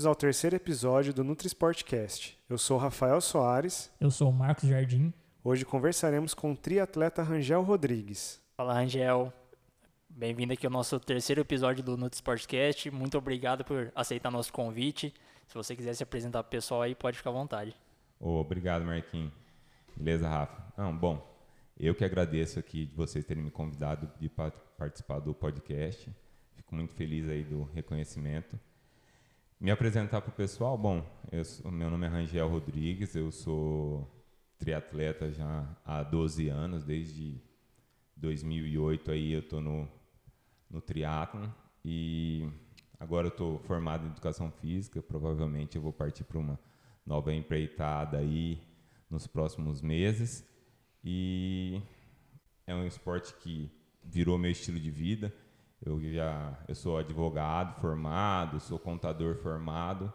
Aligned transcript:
bem-vindos 0.00 0.06
ao 0.06 0.14
terceiro 0.14 0.56
episódio 0.56 1.12
do 1.12 1.22
NutriSportcast. 1.22 2.38
Eu 2.48 2.56
sou 2.56 2.78
Rafael 2.78 3.20
Soares. 3.20 3.92
Eu 4.00 4.10
sou 4.10 4.30
o 4.30 4.32
Marcos 4.32 4.66
Jardim. 4.66 5.12
Hoje 5.44 5.62
conversaremos 5.62 6.32
com 6.32 6.52
o 6.52 6.56
triatleta 6.56 7.22
Rangel 7.22 7.62
Rodrigues. 7.62 8.40
Fala, 8.56 8.72
Rangel. 8.72 9.30
Bem-vindo 10.08 10.54
aqui 10.54 10.64
ao 10.64 10.72
nosso 10.72 10.98
terceiro 10.98 11.42
episódio 11.42 11.84
do 11.84 11.98
NutriSportcast. 11.98 12.90
Muito 12.90 13.18
obrigado 13.18 13.62
por 13.62 13.92
aceitar 13.94 14.30
nosso 14.30 14.50
convite. 14.50 15.12
Se 15.46 15.54
você 15.54 15.76
quiser 15.76 15.92
se 15.92 16.02
apresentar 16.02 16.42
para 16.44 16.48
o 16.48 16.50
pessoal 16.50 16.80
aí, 16.80 16.94
pode 16.94 17.18
ficar 17.18 17.28
à 17.28 17.34
vontade. 17.34 17.76
Oh, 18.18 18.40
obrigado, 18.40 18.86
Marquinhos. 18.86 19.34
Beleza, 19.94 20.26
Rafa? 20.26 20.62
Não, 20.78 20.96
bom, 20.96 21.22
eu 21.78 21.94
que 21.94 22.06
agradeço 22.06 22.58
aqui 22.58 22.86
de 22.86 22.94
vocês 22.94 23.22
terem 23.26 23.42
me 23.42 23.50
convidado 23.50 24.10
de 24.18 24.30
participar 24.78 25.18
do 25.18 25.34
podcast. 25.34 26.10
Fico 26.56 26.74
muito 26.74 26.94
feliz 26.94 27.28
aí 27.28 27.44
do 27.44 27.64
reconhecimento. 27.74 28.58
Me 29.60 29.70
apresentar 29.70 30.22
para 30.22 30.30
o 30.30 30.34
pessoal, 30.34 30.78
bom, 30.78 31.04
eu, 31.30 31.70
meu 31.70 31.90
nome 31.90 32.06
é 32.06 32.08
Rangel 32.08 32.48
Rodrigues, 32.48 33.14
eu 33.14 33.30
sou 33.30 34.10
triatleta 34.56 35.30
já 35.30 35.68
há 35.84 36.02
12 36.02 36.48
anos, 36.48 36.82
desde 36.82 37.38
2008 38.16 39.10
aí 39.10 39.32
eu 39.32 39.40
estou 39.40 39.60
no, 39.60 39.86
no 40.70 40.80
triatlon. 40.80 41.46
E 41.84 42.48
agora 42.98 43.26
eu 43.26 43.30
estou 43.30 43.58
formado 43.58 44.06
em 44.06 44.10
educação 44.10 44.50
física, 44.50 45.02
provavelmente 45.02 45.76
eu 45.76 45.82
vou 45.82 45.92
partir 45.92 46.24
para 46.24 46.38
uma 46.38 46.58
nova 47.04 47.30
empreitada 47.30 48.16
aí 48.16 48.62
nos 49.10 49.26
próximos 49.26 49.82
meses. 49.82 50.42
E 51.04 51.82
é 52.66 52.74
um 52.74 52.86
esporte 52.86 53.34
que 53.34 53.70
virou 54.02 54.38
meu 54.38 54.52
estilo 54.52 54.80
de 54.80 54.90
vida. 54.90 55.30
Eu 55.82 55.98
já 56.12 56.58
eu 56.68 56.74
sou 56.74 56.98
advogado 56.98 57.80
formado, 57.80 58.60
sou 58.60 58.78
contador 58.78 59.36
formado, 59.36 60.12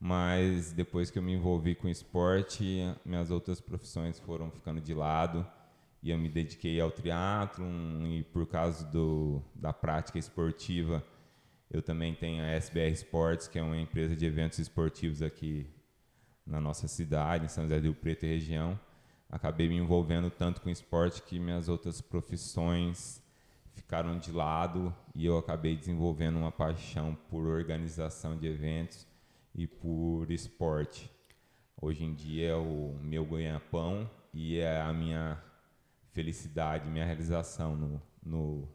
mas 0.00 0.72
depois 0.72 1.10
que 1.10 1.18
eu 1.18 1.22
me 1.22 1.32
envolvi 1.32 1.76
com 1.76 1.88
esporte, 1.88 2.92
minhas 3.04 3.30
outras 3.30 3.60
profissões 3.60 4.18
foram 4.18 4.50
ficando 4.50 4.80
de 4.80 4.92
lado 4.92 5.46
e 6.02 6.10
eu 6.10 6.18
me 6.18 6.28
dediquei 6.28 6.80
ao 6.80 6.90
triatlon 6.90 8.04
e 8.06 8.24
por 8.24 8.46
causa 8.46 8.84
do, 8.84 9.40
da 9.54 9.72
prática 9.72 10.18
esportiva, 10.18 11.04
eu 11.70 11.82
também 11.82 12.14
tenho 12.14 12.42
a 12.42 12.48
SBR 12.48 12.92
Sports, 12.92 13.46
que 13.46 13.58
é 13.58 13.62
uma 13.62 13.76
empresa 13.76 14.16
de 14.16 14.26
eventos 14.26 14.58
esportivos 14.58 15.22
aqui 15.22 15.68
na 16.44 16.60
nossa 16.60 16.88
cidade, 16.88 17.44
em 17.44 17.48
São 17.48 17.64
José 17.64 17.78
do 17.78 17.84
Rio 17.84 17.94
Preto 17.94 18.24
e 18.24 18.28
região. 18.28 18.78
Acabei 19.28 19.68
me 19.68 19.76
envolvendo 19.76 20.30
tanto 20.30 20.60
com 20.60 20.70
esporte 20.70 21.22
que 21.22 21.38
minhas 21.40 21.68
outras 21.68 22.00
profissões 22.00 23.20
ficaram 23.76 24.18
de 24.18 24.32
lado 24.32 24.92
e 25.14 25.26
eu 25.26 25.38
acabei 25.38 25.76
desenvolvendo 25.76 26.38
uma 26.38 26.50
paixão 26.50 27.16
por 27.28 27.46
organização 27.46 28.36
de 28.36 28.46
eventos 28.46 29.06
e 29.54 29.66
por 29.66 30.30
esporte. 30.30 31.10
Hoje 31.80 32.04
em 32.04 32.14
dia 32.14 32.50
é 32.50 32.54
o 32.54 32.96
meu 33.02 33.24
ganha-pão 33.24 34.10
e 34.32 34.58
é 34.58 34.80
a 34.80 34.92
minha 34.92 35.40
felicidade, 36.12 36.88
minha 36.88 37.04
realização 37.04 37.76
no, 37.76 38.02
no 38.24 38.68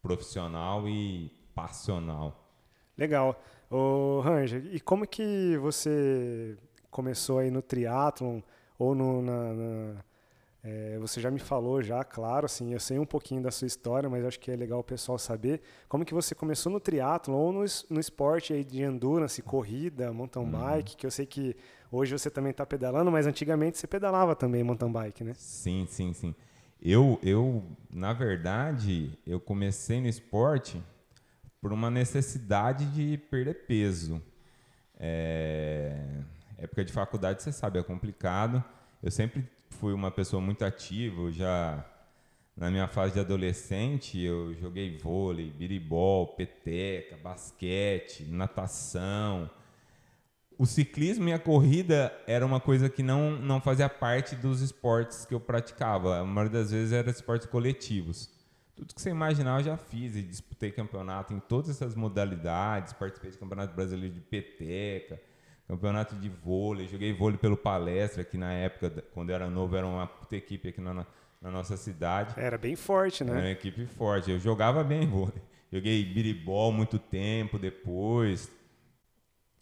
profissional 0.00 0.88
e 0.88 1.30
passional. 1.54 2.42
Legal. 2.96 3.40
Ô, 3.70 4.20
Ranger, 4.20 4.66
e 4.74 4.80
como 4.80 5.06
que 5.06 5.56
você 5.58 6.56
começou 6.90 7.38
aí 7.38 7.50
no 7.50 7.62
triatlon 7.62 8.40
ou 8.78 8.94
no, 8.94 9.22
na, 9.22 9.52
na 9.52 10.04
é, 10.64 10.96
você 10.98 11.20
já 11.20 11.28
me 11.28 11.40
falou 11.40 11.82
já, 11.82 12.04
claro, 12.04 12.46
assim, 12.46 12.72
eu 12.72 12.78
sei 12.78 12.96
um 12.96 13.04
pouquinho 13.04 13.42
da 13.42 13.50
sua 13.50 13.66
história, 13.66 14.08
mas 14.08 14.24
acho 14.24 14.38
que 14.38 14.48
é 14.48 14.54
legal 14.54 14.78
o 14.78 14.84
pessoal 14.84 15.18
saber 15.18 15.60
como 15.88 16.04
que 16.04 16.14
você 16.14 16.36
começou 16.36 16.70
no 16.70 16.78
triatlo 16.78 17.34
ou 17.34 17.52
no, 17.52 17.64
no 17.90 17.98
esporte 17.98 18.52
aí 18.52 18.62
de 18.62 18.80
endurance, 18.80 19.42
corrida, 19.42 20.12
mountain 20.12 20.44
uhum. 20.44 20.50
bike, 20.50 20.96
que 20.96 21.04
eu 21.04 21.10
sei 21.10 21.26
que 21.26 21.56
hoje 21.90 22.16
você 22.16 22.30
também 22.30 22.52
está 22.52 22.64
pedalando, 22.64 23.10
mas 23.10 23.26
antigamente 23.26 23.76
você 23.76 23.88
pedalava 23.88 24.36
também 24.36 24.62
mountain 24.62 24.92
bike, 24.92 25.24
né? 25.24 25.34
Sim, 25.36 25.84
sim, 25.90 26.12
sim. 26.12 26.32
Eu, 26.80 27.18
eu, 27.24 27.64
na 27.92 28.12
verdade, 28.12 29.18
eu 29.26 29.40
comecei 29.40 30.00
no 30.00 30.06
esporte 30.06 30.80
por 31.60 31.72
uma 31.72 31.90
necessidade 31.90 32.86
de 32.86 33.18
perder 33.18 33.66
peso. 33.66 34.22
É, 34.98 35.96
época 36.56 36.84
de 36.84 36.92
faculdade, 36.92 37.42
você 37.42 37.50
sabe, 37.50 37.80
é 37.80 37.82
complicado. 37.82 38.62
Eu 39.02 39.10
sempre 39.10 39.48
fui 39.82 39.92
uma 39.92 40.12
pessoa 40.12 40.40
muito 40.40 40.64
ativa, 40.64 41.32
já 41.32 41.84
na 42.56 42.70
minha 42.70 42.86
fase 42.86 43.14
de 43.14 43.18
adolescente 43.18 44.16
eu 44.16 44.54
joguei 44.54 44.96
vôlei, 44.96 45.50
biribol, 45.50 46.36
peteca, 46.36 47.16
basquete, 47.16 48.22
natação. 48.26 49.50
O 50.56 50.66
ciclismo 50.66 51.28
e 51.28 51.32
a 51.32 51.38
corrida 51.40 52.16
era 52.28 52.46
uma 52.46 52.60
coisa 52.60 52.88
que 52.88 53.02
não, 53.02 53.32
não 53.32 53.60
fazia 53.60 53.88
parte 53.88 54.36
dos 54.36 54.60
esportes 54.60 55.26
que 55.26 55.34
eu 55.34 55.40
praticava. 55.40 56.20
A 56.20 56.24
maioria 56.24 56.60
das 56.60 56.70
vezes 56.70 56.92
eram 56.92 57.10
esportes 57.10 57.48
coletivos. 57.48 58.30
Tudo 58.76 58.94
que 58.94 59.02
você 59.02 59.10
imaginar 59.10 59.58
eu 59.58 59.64
já 59.64 59.76
fiz 59.76 60.14
e 60.14 60.22
disputei 60.22 60.70
campeonato 60.70 61.34
em 61.34 61.40
todas 61.40 61.70
essas 61.70 61.96
modalidades, 61.96 62.92
participei 62.92 63.32
de 63.32 63.38
campeonato 63.38 63.74
brasileiro 63.74 64.14
de 64.14 64.20
peteca, 64.20 65.20
campeonato 65.72 66.14
de 66.16 66.28
vôlei, 66.28 66.86
joguei 66.86 67.12
vôlei 67.12 67.38
pelo 67.38 67.56
palestra, 67.56 68.22
que 68.22 68.36
na 68.36 68.52
época, 68.52 69.02
quando 69.14 69.30
eu 69.30 69.36
era 69.36 69.48
novo, 69.48 69.74
era 69.74 69.86
uma 69.86 70.06
puta 70.06 70.36
equipe 70.36 70.68
aqui 70.68 70.80
na, 70.80 71.06
na 71.40 71.50
nossa 71.50 71.76
cidade. 71.78 72.34
Era 72.36 72.58
bem 72.58 72.76
forte, 72.76 73.24
né? 73.24 73.32
Era 73.32 73.40
uma 73.40 73.50
equipe 73.50 73.86
forte. 73.86 74.30
Eu 74.30 74.38
jogava 74.38 74.84
bem 74.84 75.06
vôlei. 75.06 75.42
Joguei 75.72 76.04
biribol 76.04 76.70
muito 76.72 76.98
tempo 76.98 77.58
depois. 77.58 78.52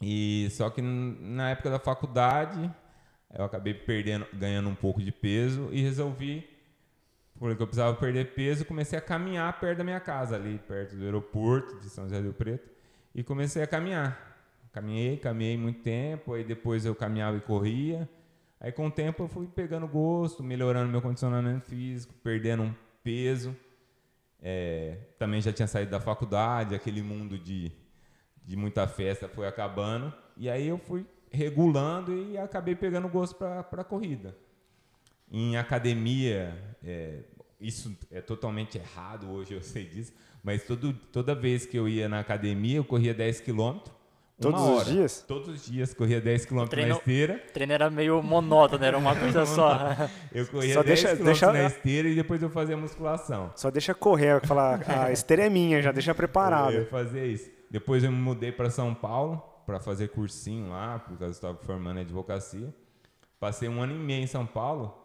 E 0.03 0.49
só 0.51 0.69
que 0.69 0.83
na 0.83 1.51
época 1.51 1.71
da 1.71 1.79
faculdade, 1.79 2.69
eu 3.33 3.45
acabei 3.45 3.75
perdendo, 3.75 4.27
ganhando 4.33 4.69
um 4.69 4.75
pouco 4.75 5.01
de 5.01 5.13
peso 5.13 5.69
e 5.71 5.81
resolvi, 5.81 6.45
porque 7.39 7.63
eu 7.63 7.67
precisava 7.67 7.97
perder 7.97 8.35
peso, 8.35 8.65
comecei 8.65 8.99
a 8.99 9.03
caminhar 9.03 9.61
perto 9.61 9.79
da 9.79 9.85
minha 9.85 10.01
casa, 10.01 10.35
ali 10.35 10.59
perto 10.67 10.97
do 10.97 11.05
aeroporto 11.05 11.79
de 11.79 11.89
São 11.89 12.05
José 12.05 12.21
do 12.21 12.33
Preto, 12.33 12.69
e 13.15 13.23
comecei 13.23 13.63
a 13.63 13.67
caminhar. 13.67 14.30
Caminhei, 14.73 15.17
caminhei 15.17 15.57
muito 15.57 15.83
tempo, 15.83 16.35
aí 16.35 16.45
depois 16.45 16.85
eu 16.85 16.95
caminhava 16.95 17.37
e 17.37 17.41
corria. 17.41 18.09
Aí 18.61 18.71
com 18.71 18.87
o 18.87 18.91
tempo 18.91 19.25
eu 19.25 19.29
fui 19.29 19.49
pegando 19.49 19.89
gosto, 19.89 20.45
melhorando 20.45 20.91
meu 20.91 21.03
condicionamento 21.03 21.67
físico, 21.67 22.15
perdendo 22.23 22.63
um 22.63 22.75
peso. 23.03 23.57
É, 24.41 24.97
também 25.19 25.41
já 25.41 25.53
tinha 25.53 25.67
saído 25.67 25.91
da 25.91 25.99
faculdade, 25.99 26.75
aquele 26.75 27.03
mundo 27.03 27.37
de, 27.37 27.73
de 28.45 28.57
muita 28.57 28.87
festa 28.87 29.29
foi 29.29 29.47
acabando. 29.47 30.13
E 30.37 30.49
aí 30.49 30.69
eu 30.69 30.79
fui 30.79 31.05
regulando 31.33 32.17
e 32.17 32.39
acabei 32.39 32.77
pegando 32.77 33.09
gosto 33.09 33.35
para 33.35 33.61
a 33.61 33.85
corrida. 33.85 34.37
Em 35.33 35.57
academia, 35.57 36.77
é, 36.83 37.25
isso 37.61 37.97
é 38.11 38.21
totalmente 38.21 38.79
errado 38.79 39.31
hoje, 39.31 39.53
eu 39.53 39.63
sei 39.63 39.85
disso, 39.85 40.13
mas 40.43 40.65
todo, 40.65 40.93
toda 40.93 41.35
vez 41.35 41.67
que 41.67 41.77
eu 41.77 41.89
ia 41.89 42.09
na 42.09 42.21
academia, 42.21 42.77
eu 42.77 42.85
corria 42.85 43.15
10 43.15 43.41
quilômetros 43.41 44.00
Todos 44.41 44.61
hora. 44.63 44.79
os 44.79 44.85
dias? 44.87 45.25
Todos 45.29 45.49
os 45.49 45.67
dias, 45.67 45.93
corria 45.93 46.19
10 46.19 46.47
km 46.47 46.57
na 46.57 46.89
esteira. 46.89 47.45
O 47.47 47.53
treino 47.53 47.73
era 47.75 47.91
meio 47.91 48.23
monótono, 48.23 48.83
era 48.83 48.97
uma 48.97 49.15
coisa 49.15 49.45
só. 49.45 49.79
Eu 50.33 50.47
corria 50.47 50.75
só 50.75 50.83
10 50.83 51.05
km 51.05 51.25
deixa... 51.25 51.53
na 51.53 51.67
esteira 51.67 52.09
e 52.09 52.15
depois 52.15 52.43
eu 52.43 52.49
fazia 52.49 52.77
musculação. 52.77 53.53
Só 53.55 53.71
deixa 53.71 53.93
correr, 53.93 54.41
falar, 54.47 54.81
a 54.89 55.13
esteira 55.13 55.47
é 55.47 55.51
minha, 55.51 55.83
já 55.83 55.93
deixa 55.93 56.15
preparado. 56.15 56.73
Eu 56.73 56.87
fazia 56.87 57.27
isso. 57.27 57.51
Depois 57.71 58.03
eu 58.03 58.11
me 58.11 58.19
mudei 58.19 58.51
para 58.51 58.71
São 58.71 58.95
Paulo 58.95 59.43
para 59.67 59.79
fazer 59.79 60.09
cursinho 60.09 60.71
lá, 60.71 60.99
porque 60.99 61.23
eu 61.23 61.31
estava 61.31 61.59
formando 61.59 61.99
em 61.99 62.03
advocacia. 62.03 62.75
Passei 63.39 63.69
um 63.69 63.83
ano 63.83 63.95
e 63.95 63.99
meio 63.99 64.23
em 64.23 64.27
São 64.27 64.47
Paulo. 64.47 64.97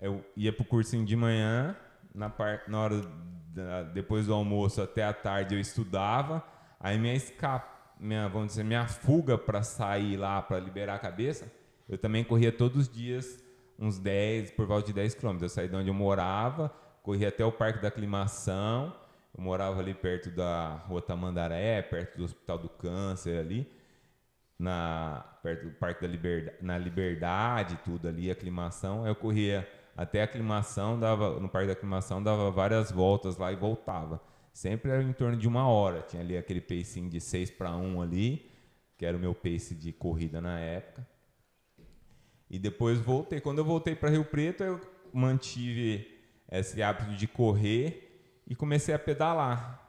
Eu 0.00 0.24
ia 0.36 0.52
pro 0.52 0.64
cursinho 0.64 1.04
de 1.04 1.14
manhã, 1.14 1.76
na, 2.14 2.30
par... 2.30 2.62
na 2.66 2.80
hora 2.80 3.02
da... 3.48 3.82
depois 3.82 4.26
do 4.26 4.34
almoço 4.34 4.80
até 4.80 5.04
a 5.04 5.12
tarde 5.12 5.54
eu 5.54 5.60
estudava. 5.60 6.42
Aí 6.80 6.98
minha 6.98 7.14
escapa 7.14 7.73
minha, 7.98 8.28
vamos 8.28 8.48
dizer, 8.48 8.64
minha 8.64 8.86
fuga 8.86 9.38
para 9.38 9.62
sair 9.62 10.16
lá, 10.16 10.40
para 10.42 10.58
liberar 10.58 10.94
a 10.94 10.98
cabeça, 10.98 11.50
eu 11.88 11.98
também 11.98 12.24
corria 12.24 12.52
todos 12.52 12.82
os 12.82 12.88
dias 12.88 13.42
uns 13.78 13.98
10, 13.98 14.52
por 14.52 14.66
volta 14.66 14.86
de 14.86 14.92
10 14.92 15.14
quilômetros. 15.14 15.50
Eu 15.50 15.54
saí 15.54 15.68
de 15.68 15.76
onde 15.76 15.88
eu 15.88 15.94
morava, 15.94 16.72
corria 17.02 17.28
até 17.28 17.44
o 17.44 17.52
Parque 17.52 17.80
da 17.80 17.88
Aclimação, 17.88 18.94
eu 19.36 19.42
morava 19.42 19.80
ali 19.80 19.94
perto 19.94 20.30
da 20.30 20.76
Rua 20.88 21.02
Tamandaré, 21.02 21.82
perto 21.82 22.16
do 22.16 22.24
Hospital 22.24 22.58
do 22.58 22.68
Câncer 22.68 23.38
ali, 23.38 23.68
na, 24.58 25.24
perto 25.42 25.64
do 25.64 25.70
Parque 25.72 26.02
da 26.02 26.08
Liberdade, 26.08 26.56
na 26.62 26.78
Liberdade, 26.78 27.78
tudo 27.84 28.08
ali, 28.08 28.30
aclimação. 28.30 29.06
Eu 29.06 29.14
corria 29.14 29.68
até 29.96 30.20
a 30.20 30.24
aclimação, 30.24 30.98
dava, 30.98 31.38
no 31.40 31.48
Parque 31.48 31.66
da 31.66 31.72
Aclimação, 31.72 32.22
dava 32.22 32.50
várias 32.50 32.90
voltas 32.92 33.36
lá 33.36 33.52
e 33.52 33.56
voltava 33.56 34.20
sempre 34.54 34.92
era 34.92 35.02
em 35.02 35.12
torno 35.12 35.36
de 35.36 35.48
uma 35.48 35.68
hora. 35.68 36.00
Tinha 36.02 36.22
ali 36.22 36.38
aquele 36.38 36.60
pacing 36.60 37.08
de 37.08 37.20
6 37.20 37.50
para 37.50 37.76
1 37.76 38.00
ali, 38.00 38.50
que 38.96 39.04
era 39.04 39.16
o 39.16 39.20
meu 39.20 39.34
pace 39.34 39.74
de 39.74 39.92
corrida 39.92 40.40
na 40.40 40.58
época. 40.60 41.06
E 42.48 42.58
depois 42.58 43.00
voltei. 43.00 43.40
Quando 43.40 43.58
eu 43.58 43.64
voltei 43.64 43.96
para 43.96 44.10
Rio 44.10 44.24
Preto, 44.24 44.62
eu 44.62 44.80
mantive 45.12 46.08
esse 46.50 46.80
hábito 46.82 47.16
de 47.16 47.26
correr 47.26 48.40
e 48.46 48.54
comecei 48.54 48.94
a 48.94 48.98
pedalar. 48.98 49.80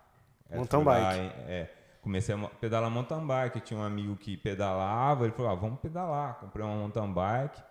Mountain 0.50 0.84
bike. 0.84 1.36
É, 1.48 1.72
comecei 2.02 2.34
a 2.34 2.48
pedalar 2.48 2.90
mountain 2.90 3.26
bike. 3.26 3.58
Eu 3.58 3.62
tinha 3.62 3.80
um 3.80 3.84
amigo 3.84 4.16
que 4.16 4.36
pedalava, 4.36 5.26
ele 5.26 5.34
falou: 5.34 5.52
ah, 5.52 5.56
vamos 5.56 5.80
pedalar. 5.80 6.40
Comprei 6.40 6.66
uma 6.66 6.76
mountain 6.76 7.14
bike, 7.14 7.62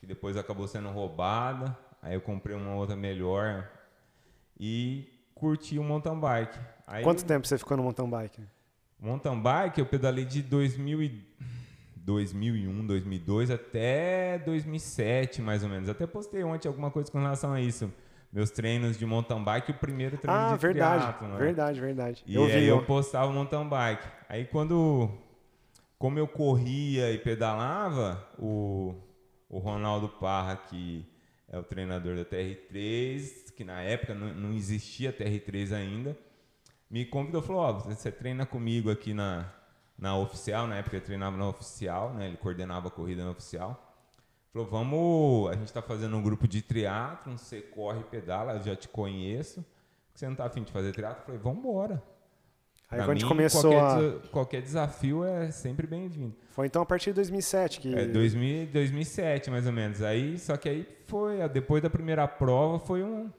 que 0.00 0.06
depois 0.06 0.36
acabou 0.36 0.66
sendo 0.66 0.88
roubada. 0.90 1.76
Aí 2.02 2.14
eu 2.14 2.20
comprei 2.20 2.56
uma 2.56 2.74
outra 2.74 2.96
melhor 2.96 3.70
e 4.58 5.21
curti 5.42 5.76
o 5.76 5.82
mountain 5.82 6.20
bike. 6.20 6.56
Aí, 6.86 7.02
Quanto 7.02 7.24
tempo 7.24 7.44
você 7.44 7.58
ficou 7.58 7.76
no 7.76 7.82
mountain 7.82 8.08
bike? 8.08 8.40
Mountain 9.00 9.40
bike 9.40 9.80
eu 9.80 9.86
pedalei 9.86 10.24
de 10.24 10.40
2000 10.40 11.02
e 11.02 11.24
2001, 11.96 12.86
2002 12.86 13.50
até 13.50 14.38
2007, 14.38 15.42
mais 15.42 15.64
ou 15.64 15.68
menos. 15.68 15.88
Até 15.88 16.06
postei 16.06 16.44
ontem 16.44 16.68
alguma 16.68 16.92
coisa 16.92 17.10
com 17.10 17.18
relação 17.18 17.52
a 17.52 17.60
isso. 17.60 17.92
Meus 18.32 18.50
treinos 18.52 18.96
de 18.96 19.04
mountain 19.04 19.42
bike, 19.42 19.72
o 19.72 19.74
primeiro 19.74 20.16
treino 20.16 20.40
ah, 20.40 20.52
de 20.52 20.58
verdade, 20.58 21.02
triatlon, 21.02 21.28
né? 21.28 21.38
verdade, 21.38 21.80
verdade. 21.80 22.24
E 22.24 22.34
eu 22.36 22.46
vi. 22.46 22.52
aí 22.52 22.66
eu 22.68 22.76
eu 22.76 22.84
postava 22.84 23.30
mountain 23.32 23.68
bike. 23.68 24.06
Aí 24.28 24.44
quando, 24.44 25.10
como 25.98 26.20
eu 26.20 26.28
corria 26.28 27.10
e 27.10 27.18
pedalava, 27.18 28.24
o, 28.38 28.94
o 29.50 29.58
Ronaldo 29.58 30.08
Parra, 30.08 30.56
que 30.56 31.04
é 31.48 31.58
o 31.58 31.62
treinador 31.64 32.16
da 32.16 32.24
TR3, 32.24 33.51
que 33.56 33.64
na 33.64 33.80
época 33.82 34.14
não, 34.14 34.32
não 34.34 34.52
existia 34.52 35.12
TR3 35.12 35.72
ainda, 35.72 36.16
me 36.90 37.06
convidou, 37.06 37.40
falou, 37.40 37.62
ó, 37.62 37.70
oh, 37.70 37.80
você 37.80 38.12
treina 38.12 38.44
comigo 38.44 38.90
aqui 38.90 39.14
na, 39.14 39.50
na 39.98 40.16
oficial, 40.16 40.66
na 40.66 40.76
época 40.76 40.96
ele 40.96 41.04
treinava 41.04 41.36
na 41.36 41.48
oficial, 41.48 42.12
né? 42.12 42.26
Ele 42.26 42.36
coordenava 42.36 42.88
a 42.88 42.90
corrida 42.90 43.24
na 43.24 43.30
oficial. 43.30 43.94
Falou, 44.52 44.68
vamos, 44.68 45.50
a 45.50 45.54
gente 45.54 45.68
está 45.68 45.80
fazendo 45.80 46.14
um 46.16 46.22
grupo 46.22 46.46
de 46.46 46.60
triatlon, 46.60 47.38
você 47.38 47.62
corre 47.62 48.00
e 48.00 48.04
pedala, 48.04 48.54
eu 48.54 48.62
já 48.62 48.76
te 48.76 48.88
conheço. 48.88 49.64
Você 50.14 50.26
não 50.26 50.32
está 50.32 50.44
afim 50.44 50.62
de 50.62 50.70
fazer 50.70 50.92
triatlon? 50.92 51.24
Falei, 51.24 51.40
vamos 51.40 51.60
embora. 51.60 52.02
Aí 52.90 52.98
Pra 52.98 53.06
quando 53.06 53.10
a 53.10 53.14
gente 53.14 53.22
mim, 53.22 53.28
começou 53.28 53.72
qualquer, 53.72 54.04
a... 54.04 54.28
qualquer 54.28 54.62
desafio 54.62 55.24
é 55.24 55.50
sempre 55.50 55.86
bem-vindo. 55.86 56.36
Foi 56.50 56.66
então 56.66 56.82
a 56.82 56.86
partir 56.86 57.10
de 57.10 57.14
2007 57.14 57.80
que... 57.80 57.94
É 57.94 58.04
2000, 58.04 58.66
2007, 58.66 59.50
mais 59.50 59.66
ou 59.66 59.72
menos. 59.72 60.02
Aí, 60.02 60.38
só 60.38 60.58
que 60.58 60.68
aí 60.68 60.86
foi, 61.06 61.48
depois 61.48 61.82
da 61.82 61.88
primeira 61.88 62.28
prova, 62.28 62.78
foi 62.78 63.02
um... 63.02 63.30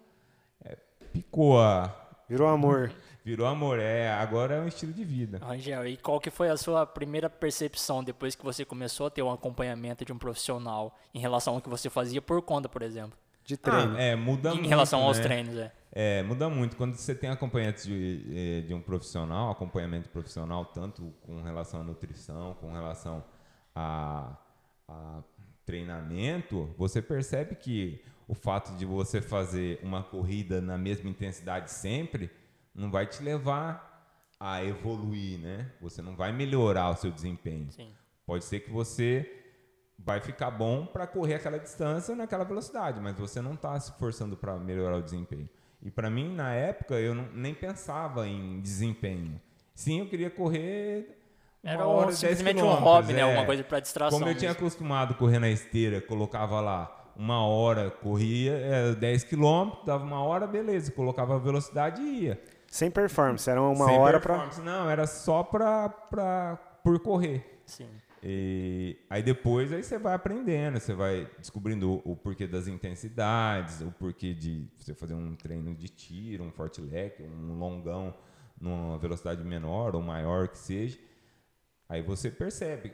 é, 1.13 1.17
picou 1.17 1.61
a... 1.61 1.95
Virou 2.27 2.47
amor. 2.47 2.91
Virou 3.25 3.47
amor, 3.47 3.79
é, 3.79 4.11
agora 4.11 4.55
é 4.55 4.59
um 4.59 4.67
estilo 4.67 4.91
de 4.91 5.05
vida. 5.05 5.39
Rangel, 5.41 5.87
e 5.87 5.95
qual 5.95 6.19
que 6.19 6.29
foi 6.29 6.49
a 6.49 6.57
sua 6.57 6.85
primeira 6.85 7.29
percepção 7.29 8.03
depois 8.03 8.35
que 8.35 8.43
você 8.43 8.65
começou 8.65 9.07
a 9.07 9.09
ter 9.09 9.21
um 9.21 9.31
acompanhamento 9.31 10.03
de 10.03 10.11
um 10.11 10.17
profissional 10.17 10.93
em 11.13 11.19
relação 11.19 11.55
ao 11.55 11.61
que 11.61 11.69
você 11.69 11.89
fazia 11.89 12.21
por 12.21 12.41
conta, 12.41 12.67
por 12.67 12.81
exemplo? 12.81 13.17
De 13.45 13.55
treino. 13.55 13.95
Ah, 13.95 14.01
é, 14.01 14.15
muda 14.15 14.49
em 14.49 14.55
muito, 14.55 14.69
relação 14.69 15.01
aos 15.03 15.17
né? 15.17 15.23
treinos, 15.23 15.57
é. 15.57 15.71
É, 15.93 16.23
muda 16.23 16.49
muito. 16.49 16.75
Quando 16.75 16.95
você 16.95 17.15
tem 17.15 17.29
acompanhante 17.29 17.87
de, 17.87 18.25
eh, 18.35 18.61
de 18.61 18.73
um 18.73 18.81
profissional, 18.81 19.51
acompanhamento 19.51 20.09
profissional, 20.09 20.65
tanto 20.65 21.13
com 21.21 21.41
relação 21.43 21.81
à 21.81 21.83
nutrição, 21.83 22.55
com 22.59 22.73
relação 22.73 23.23
a, 23.75 24.35
a 24.87 25.21
treinamento, 25.65 26.73
você 26.77 27.01
percebe 27.01 27.55
que 27.55 28.03
o 28.27 28.33
fato 28.33 28.75
de 28.75 28.85
você 28.85 29.21
fazer 29.21 29.79
uma 29.83 30.03
corrida 30.03 30.61
na 30.61 30.77
mesma 30.77 31.09
intensidade 31.09 31.71
sempre 31.71 32.29
não 32.73 32.89
vai 32.89 33.05
te 33.05 33.21
levar 33.21 33.91
a 34.39 34.63
evoluir, 34.63 35.39
né? 35.39 35.71
Você 35.81 36.01
não 36.01 36.15
vai 36.15 36.31
melhorar 36.31 36.89
o 36.89 36.95
seu 36.95 37.11
desempenho. 37.11 37.71
Sim. 37.71 37.91
Pode 38.25 38.43
ser 38.45 38.61
que 38.61 38.69
você 38.69 39.39
vai 39.97 40.19
ficar 40.19 40.51
bom 40.51 40.85
para 40.85 41.05
correr 41.07 41.35
aquela 41.35 41.57
distância 41.59 42.15
naquela 42.15 42.43
velocidade, 42.43 42.99
mas 42.99 43.15
você 43.17 43.41
não 43.41 43.53
está 43.53 43.79
se 43.79 43.91
forçando 43.97 44.35
para 44.35 44.57
melhorar 44.57 44.97
o 44.97 45.01
desempenho. 45.01 45.47
E 45.81 45.91
para 45.91 46.09
mim, 46.09 46.33
na 46.33 46.53
época, 46.53 46.95
eu 46.95 47.13
não- 47.13 47.29
nem 47.33 47.53
pensava 47.53 48.27
em 48.27 48.59
desempenho. 48.61 49.39
Sim, 49.75 49.99
eu 49.99 50.07
queria 50.07 50.29
correr. 50.29 51.22
Uma 51.63 51.71
Era 51.71 51.87
hora, 51.87 52.05
um, 52.05 52.09
10 52.09 52.17
simplesmente 52.19 52.61
um 52.61 52.73
hobby, 52.73 53.13
né? 53.13 53.19
é. 53.19 53.23
Alguma 53.23 53.45
coisa 53.45 53.63
para 53.63 53.79
distração. 53.79 54.19
Como 54.19 54.29
eu 54.29 54.35
tinha 54.35 54.51
mesmo. 54.51 54.65
acostumado 54.65 55.13
a 55.13 55.17
correr 55.17 55.39
na 55.39 55.49
esteira, 55.49 56.01
colocava 56.01 56.59
lá 56.59 57.11
uma 57.15 57.45
hora, 57.45 57.89
corria 57.89 58.53
é, 58.53 58.95
10 58.95 59.23
quilômetros, 59.23 59.85
dava 59.85 60.03
uma 60.03 60.21
hora, 60.23 60.45
beleza, 60.47 60.91
colocava 60.91 61.35
a 61.35 61.39
velocidade 61.39 62.01
e 62.01 62.23
ia. 62.25 62.41
Sem 62.67 62.89
performance, 62.89 63.49
era 63.49 63.61
uma 63.61 63.85
Sem 63.85 63.97
hora 63.97 64.19
performance, 64.19 64.59
Não, 64.61 64.89
era 64.89 65.05
só 65.05 65.43
pra, 65.43 65.89
pra, 65.89 66.57
por 66.83 66.99
correr. 66.99 67.61
Sim. 67.65 67.87
E 68.25 68.97
aí 69.09 69.21
depois 69.21 69.71
aí 69.73 69.83
você 69.83 69.97
vai 69.99 70.13
aprendendo, 70.13 70.79
você 70.79 70.93
vai 70.93 71.27
descobrindo 71.37 71.91
o, 71.91 72.13
o 72.13 72.15
porquê 72.15 72.47
das 72.47 72.67
intensidades, 72.67 73.81
o 73.81 73.91
porquê 73.91 74.33
de 74.33 74.65
você 74.77 74.93
fazer 74.93 75.13
um 75.13 75.35
treino 75.35 75.75
de 75.75 75.89
tiro, 75.89 76.43
um 76.43 76.51
forte 76.51 76.79
leque, 76.81 77.21
um 77.21 77.59
longão 77.59 78.15
numa 78.59 78.97
velocidade 78.97 79.43
menor 79.43 79.93
ou 79.95 80.01
maior 80.01 80.47
que 80.47 80.57
seja. 80.57 80.97
Aí 81.93 82.01
você 82.01 82.31
percebe 82.31 82.91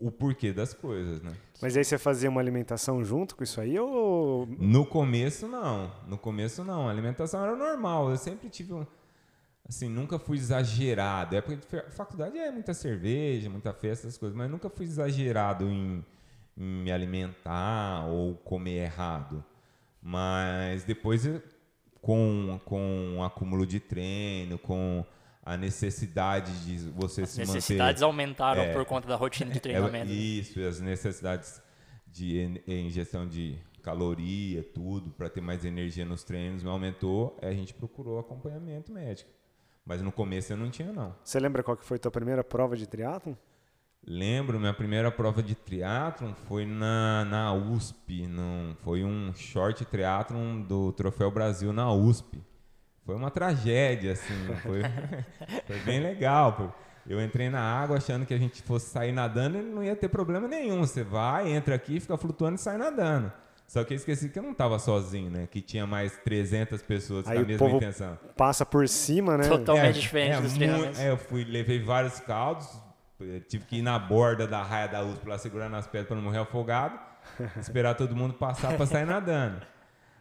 o 0.00 0.10
porquê 0.10 0.50
das 0.52 0.72
coisas, 0.72 1.20
né? 1.22 1.32
Mas 1.60 1.76
aí 1.76 1.84
você 1.84 1.98
fazia 1.98 2.30
uma 2.30 2.40
alimentação 2.40 3.04
junto 3.04 3.36
com 3.36 3.44
isso 3.44 3.60
aí 3.60 3.78
ou... 3.78 4.46
No 4.58 4.86
começo 4.86 5.46
não, 5.46 5.92
no 6.08 6.16
começo 6.16 6.64
não, 6.64 6.88
a 6.88 6.90
alimentação 6.90 7.42
era 7.44 7.54
normal, 7.54 8.10
eu 8.10 8.16
sempre 8.16 8.48
tive 8.48 8.72
um 8.72 8.86
assim, 9.68 9.88
nunca 9.88 10.18
fui 10.18 10.36
exagerado. 10.38 11.36
É 11.36 11.40
porque 11.40 11.66
fa- 11.66 11.90
faculdade 11.90 12.38
é 12.38 12.50
muita 12.50 12.72
cerveja, 12.74 13.48
muita 13.50 13.72
festa, 13.72 14.06
essas 14.06 14.18
coisas, 14.18 14.36
mas 14.36 14.50
nunca 14.50 14.68
fui 14.70 14.84
exagerado 14.86 15.64
em, 15.68 16.04
em 16.56 16.64
me 16.82 16.90
alimentar 16.92 18.06
ou 18.06 18.34
comer 18.36 18.84
errado. 18.84 19.44
Mas 20.02 20.84
depois, 20.84 21.26
com, 22.00 22.60
com 22.64 23.22
acúmulo 23.22 23.66
de 23.66 23.80
treino, 23.80 24.58
com 24.58 25.04
a 25.44 25.56
necessidade 25.56 26.52
de 26.64 26.88
você 26.90 27.22
As 27.22 27.30
se 27.30 27.40
necessidades 27.40 28.00
manter 28.00 28.04
aumentaram 28.06 28.62
É. 28.62 28.72
por 28.72 28.84
conta 28.84 29.06
da 29.06 29.14
rotina 29.16 29.50
de 29.50 29.58
é, 29.58 29.60
treinamento. 29.60 30.06
né? 30.06 30.12
isso, 30.12 30.58
e 30.58 30.66
as 30.66 30.80
necessidades 30.80 31.60
de 32.06 32.62
ingestão 32.66 33.26
de 33.28 33.58
caloria, 33.82 34.62
tudo, 34.62 35.10
para 35.10 35.28
ter 35.28 35.40
mais 35.42 35.64
energia 35.64 36.04
nos 36.06 36.24
treinos, 36.24 36.64
aumentou, 36.64 37.36
aí 37.42 37.50
a 37.50 37.54
gente 37.54 37.74
procurou 37.74 38.18
acompanhamento 38.18 38.90
médico. 38.92 39.30
Mas 39.84 40.00
no 40.00 40.10
começo 40.10 40.50
eu 40.52 40.56
não 40.56 40.70
tinha, 40.70 40.90
não. 40.92 41.14
Você 41.22 41.38
lembra 41.38 41.62
qual 41.62 41.76
que 41.76 41.84
foi 41.84 41.96
a 41.96 42.00
tua 42.00 42.10
primeira 42.10 42.42
prova 42.42 42.74
de 42.76 42.86
triatlon? 42.86 43.34
Lembro, 44.06 44.58
minha 44.58 44.72
primeira 44.72 45.10
prova 45.10 45.42
de 45.42 45.54
triatlon 45.54 46.32
foi 46.46 46.64
na, 46.64 47.24
na 47.26 47.52
USP, 47.52 48.26
num, 48.26 48.74
foi 48.82 49.04
um 49.04 49.32
short 49.34 49.84
triatlon 49.86 50.62
do 50.62 50.92
Troféu 50.92 51.30
Brasil 51.30 51.72
na 51.72 51.92
USP. 51.92 52.42
Foi 53.04 53.14
uma 53.14 53.30
tragédia, 53.30 54.12
assim, 54.12 54.34
foi, 54.62 54.82
foi 55.66 55.78
bem 55.80 56.00
legal. 56.00 56.74
Eu 57.06 57.22
entrei 57.22 57.50
na 57.50 57.60
água 57.60 57.98
achando 57.98 58.24
que 58.24 58.32
a 58.32 58.38
gente 58.38 58.62
fosse 58.62 58.88
sair 58.88 59.12
nadando 59.12 59.58
e 59.58 59.62
não 59.62 59.84
ia 59.84 59.94
ter 59.94 60.08
problema 60.08 60.48
nenhum. 60.48 60.80
Você 60.80 61.04
vai, 61.04 61.52
entra 61.52 61.74
aqui, 61.74 62.00
fica 62.00 62.16
flutuando 62.16 62.54
e 62.56 62.58
sai 62.58 62.78
nadando. 62.78 63.30
Só 63.66 63.84
que 63.84 63.92
eu 63.92 63.96
esqueci 63.96 64.28
que 64.30 64.38
eu 64.38 64.42
não 64.42 64.52
estava 64.52 64.78
sozinho, 64.78 65.30
né? 65.30 65.46
Que 65.50 65.60
tinha 65.60 65.86
mais 65.86 66.16
300 66.24 66.80
pessoas 66.82 67.26
Aí 67.26 67.36
com 67.36 67.42
a 67.42 67.46
mesma 67.46 67.66
povo 67.66 67.76
intenção. 67.76 68.18
Passa 68.36 68.64
por 68.64 68.88
cima, 68.88 69.36
né? 69.36 69.48
Totalmente 69.48 70.00
diferente 70.00 70.40
dos 70.40 70.52
muito- 70.52 70.58
treinamentos. 70.58 71.00
é, 71.00 71.10
eu 71.10 71.16
fui, 71.18 71.44
levei 71.44 71.82
vários 71.82 72.20
caldos, 72.20 72.68
eu 73.20 73.40
tive 73.40 73.64
que 73.66 73.76
ir 73.78 73.82
na 73.82 73.98
borda 73.98 74.46
da 74.46 74.62
raia 74.62 74.86
da 74.88 75.02
USP 75.02 75.28
lá 75.28 75.36
segurando 75.38 75.76
as 75.76 75.86
pedras 75.86 76.06
para 76.08 76.16
não 76.16 76.22
morrer 76.22 76.38
afogado, 76.38 76.98
esperar 77.60 77.94
todo 77.94 78.14
mundo 78.16 78.34
passar 78.34 78.74
para 78.76 78.86
sair 78.86 79.06
nadando. 79.06 79.60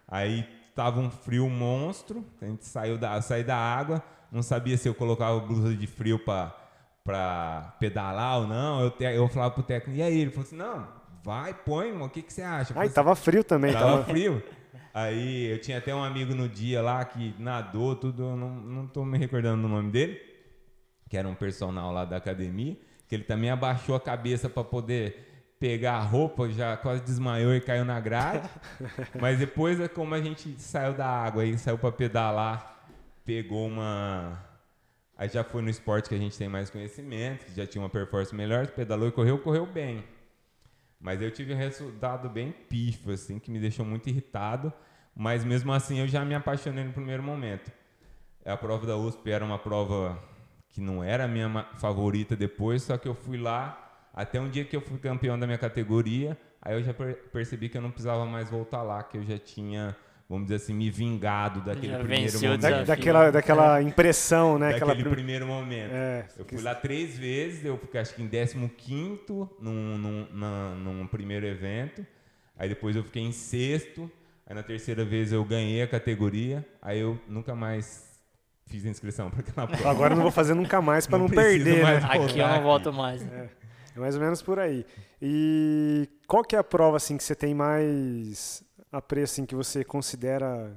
Aí 0.08 0.48
tava 0.75 1.00
um 1.00 1.10
frio 1.10 1.50
monstro, 1.50 2.25
a 2.42 2.46
gente 2.46 2.65
saiu 2.65 2.98
da, 2.98 3.22
saí 3.22 3.44
da 3.44 3.58
água, 3.58 4.03
não 4.32 4.42
sabia 4.42 4.77
se 4.77 4.88
eu 4.88 4.94
colocava 4.94 5.39
blusa 5.39 5.75
de 5.75 5.88
frio 5.88 6.20
para 6.20 7.75
pedalar 7.80 8.39
ou 8.39 8.48
não. 8.48 8.82
Eu, 8.82 8.92
te, 8.92 9.03
eu 9.03 9.27
falava 9.27 9.53
pro 9.53 9.63
técnico, 9.63 10.00
e 10.00 10.01
aí? 10.01 10.20
Ele 10.20 10.32
falou 10.32 10.46
assim: 10.46 10.56
não, 10.56 10.88
vai, 11.24 11.53
põe, 11.53 11.92
o 11.92 12.10
que, 12.10 12.22
que 12.22 12.34
você 12.34 12.42
acha? 12.42 12.72
Ai, 12.72 12.74
falei, 12.74 12.89
tava 12.89 13.15
frio 13.15 13.44
também. 13.44 13.74
Tava 13.74 13.86
Tava... 13.86 14.03
frio. 14.06 14.44
Aí 14.94 15.51
eu 15.51 15.60
tinha 15.60 15.80
até 15.80 15.94
um 15.94 16.03
amigo 16.03 16.36
no 16.36 16.48
dia 16.48 16.80
lá 16.82 17.03
que 17.03 17.34
nadou, 17.39 17.96
tudo, 17.96 18.24
eu 18.24 18.36
não, 18.36 18.50
não 18.50 18.88
tô 18.88 19.03
me 19.03 19.18
recordando 19.18 19.63
do 19.63 19.68
nome 19.68 19.89
dele, 19.89 20.22
que 21.10 21.18
era 21.18 21.27
um 21.27 21.34
personal 21.34 21.92
lá 21.92 22.06
da 22.06 22.18
academia, 22.18 22.77
que 23.08 23.15
ele 23.15 23.24
também 23.24 23.50
abaixou 23.50 23.96
a 23.96 24.00
cabeça 24.00 24.48
para 24.48 24.63
poder 24.63 25.33
pegar 25.63 25.93
a 25.93 26.01
roupa, 26.01 26.50
já 26.50 26.75
quase 26.75 27.01
desmaiou 27.03 27.55
e 27.55 27.62
caiu 27.62 27.86
na 27.86 27.98
grade. 27.98 28.50
Mas 29.17 29.39
depois, 29.39 29.79
é 29.79 29.88
como 29.88 30.13
a 30.13 30.20
gente 30.20 30.60
saiu 30.60 30.93
da 30.93 31.08
água 31.08 31.46
e 31.46 31.58
saiu 31.58 31.77
para 31.77 31.89
pedalar, 31.89 32.86
pegou 33.24 33.67
uma. 33.67 34.43
Aí 35.17 35.29
já 35.29 35.41
foi 35.41 35.62
no 35.62 35.70
esporte 35.70 36.10
que 36.10 36.15
a 36.15 36.17
gente 36.17 36.38
tem 36.38 36.50
mais 36.50 36.70
conhecimento, 36.70 37.46
que 37.46 37.55
já 37.55 37.65
tinha 37.65 37.82
uma 37.82 37.89
performance 37.89 38.36
melhor, 38.36 38.67
pedalou 38.67 39.08
e 39.08 39.12
correu, 39.13 39.39
correu 39.39 39.65
bem. 39.65 40.03
Mas 41.00 41.22
eu 41.22 41.32
tive 41.32 41.53
um 41.53 41.58
resultado 41.58 42.29
bem 42.29 42.51
pífio, 42.51 43.13
assim, 43.13 43.39
que 43.39 43.50
me 43.50 43.58
deixou 43.58 43.86
muito 43.86 44.10
irritado. 44.10 44.74
Mas 45.15 45.46
mesmo 45.46 45.72
assim 45.72 45.98
eu 45.98 46.10
já 46.10 46.25
me 46.25 46.36
apaixonei 46.36 46.84
no 46.84 46.91
primeiro 46.91 47.24
momento. 47.24 47.72
A 48.46 48.58
prova 48.58 48.86
da 48.86 48.98
USP 48.98 49.32
era 49.32 49.46
uma 49.46 49.58
prova 49.58 50.22
que 50.67 50.82
não 50.82 51.01
era 51.01 51.24
a 51.24 51.27
minha 51.27 51.70
favorita 51.75 52.36
depois, 52.36 52.84
só 52.84 52.98
que 52.98 53.08
eu 53.08 53.15
fui 53.15 53.38
lá 53.38 53.83
até 54.13 54.39
um 54.39 54.50
dia 54.50 54.63
que 54.63 54.75
eu 54.75 54.82
fui 54.82 54.98
campeão 55.00 55.38
da 55.39 55.46
minha 55.46 55.58
categoria. 55.58 56.38
Aí 56.62 56.75
eu 56.75 56.84
já 56.84 56.93
per- 56.93 57.15
percebi 57.32 57.67
que 57.70 57.77
eu 57.77 57.82
não 57.82 57.91
precisava 57.91 58.25
mais 58.25 58.50
voltar 58.50 58.82
lá, 58.84 59.01
que 59.03 59.17
eu 59.17 59.24
já 59.24 59.38
tinha 59.38 59.96
vamos 60.29 60.46
dizer 60.48 60.55
assim, 60.55 60.74
me 60.74 60.89
vingado 60.89 61.60
daquele 61.62 61.91
Já 61.91 62.00
primeiro 62.00 62.34
momento. 62.41 62.62
Da- 62.62 62.84
daquela, 62.84 63.29
daquela 63.32 63.82
impressão, 63.84 64.58
né? 64.58 64.72
Daquele 64.72 64.91
Aquela 64.91 64.96
prim- 65.03 65.12
primeiro 65.15 65.46
momento. 65.46 65.91
É, 65.93 66.25
Eu 66.38 66.46
que- 66.46 66.55
fui 66.55 66.63
lá 66.63 66.74
três 66.74 67.17
vezes, 67.17 67.63
eu 67.63 67.77
fiquei 67.77 68.00
acho 68.00 68.15
que 68.15 68.24
em 68.24 68.27
15 68.29 68.58
num, 69.60 69.98
num, 69.98 70.27
na- 70.34 70.70
num 70.75 71.05
primeiro 71.05 71.46
evento. 71.46 72.03
Aí 72.58 72.67
depois 72.70 72.96
eu 72.96 73.03
fiquei 73.03 73.22
em 73.22 73.32
sexto. 73.32 74.10
Aí 74.48 74.55
na 74.55 74.63
terceira 74.63 75.05
vez 75.05 75.32
eu 75.32 75.43
ganhei 75.43 75.84
a 75.84 75.88
categoria. 75.88 76.65
Aí 76.82 77.00
eu 77.00 77.20
nunca 77.27 77.53
mais 77.53 78.10
fiz 78.65 78.86
a 78.86 78.89
inscrição 78.89 79.29
para 79.29 79.41
aquela 79.41 79.67
prova. 79.67 79.91
Agora 79.91 80.13
eu 80.13 80.15
não 80.15 80.24
vou 80.24 80.32
fazer 80.32 80.55
nunca 80.55 80.82
mais 80.82 81.05
para 81.05 81.20
Não 81.20 81.27
não, 81.27 81.36
perder, 81.36 81.84
mais 81.84 82.01
né? 82.03 82.10
Aqui 82.12 82.39
eu 82.39 82.48
não 82.48 82.62
volto 82.63 82.91
mais. 82.91 83.22
né? 83.22 83.50
É 83.95 84.00
mais 84.00 84.15
ou 84.15 84.21
menos 84.21 84.41
por 84.41 84.59
aí. 84.59 84.85
E 85.21 86.09
qual 86.27 86.43
que 86.43 86.55
é 86.55 86.59
a 86.59 86.63
prova 86.63 86.97
assim 86.97 87.15
que 87.17 87.23
você 87.23 87.35
tem 87.35 87.53
mais 87.53 88.63
apreço 88.91 89.33
assim 89.33 89.45
que 89.45 89.55
você 89.55 89.83
considera 89.83 90.75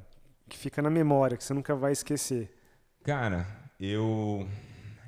que 0.49 0.56
fica 0.56 0.80
na 0.80 0.90
memória, 0.90 1.37
que 1.37 1.44
você 1.44 1.54
nunca 1.54 1.75
vai 1.75 1.92
esquecer? 1.92 2.50
Cara, 3.02 3.46
eu. 3.80 4.49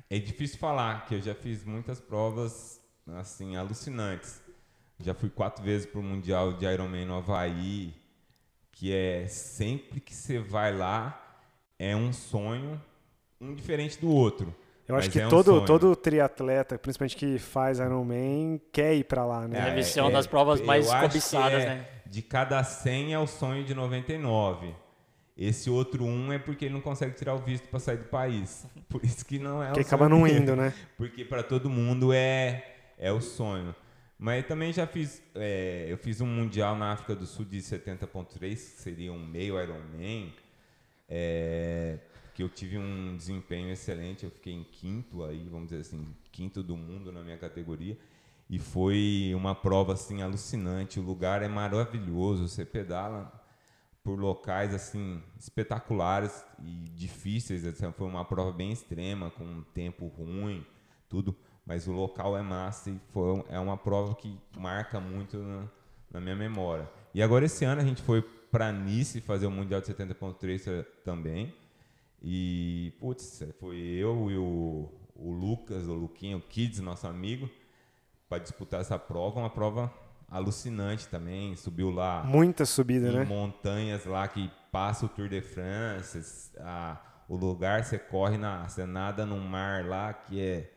É 0.09 0.17
difícil 0.17 0.57
falar, 0.57 1.05
que 1.05 1.15
eu 1.15 1.21
já 1.21 1.35
fiz 1.35 1.63
muitas 1.63 1.99
provas, 1.99 2.81
assim, 3.15 3.55
alucinantes. 3.55 4.41
Já 4.99 5.13
fui 5.13 5.29
quatro 5.29 5.63
vezes 5.63 5.85
pro 5.85 6.01
Mundial 6.01 6.53
de 6.53 6.65
Ironman 6.65 7.05
no 7.05 7.15
Havaí, 7.17 7.93
que 8.71 8.91
é 8.91 9.27
sempre 9.27 9.99
que 9.99 10.15
você 10.15 10.39
vai 10.39 10.75
lá, 10.75 11.41
é 11.77 11.95
um 11.95 12.11
sonho, 12.11 12.81
um 13.39 13.53
diferente 13.53 13.99
do 13.99 14.09
outro. 14.09 14.53
Eu 14.89 14.95
acho 14.95 15.05
Mas 15.07 15.13
que 15.13 15.19
é 15.21 15.27
um 15.27 15.29
todo, 15.29 15.51
sonho. 15.51 15.65
todo 15.67 15.95
triatleta, 15.95 16.75
principalmente 16.79 17.15
que 17.15 17.37
faz 17.37 17.77
Ironman, 17.77 18.59
quer 18.71 18.95
ir 18.95 19.03
para 19.03 19.23
lá, 19.23 19.47
né? 19.47 19.61
Deve 19.65 19.81
É, 19.81 19.83
ser 19.83 20.01
uma 20.01 20.09
é, 20.09 20.13
das 20.13 20.25
provas 20.25 20.59
mais 20.61 20.91
cobiçadas, 20.91 21.61
é, 21.61 21.65
né? 21.67 21.87
De 22.07 22.23
cada 22.23 22.63
100 22.63 23.13
é 23.13 23.19
o 23.19 23.27
sonho 23.27 23.63
de 23.63 23.75
99. 23.75 24.73
Esse 25.37 25.69
outro 25.69 26.03
um 26.03 26.33
é 26.33 26.39
porque 26.39 26.65
ele 26.65 26.73
não 26.73 26.81
consegue 26.81 27.13
tirar 27.15 27.35
o 27.35 27.37
visto 27.37 27.67
para 27.69 27.79
sair 27.79 27.97
do 27.97 28.05
país. 28.05 28.65
Por 28.89 29.05
isso 29.05 29.23
que 29.23 29.37
não 29.37 29.63
é 29.63 29.71
que 29.71 29.79
o 29.79 29.81
acaba 29.81 30.09
sonho 30.09 30.19
não 30.19 30.27
indo, 30.27 30.55
né? 30.55 30.73
porque 30.97 31.23
para 31.23 31.43
todo 31.43 31.69
mundo 31.69 32.11
é 32.11 32.63
é 32.97 33.11
o 33.11 33.21
sonho. 33.21 33.75
Mas 34.17 34.45
também 34.47 34.73
já 34.73 34.87
fiz, 34.87 35.21
é, 35.35 35.85
eu 35.87 35.97
fiz 35.97 36.19
um 36.19 36.25
mundial 36.25 36.75
na 36.75 36.91
África 36.91 37.15
do 37.15 37.25
Sul 37.27 37.45
de 37.45 37.59
70.3, 37.59 38.39
que 38.39 38.55
seria 38.57 39.13
um 39.13 39.25
meio 39.25 39.61
Ironman, 39.61 40.33
é, 41.07 41.99
que 42.39 42.43
eu 42.43 42.47
tive 42.47 42.77
um 42.77 43.17
desempenho 43.17 43.69
excelente, 43.69 44.23
eu 44.23 44.31
fiquei 44.31 44.53
em 44.53 44.63
quinto 44.63 45.25
aí, 45.25 45.45
vamos 45.49 45.67
dizer 45.67 45.81
assim, 45.81 46.07
quinto 46.31 46.63
do 46.63 46.77
mundo 46.77 47.11
na 47.11 47.21
minha 47.21 47.37
categoria. 47.37 47.97
E 48.49 48.57
foi 48.57 49.33
uma 49.35 49.53
prova 49.53 49.91
assim 49.91 50.21
alucinante, 50.21 51.01
o 51.01 51.03
lugar 51.03 51.43
é 51.43 51.49
maravilhoso, 51.49 52.47
você 52.47 52.63
pedala 52.63 53.29
por 54.01 54.17
locais 54.17 54.73
assim 54.73 55.21
espetaculares 55.37 56.45
e 56.63 56.87
difíceis, 56.95 57.65
assim, 57.65 57.91
foi 57.91 58.07
uma 58.07 58.23
prova 58.23 58.53
bem 58.53 58.71
extrema, 58.71 59.29
com 59.31 59.43
um 59.43 59.61
tempo 59.73 60.07
ruim, 60.07 60.65
tudo, 61.09 61.35
mas 61.65 61.89
o 61.89 61.91
local 61.91 62.37
é 62.37 62.41
massa 62.41 62.89
e 62.89 62.97
foi, 63.11 63.43
é 63.49 63.59
uma 63.59 63.75
prova 63.75 64.15
que 64.15 64.39
marca 64.57 64.97
muito 65.01 65.39
na, 65.39 65.67
na 66.09 66.21
minha 66.21 66.37
memória. 66.37 66.89
E 67.13 67.21
agora 67.21 67.43
esse 67.43 67.65
ano 67.65 67.81
a 67.81 67.83
gente 67.83 68.01
foi 68.01 68.21
para 68.21 68.71
Nice 68.71 69.19
fazer 69.19 69.45
o 69.45 69.51
Mundial 69.51 69.81
de 69.81 69.87
70.3 69.87 70.85
também. 71.03 71.53
E, 72.21 72.93
putz, 72.99 73.43
foi 73.59 73.77
eu 73.77 74.29
e 74.29 74.37
o, 74.37 74.89
o 75.15 75.31
Lucas, 75.31 75.87
o 75.87 75.93
Luquinho, 75.93 76.37
o 76.37 76.41
Kids, 76.41 76.79
nosso 76.79 77.07
amigo, 77.07 77.49
para 78.27 78.39
disputar 78.39 78.81
essa 78.81 78.99
prova. 78.99 79.39
Uma 79.39 79.49
prova 79.49 79.93
alucinante 80.27 81.07
também. 81.07 81.55
Subiu 81.55 81.89
lá 81.91 82.23
Muita 82.23 82.65
subida, 82.65 83.07
em 83.09 83.13
né? 83.19 83.25
montanhas 83.25 84.05
lá 84.05 84.27
que 84.27 84.51
passa 84.71 85.05
o 85.05 85.09
Tour 85.09 85.29
de 85.29 85.41
France. 85.41 86.51
a- 86.59 87.01
o 87.27 87.35
lugar 87.35 87.83
você 87.83 87.97
corre 87.99 88.37
na. 88.37 88.67
Você 88.67 88.85
nada 88.85 89.23
num 89.25 89.39
mar 89.39 89.85
lá 89.85 90.11
que 90.13 90.41
é 90.41 90.73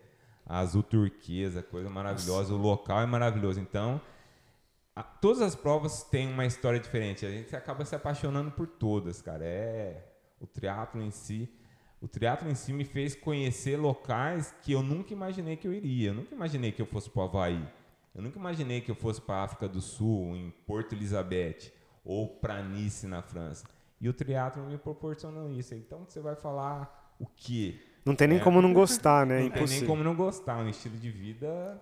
azul 0.47 0.83
turquesa, 0.83 1.63
coisa 1.63 1.89
maravilhosa. 1.89 2.53
O 2.53 2.59
local 2.59 3.01
é 3.01 3.07
maravilhoso. 3.07 3.59
Então, 3.59 4.01
a- 4.95 5.03
todas 5.03 5.41
as 5.41 5.55
provas 5.57 6.03
têm 6.05 6.29
uma 6.31 6.45
história 6.47 6.79
diferente. 6.79 7.25
A 7.27 7.31
gente 7.31 7.57
acaba 7.57 7.85
se 7.87 7.95
apaixonando 7.97 8.51
por 8.51 8.67
todas, 8.67 9.21
cara. 9.23 9.45
É 9.45 10.12
o 10.43 10.47
triatlo 10.47 11.01
em 11.01 11.11
si. 11.11 11.49
O 12.01 12.09
triatlo 12.09 12.51
em 12.51 12.55
si 12.55 12.73
me 12.73 12.85
fez 12.85 13.15
conhecer 13.15 13.77
locais 13.77 14.53
que 14.63 14.73
eu 14.73 14.83
nunca 14.83 15.13
imaginei 15.13 15.57
que 15.57 15.69
eu 15.69 15.73
iria. 15.73 16.09
Eu 16.11 16.15
nunca 16.15 16.35
imaginei 16.35 16.73
que 16.73 16.83
eu 16.83 16.87
fosse 16.87 17.09
para 17.09 17.23
o 17.23 17.25
Havaí. 17.25 17.65
Eu 18.15 18.21
nunca 18.21 18.39
imaginei 18.39 18.81
que 18.81 18.91
eu 18.91 18.95
fosse 18.95 19.21
para 19.21 19.37
a 19.37 19.45
África 19.45 19.69
do 19.69 19.81
Sul, 19.81 20.37
em 20.37 20.51
Porto 20.67 20.95
Elizabeth, 20.95 21.73
ou 22.05 22.27
para 22.29 22.61
Nice, 22.63 23.07
na 23.07 23.23
França. 23.23 23.65
E 24.01 24.09
o 24.09 24.13
triatlo 24.13 24.65
me 24.67 24.77
proporcionou 24.77 25.49
isso. 25.51 25.75
Então 25.75 26.05
você 26.07 26.21
vai 26.21 26.35
falar 26.35 27.15
o 27.21 27.27
quê? 27.27 27.81
Não 28.05 28.17
tem 28.17 28.27
nem 28.27 28.39
É. 28.39 28.41
como 28.43 28.61
não 28.61 28.73
gostar, 28.73 29.25
né? 29.25 29.39
É 29.39 29.43
Não 29.45 29.51
tem 29.51 29.67
nem 29.69 29.87
como 29.87 30.03
não 30.03 30.15
gostar. 30.17 30.59
Um 30.59 30.69
estilo 30.69 30.97
de 30.99 31.09
vida 31.09 31.81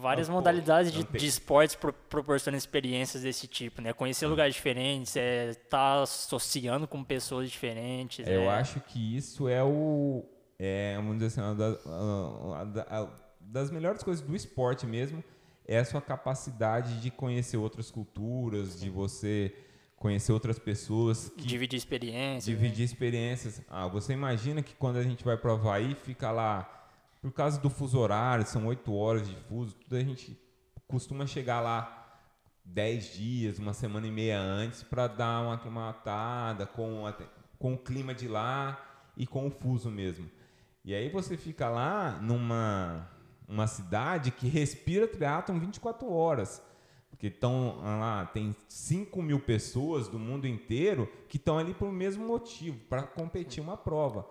Várias 0.00 0.28
Ah, 0.28 0.32
modalidades 0.32 0.90
de, 0.92 1.04
de 1.04 1.26
esportes 1.26 1.76
pro, 1.76 1.92
proporcionam 1.92 2.56
experiências 2.58 3.22
desse 3.22 3.46
tipo, 3.46 3.80
né? 3.80 3.92
Conhecer 3.92 4.26
lugares 4.26 4.54
diferentes, 4.54 5.16
é, 5.16 5.54
tá 5.54 6.02
associando 6.02 6.86
com 6.88 7.02
pessoas 7.04 7.50
diferentes. 7.50 8.26
Eu 8.26 8.42
é, 8.42 8.48
acho 8.48 8.80
que 8.80 9.16
isso 9.16 9.48
é 9.48 9.62
o. 9.62 10.24
É, 10.58 10.94
vamos 10.96 11.18
dizer 11.18 11.26
assim, 11.26 11.40
uma 11.40 11.54
da- 11.54 11.78
a- 11.86 12.60
a- 12.60 12.64
da- 12.64 12.86
a- 12.90 13.08
das 13.40 13.70
melhores 13.70 14.02
coisas 14.02 14.24
do 14.24 14.34
esporte 14.34 14.84
mesmo 14.86 15.22
é 15.66 15.78
a 15.78 15.84
sua 15.84 16.00
capacidade 16.00 17.00
de 17.00 17.10
conhecer 17.10 17.56
outras 17.56 17.90
culturas, 17.90 18.80
de 18.80 18.90
você 18.90 19.54
conhecer 19.96 20.32
outras 20.32 20.58
pessoas, 20.58 21.28
que 21.36 21.44
dividir 21.46 21.76
experiências. 21.76 22.46
né? 22.46 22.54
dividir 22.54 22.84
experiências. 22.84 23.60
Ah, 23.68 23.86
você 23.86 24.12
imagina 24.12 24.62
que 24.62 24.74
quando 24.74 24.96
a 24.96 25.02
gente 25.02 25.24
vai 25.24 25.36
para 25.36 25.50
o 25.50 25.54
Havaí, 25.54 25.94
fica 25.94 26.30
lá, 26.30 26.77
por 27.20 27.32
causa 27.32 27.60
do 27.60 27.68
fuso 27.68 27.98
horário, 27.98 28.46
são 28.46 28.66
oito 28.66 28.94
horas 28.94 29.28
de 29.28 29.34
fuso, 29.34 29.74
tudo 29.74 29.96
a 29.96 30.00
gente 30.00 30.38
costuma 30.86 31.26
chegar 31.26 31.60
lá 31.60 32.20
dez 32.64 33.14
dias, 33.14 33.58
uma 33.58 33.72
semana 33.72 34.06
e 34.06 34.10
meia 34.10 34.40
antes, 34.40 34.82
para 34.82 35.06
dar 35.06 35.42
uma 35.42 35.54
aclimatada 35.54 36.66
com, 36.66 37.06
a 37.06 37.12
com 37.58 37.74
o 37.74 37.78
clima 37.78 38.14
de 38.14 38.28
lá 38.28 38.78
e 39.16 39.26
com 39.26 39.46
o 39.46 39.50
fuso 39.50 39.90
mesmo. 39.90 40.30
E 40.84 40.94
aí 40.94 41.08
você 41.08 41.36
fica 41.36 41.68
lá 41.68 42.18
numa 42.22 43.08
uma 43.48 43.66
cidade 43.66 44.30
que 44.30 44.46
respira 44.46 45.08
triatlon 45.08 45.58
24 45.58 46.12
horas. 46.12 46.62
Porque 47.08 47.28
estão 47.28 47.80
lá, 47.82 48.26
tem 48.26 48.54
5 48.68 49.20
mil 49.22 49.40
pessoas 49.40 50.06
do 50.06 50.18
mundo 50.18 50.46
inteiro 50.46 51.10
que 51.28 51.38
estão 51.38 51.58
ali 51.58 51.74
por 51.74 51.90
mesmo 51.90 52.24
motivo, 52.24 52.78
para 52.88 53.02
competir 53.02 53.62
uma 53.62 53.76
prova, 53.76 54.28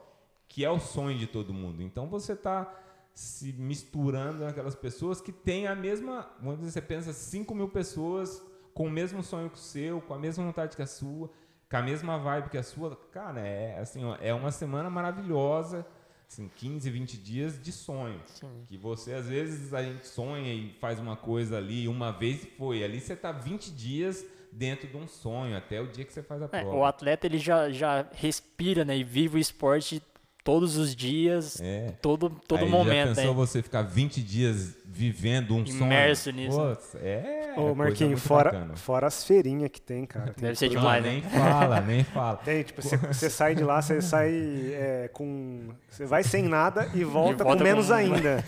que 0.47 0.63
é 0.65 0.69
o 0.69 0.79
sonho 0.79 1.17
de 1.17 1.27
todo 1.27 1.53
mundo. 1.53 1.81
Então 1.83 2.07
você 2.07 2.33
está 2.33 2.73
se 3.13 3.51
misturando 3.53 4.43
naquelas 4.43 4.75
pessoas 4.75 5.19
que 5.21 5.31
têm 5.31 5.67
a 5.67 5.75
mesma. 5.75 6.29
Vamos 6.41 6.59
dizer, 6.59 6.71
você 6.71 6.81
pensa 6.81 7.13
5 7.13 7.53
mil 7.55 7.67
pessoas 7.69 8.41
com 8.73 8.87
o 8.87 8.91
mesmo 8.91 9.23
sonho 9.23 9.49
que 9.49 9.57
o 9.57 9.61
seu, 9.61 10.01
com 10.01 10.13
a 10.13 10.19
mesma 10.19 10.43
vontade 10.45 10.75
que 10.75 10.81
a 10.83 10.87
sua, 10.87 11.29
com 11.69 11.77
a 11.77 11.81
mesma 11.81 12.17
vibe 12.17 12.49
que 12.49 12.57
a 12.57 12.63
sua. 12.63 12.95
Cara, 13.11 13.39
é 13.41 13.79
assim, 13.79 14.03
ó, 14.05 14.15
é 14.21 14.33
uma 14.33 14.51
semana 14.51 14.89
maravilhosa. 14.89 15.85
Assim, 16.29 16.51
15, 16.57 16.89
20 16.89 17.17
dias 17.17 17.61
de 17.61 17.71
sonho. 17.71 18.21
Que 18.67 18.77
você, 18.77 19.13
às 19.13 19.27
vezes, 19.29 19.73
a 19.73 19.81
gente 19.81 20.05
sonha 20.05 20.53
e 20.53 20.73
faz 20.73 20.99
uma 20.99 21.15
coisa 21.15 21.57
ali 21.57 21.87
uma 21.87 22.11
vez 22.11 22.43
e 22.43 22.47
foi. 22.47 22.83
Ali 22.83 22.99
você 22.99 23.15
tá 23.15 23.31
20 23.31 23.71
dias 23.71 24.25
dentro 24.51 24.87
de 24.89 24.97
um 24.97 25.07
sonho, 25.07 25.55
até 25.55 25.79
o 25.79 25.87
dia 25.87 26.03
que 26.03 26.11
você 26.11 26.21
faz 26.21 26.41
a 26.41 26.45
É, 26.51 26.61
prova. 26.61 26.75
o 26.75 26.83
atleta 26.85 27.25
ele 27.25 27.37
já, 27.37 27.69
já 27.69 28.05
respira 28.11 28.83
né, 28.83 28.97
e 28.97 29.03
vive 29.05 29.37
o 29.37 29.39
esporte 29.39 30.03
todos 30.47 30.77
os 30.77 30.95
dias, 30.95 31.59
É. 31.59 31.91
todo, 32.01 32.29
todo 32.47 32.63
Aí 32.63 32.69
momento. 32.71 33.09
Já 33.09 33.15
pensou 33.15 33.31
né? 33.33 33.37
você 33.45 33.61
ficar 33.61 33.81
20 33.81 34.23
dias 34.23 34.75
vivendo 34.85 35.53
um 35.53 35.61
Imerso 35.65 36.23
sonho? 36.31 36.35
nisso. 36.37 36.57
Putz, 36.57 36.95
é. 36.95 37.53
Ô, 37.57 37.75
Marquinhos, 37.75 38.21
fora, 38.21 38.51
bacana. 38.53 38.75
fora 38.77 39.07
as 39.07 39.25
feirinhas 39.25 39.69
que 39.69 39.81
tem, 39.81 40.05
cara. 40.05 40.31
Tem 40.33 40.43
Deve 40.43 40.55
ser 40.55 40.69
demais, 40.69 41.03
Ah, 41.03 41.07
né? 41.07 41.11
nem 41.11 41.21
fala, 41.21 41.81
nem 41.81 42.03
fala. 42.05 42.37
Tem, 42.45 42.63
tipo, 42.63 42.81
você, 42.81 42.95
você 42.95 43.29
sai 43.29 43.55
de 43.55 43.63
lá, 43.65 43.81
você 43.81 44.01
sai 44.01 44.31
é, 44.73 45.09
com. 45.11 45.67
Você 45.89 46.05
vai 46.05 46.23
sem 46.23 46.43
nada 46.43 46.89
e 46.95 47.03
volta, 47.03 47.43
volta 47.43 47.57
com 47.57 47.63
menos 47.69 47.87
com- 47.87 47.93
ainda. 47.93 48.41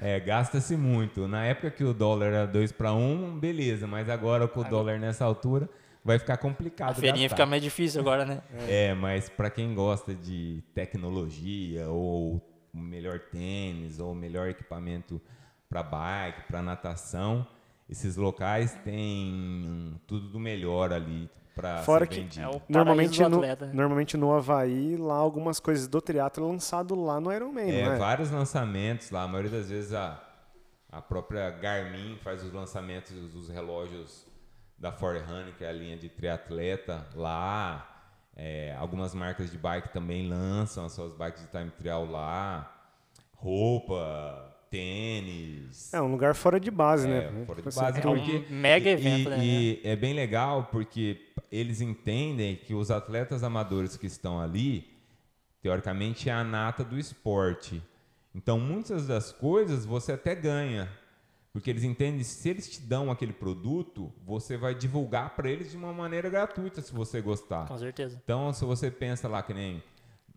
É, 0.00 0.20
gasta-se 0.20 0.76
muito. 0.76 1.26
Na 1.26 1.44
época 1.44 1.72
que 1.72 1.82
o 1.82 1.92
dólar 1.92 2.26
era 2.28 2.46
2 2.46 2.70
para 2.70 2.92
1, 2.92 3.36
beleza, 3.40 3.86
mas 3.88 4.08
agora 4.08 4.46
com 4.46 4.60
o 4.60 4.64
dólar 4.64 4.98
nessa 5.00 5.24
altura 5.24 5.68
vai 6.04 6.18
ficar 6.18 6.36
complicado. 6.36 6.90
A 6.90 6.94
feirinha 6.94 7.24
gastar. 7.24 7.36
fica 7.36 7.46
mais 7.46 7.62
difícil 7.62 8.00
agora, 8.00 8.24
né? 8.24 8.42
É, 8.68 8.94
mas 8.94 9.28
para 9.28 9.50
quem 9.50 9.74
gosta 9.74 10.14
de 10.14 10.62
tecnologia 10.74 11.88
ou 11.88 12.40
o 12.74 12.78
melhor 12.78 13.18
tênis 13.20 13.98
ou 14.00 14.14
melhor 14.14 14.48
equipamento 14.48 15.20
para 15.68 15.82
bike, 15.82 16.42
para 16.48 16.62
natação, 16.62 17.46
esses 17.88 18.16
locais 18.16 18.74
têm 18.84 20.00
tudo 20.06 20.28
do 20.28 20.38
melhor 20.38 20.92
ali 20.92 21.28
para 21.54 21.82
Fora 21.82 22.04
ser 22.06 22.10
que- 22.10 22.20
vendido. 22.20 22.46
É 22.46 22.48
o 22.48 22.62
Normalmente 22.68 23.20
no, 23.22 23.40
normalmente 23.74 24.16
no 24.16 24.32
Havaí, 24.32 24.96
lá 24.96 25.14
algumas 25.16 25.60
coisas 25.60 25.86
do 25.86 26.00
triatlo 26.00 26.46
é 26.48 26.50
lançado 26.52 26.94
lá 26.94 27.20
no 27.20 27.30
Ironman, 27.32 27.70
É, 27.70 27.84
não 27.84 27.92
é? 27.92 27.96
vários 27.98 28.30
lançamentos 28.30 29.10
lá. 29.10 29.24
A 29.24 29.28
maioria 29.28 29.50
das 29.50 29.68
vezes 29.68 29.92
a, 29.92 30.18
a 30.90 31.02
própria 31.02 31.50
Garmin 31.50 32.16
faz 32.22 32.42
os 32.42 32.52
lançamentos 32.52 33.12
dos 33.32 33.48
relógios 33.50 34.26
da 34.82 34.90
Forerunner, 34.90 35.54
que 35.56 35.64
é 35.64 35.68
a 35.68 35.72
linha 35.72 35.96
de 35.96 36.08
triatleta 36.08 37.06
lá. 37.14 37.88
É, 38.36 38.74
algumas 38.76 39.14
marcas 39.14 39.48
de 39.50 39.56
bike 39.56 39.90
também 39.92 40.28
lançam 40.28 40.84
as 40.84 40.92
suas 40.92 41.14
bikes 41.14 41.42
de 41.42 41.48
time 41.50 41.70
trial 41.70 42.04
lá. 42.04 42.68
Roupa, 43.36 44.52
tênis. 44.70 45.94
É 45.94 46.00
um 46.02 46.10
lugar 46.10 46.34
fora 46.34 46.58
de 46.58 46.70
base, 46.70 47.06
É, 47.08 47.30
né? 47.30 47.44
fora 47.46 47.62
de 47.62 47.70
Você 47.70 47.80
base, 47.80 47.98
É 47.98 48.02
tem- 48.02 48.10
um 48.10 48.44
mega 48.50 48.90
evento, 48.90 49.28
e, 49.28 49.30
né? 49.30 49.44
E 49.44 49.80
é 49.84 49.94
bem 49.94 50.14
legal 50.14 50.64
porque 50.72 51.28
eles 51.50 51.80
entendem 51.80 52.56
que 52.56 52.74
os 52.74 52.90
atletas 52.90 53.44
amadores 53.44 53.96
que 53.96 54.06
estão 54.06 54.40
ali, 54.40 54.84
teoricamente, 55.62 56.28
é 56.28 56.32
a 56.32 56.42
nata 56.42 56.82
do 56.82 56.98
esporte. 56.98 57.80
Então, 58.34 58.58
muitas 58.58 59.06
das 59.06 59.30
coisas 59.30 59.84
você 59.84 60.12
até 60.12 60.34
ganha. 60.34 60.88
Porque 61.52 61.68
eles 61.68 61.84
entendem 61.84 62.22
se 62.22 62.48
eles 62.48 62.68
te 62.68 62.80
dão 62.80 63.10
aquele 63.10 63.32
produto, 63.32 64.10
você 64.24 64.56
vai 64.56 64.74
divulgar 64.74 65.36
para 65.36 65.50
eles 65.50 65.70
de 65.70 65.76
uma 65.76 65.92
maneira 65.92 66.30
gratuita, 66.30 66.80
se 66.80 66.92
você 66.92 67.20
gostar. 67.20 67.68
Com 67.68 67.76
certeza. 67.76 68.18
Então, 68.24 68.52
se 68.54 68.64
você 68.64 68.90
pensa 68.90 69.28
lá 69.28 69.42
que 69.42 69.52
nem 69.52 69.82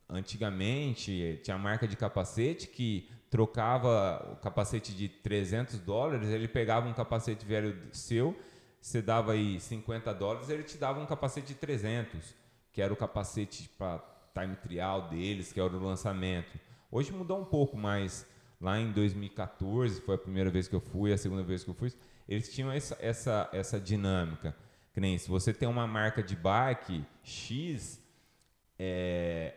antigamente 0.10 1.40
tinha 1.42 1.58
marca 1.58 1.88
de 1.88 1.96
capacete 1.96 2.68
que 2.68 3.10
trocava 3.30 4.34
o 4.34 4.36
capacete 4.38 4.94
de 4.94 5.08
300 5.08 5.80
dólares, 5.80 6.30
ele 6.30 6.48
pegava 6.48 6.88
um 6.88 6.94
capacete 6.94 7.46
velho 7.46 7.76
seu, 7.94 8.38
você 8.82 9.02
dava 9.02 9.32
aí 9.32 9.60
50 9.60 10.14
dólares, 10.14 10.50
ele 10.50 10.64
te 10.64 10.78
dava 10.78 11.00
um 11.00 11.06
capacete 11.06 11.48
de 11.48 11.56
300, 11.56 12.36
que 12.72 12.82
era 12.82 12.94
o 12.94 12.96
capacete 12.96 13.70
para 13.78 14.04
time 14.34 14.56
trial 14.58 15.10
deles, 15.10 15.52
que 15.52 15.60
era 15.60 15.76
o 15.76 15.84
lançamento. 15.84 16.60
Hoje 16.92 17.12
mudou 17.12 17.40
um 17.40 17.46
pouco, 17.46 17.76
mas 17.76 18.28
lá 18.60 18.80
em 18.80 18.92
2014 18.92 20.02
foi 20.02 20.16
a 20.16 20.18
primeira 20.18 20.50
vez 20.50 20.68
que 20.68 20.76
eu 20.76 20.80
fui, 20.80 21.12
a 21.12 21.18
segunda 21.18 21.44
vez 21.44 21.64
que 21.64 21.70
eu 21.70 21.74
fui, 21.74 21.94
eles 22.28 22.54
tinham 22.54 22.72
essa, 22.72 22.98
essa, 23.00 23.50
essa 23.52 23.80
dinâmica. 23.80 24.56
Que 24.94 25.02
nem 25.02 25.18
se 25.18 25.30
você 25.30 25.54
tem 25.54 25.68
uma 25.68 25.86
marca 25.86 26.24
de 26.24 26.36
bike 26.36 27.06
X, 27.22 28.02
é, 28.80 29.54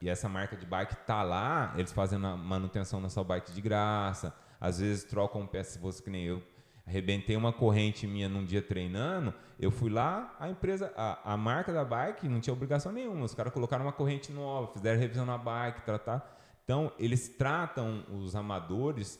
e 0.00 0.08
essa 0.08 0.28
marca 0.28 0.56
de 0.56 0.66
bike 0.66 0.96
tá 1.06 1.22
lá, 1.22 1.74
eles 1.76 1.92
fazem 1.92 2.18
a 2.24 2.36
manutenção 2.36 3.00
na 3.00 3.08
sua 3.08 3.22
bike 3.22 3.52
de 3.52 3.60
graça. 3.60 4.34
Às 4.60 4.80
vezes 4.80 5.04
trocam 5.04 5.46
peças, 5.46 5.74
se 5.74 5.78
você 5.78 6.02
que 6.02 6.10
nem 6.10 6.24
eu. 6.24 6.42
Arrebentei 6.86 7.36
uma 7.36 7.52
corrente 7.52 8.06
minha 8.06 8.30
num 8.30 8.44
dia 8.44 8.62
treinando, 8.62 9.34
eu 9.60 9.70
fui 9.70 9.90
lá, 9.90 10.34
a 10.40 10.48
empresa, 10.48 10.90
a, 10.96 11.34
a 11.34 11.36
marca 11.36 11.70
da 11.70 11.84
bike 11.84 12.26
não 12.26 12.40
tinha 12.40 12.54
obrigação 12.54 12.90
nenhuma. 12.90 13.26
Os 13.26 13.34
caras 13.34 13.52
colocaram 13.52 13.84
uma 13.84 13.92
corrente 13.92 14.32
nova, 14.32 14.72
fizeram 14.72 14.98
revisão 14.98 15.26
na 15.26 15.36
bike, 15.36 15.82
tratar. 15.82 16.37
Então, 16.68 16.92
eles 16.98 17.30
tratam 17.30 18.04
os 18.12 18.36
amadores 18.36 19.18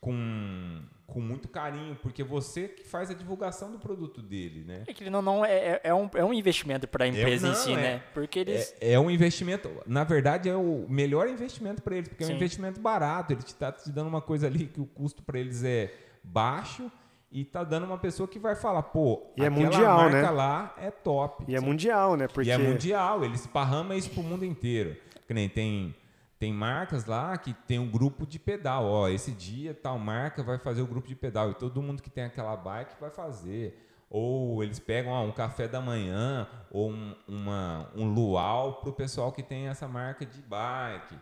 com, 0.00 0.80
com 1.06 1.20
muito 1.20 1.46
carinho, 1.46 1.94
porque 1.96 2.24
você 2.24 2.68
que 2.68 2.84
faz 2.84 3.10
a 3.10 3.12
divulgação 3.14 3.70
do 3.70 3.78
produto 3.78 4.22
dele, 4.22 4.64
né? 4.66 4.84
É 4.86 4.94
que 4.94 5.10
não, 5.10 5.20
não 5.20 5.44
é, 5.44 5.52
é- 5.52 5.80
é 5.84 5.94
um, 5.94 6.08
é 6.14 6.24
um 6.24 6.32
investimento 6.32 6.88
para 6.88 7.04
a 7.04 7.08
empresa 7.08 7.48
em 7.48 7.50
não, 7.50 7.56
si, 7.56 7.72
é. 7.74 7.76
né? 7.76 8.02
Porque 8.14 8.38
eles. 8.38 8.74
É, 8.80 8.92
é 8.94 8.98
um 8.98 9.10
investimento, 9.10 9.70
na 9.86 10.04
verdade, 10.04 10.48
é 10.48 10.56
o 10.56 10.86
melhor 10.88 11.28
investimento 11.28 11.82
para 11.82 11.96
eles, 11.96 12.08
porque 12.08 12.24
é 12.24 12.28
Sim. 12.28 12.32
um 12.32 12.36
investimento 12.36 12.80
barato. 12.80 13.34
Ele 13.34 13.42
está 13.46 13.70
te 13.70 13.90
dando 13.92 14.08
uma 14.08 14.22
coisa 14.22 14.46
ali 14.46 14.64
que 14.66 14.80
o 14.80 14.86
custo 14.86 15.22
para 15.22 15.38
eles 15.38 15.62
é 15.62 15.92
baixo 16.24 16.90
e 17.30 17.44
tá 17.44 17.62
dando 17.62 17.84
uma 17.84 17.98
pessoa 17.98 18.26
que 18.26 18.38
vai 18.38 18.56
falar, 18.56 18.84
pô, 18.84 19.26
E 19.36 19.42
é 19.44 19.48
aquela 19.48 19.64
mundial, 19.66 19.98
marca 19.98 20.22
né? 20.22 20.30
lá 20.30 20.74
é 20.78 20.90
top. 20.90 21.44
E 21.46 21.54
é 21.54 21.60
mundial, 21.60 22.16
né? 22.16 22.26
Porque 22.26 22.48
E 22.48 22.50
é 22.52 22.56
mundial, 22.56 23.22
ele 23.22 23.34
esparrama 23.34 23.94
isso 23.96 24.08
pro 24.08 24.22
mundo 24.22 24.46
inteiro. 24.46 24.96
Que 25.28 25.34
nem 25.34 25.46
tem, 25.48 25.94
tem 26.40 26.54
marcas 26.54 27.04
lá 27.04 27.36
que 27.36 27.52
tem 27.52 27.78
um 27.78 27.90
grupo 27.90 28.26
de 28.26 28.38
pedal. 28.38 28.86
Ó, 28.86 29.08
esse 29.08 29.30
dia 29.30 29.74
tal 29.74 29.98
marca 29.98 30.42
vai 30.42 30.58
fazer 30.58 30.80
o 30.80 30.86
grupo 30.86 31.06
de 31.06 31.14
pedal 31.14 31.50
e 31.50 31.54
todo 31.54 31.82
mundo 31.82 32.02
que 32.02 32.08
tem 32.08 32.24
aquela 32.24 32.56
bike 32.56 32.98
vai 32.98 33.10
fazer. 33.10 33.86
Ou 34.08 34.64
eles 34.64 34.78
pegam 34.78 35.12
ó, 35.12 35.22
um 35.22 35.32
café 35.32 35.68
da 35.68 35.82
manhã 35.82 36.48
ou 36.70 36.90
um, 36.90 37.14
uma, 37.28 37.90
um 37.94 38.06
luau 38.06 38.80
pro 38.80 38.90
pessoal 38.90 39.30
que 39.30 39.42
tem 39.42 39.68
essa 39.68 39.86
marca 39.86 40.24
de 40.24 40.40
bike. 40.40 41.14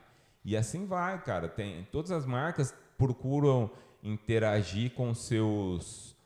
E 0.45 0.57
assim 0.57 0.87
vai, 0.87 1.21
cara. 1.21 1.49
Tem, 1.49 1.87
todas 1.90 2.12
as 2.12 2.25
marcas 2.25 2.73
procuram 2.97 3.69
interagir 4.01 4.95
com 4.95 5.12
seus 5.12 6.16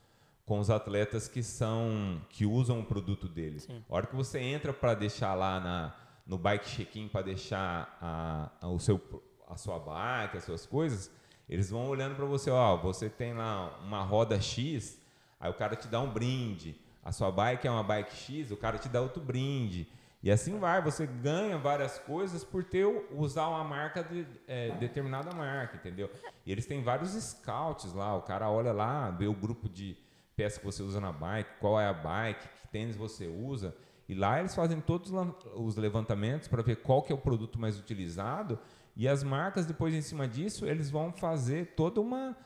com 0.45 0.59
os 0.59 0.69
atletas 0.69 1.29
que 1.29 1.43
são 1.43 2.21
que 2.29 2.45
usam 2.45 2.81
o 2.81 2.85
produto 2.85 3.27
deles. 3.27 3.67
A 3.89 3.95
hora 3.95 4.07
que 4.07 4.15
você 4.15 4.39
entra 4.39 4.71
para 4.71 4.93
deixar 4.93 5.35
lá 5.35 5.59
na, 5.59 5.95
no 6.27 6.39
bike 6.39 6.67
check-in 6.67 7.09
para 7.09 7.23
deixar 7.23 7.97
a, 8.01 8.51
a- 8.61 8.69
o 8.69 8.79
seu 8.79 9.01
a 9.49 9.57
sua 9.57 9.79
bike, 9.79 10.39
as 10.39 10.45
suas 10.45 10.65
coisas, 10.65 11.11
eles 11.47 11.69
vão 11.69 11.87
olhando 11.89 12.15
para 12.17 12.25
você, 12.25 12.51
ó, 12.51 12.75
você 12.79 13.11
tem 13.11 13.35
lá 13.35 13.79
uma 13.85 14.03
roda 14.03 14.41
X, 14.41 14.99
aí 15.39 15.51
o 15.51 15.55
cara 15.55 15.77
te 15.77 15.87
dá 15.89 16.01
um 16.01 16.11
brinde. 16.11 16.81
A 17.05 17.13
sua 17.13 17.31
bike 17.31 17.67
é 17.67 17.71
uma 17.71 17.83
bike 17.83 18.15
X, 18.17 18.51
o 18.51 18.57
cara 18.57 18.79
te 18.79 18.89
dá 18.89 19.03
outro 19.03 19.21
brinde. 19.23 19.87
E 20.23 20.31
assim 20.31 20.59
vai, 20.59 20.81
você 20.81 21.05
ganha 21.07 21.59
várias 21.59 21.99
coisas 21.99 22.43
por 22.45 22.65
ter 22.65 22.87
usar 23.11 23.49
uma 23.49 23.63
marca 23.65 24.03
de 24.03 24.25
é, 24.49 24.71
determinada 24.77 25.35
marca, 25.37 25.77
entendeu? 25.77 26.09
E 26.47 26.53
eles 26.53 26.65
têm 26.65 26.83
vários 26.83 27.11
scouts 27.11 27.93
lá, 27.93 28.17
o 28.17 28.23
cara 28.23 28.49
olha 28.49 28.73
lá, 28.73 29.11
vê 29.11 29.27
o 29.27 29.35
grupo 29.35 29.69
de 29.69 29.99
peça 30.35 30.61
que 30.61 30.65
você 30.65 30.83
usa 30.83 30.99
na 31.01 31.13
bike, 31.13 31.51
qual 31.61 31.79
é 31.79 31.87
a 31.89 31.93
bike, 31.93 32.49
que 32.63 32.69
tênis 32.69 32.97
você 32.97 33.27
usa, 33.27 33.77
e 34.09 34.15
lá 34.15 34.39
eles 34.39 34.55
fazem 34.55 34.81
todos 34.81 35.13
os 35.55 35.77
levantamentos 35.77 36.49
para 36.49 36.63
ver 36.63 36.77
qual 36.77 37.03
que 37.03 37.13
é 37.13 37.15
o 37.15 37.19
produto 37.19 37.59
mais 37.59 37.79
utilizado, 37.79 38.59
e 38.97 39.09
as 39.09 39.23
marcas 39.23 39.65
depois 39.65 39.95
em 39.95 40.03
cima 40.03 40.29
disso, 40.29 40.67
eles 40.67 40.91
vão 40.91 41.13
fazer 41.13 41.75
toda 41.75 42.01
uma 42.01 42.37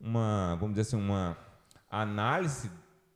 uma, 0.00 0.56
vamos 0.56 0.74
dizer 0.74 0.82
assim, 0.82 0.96
uma 0.96 1.36
análise 1.90 2.70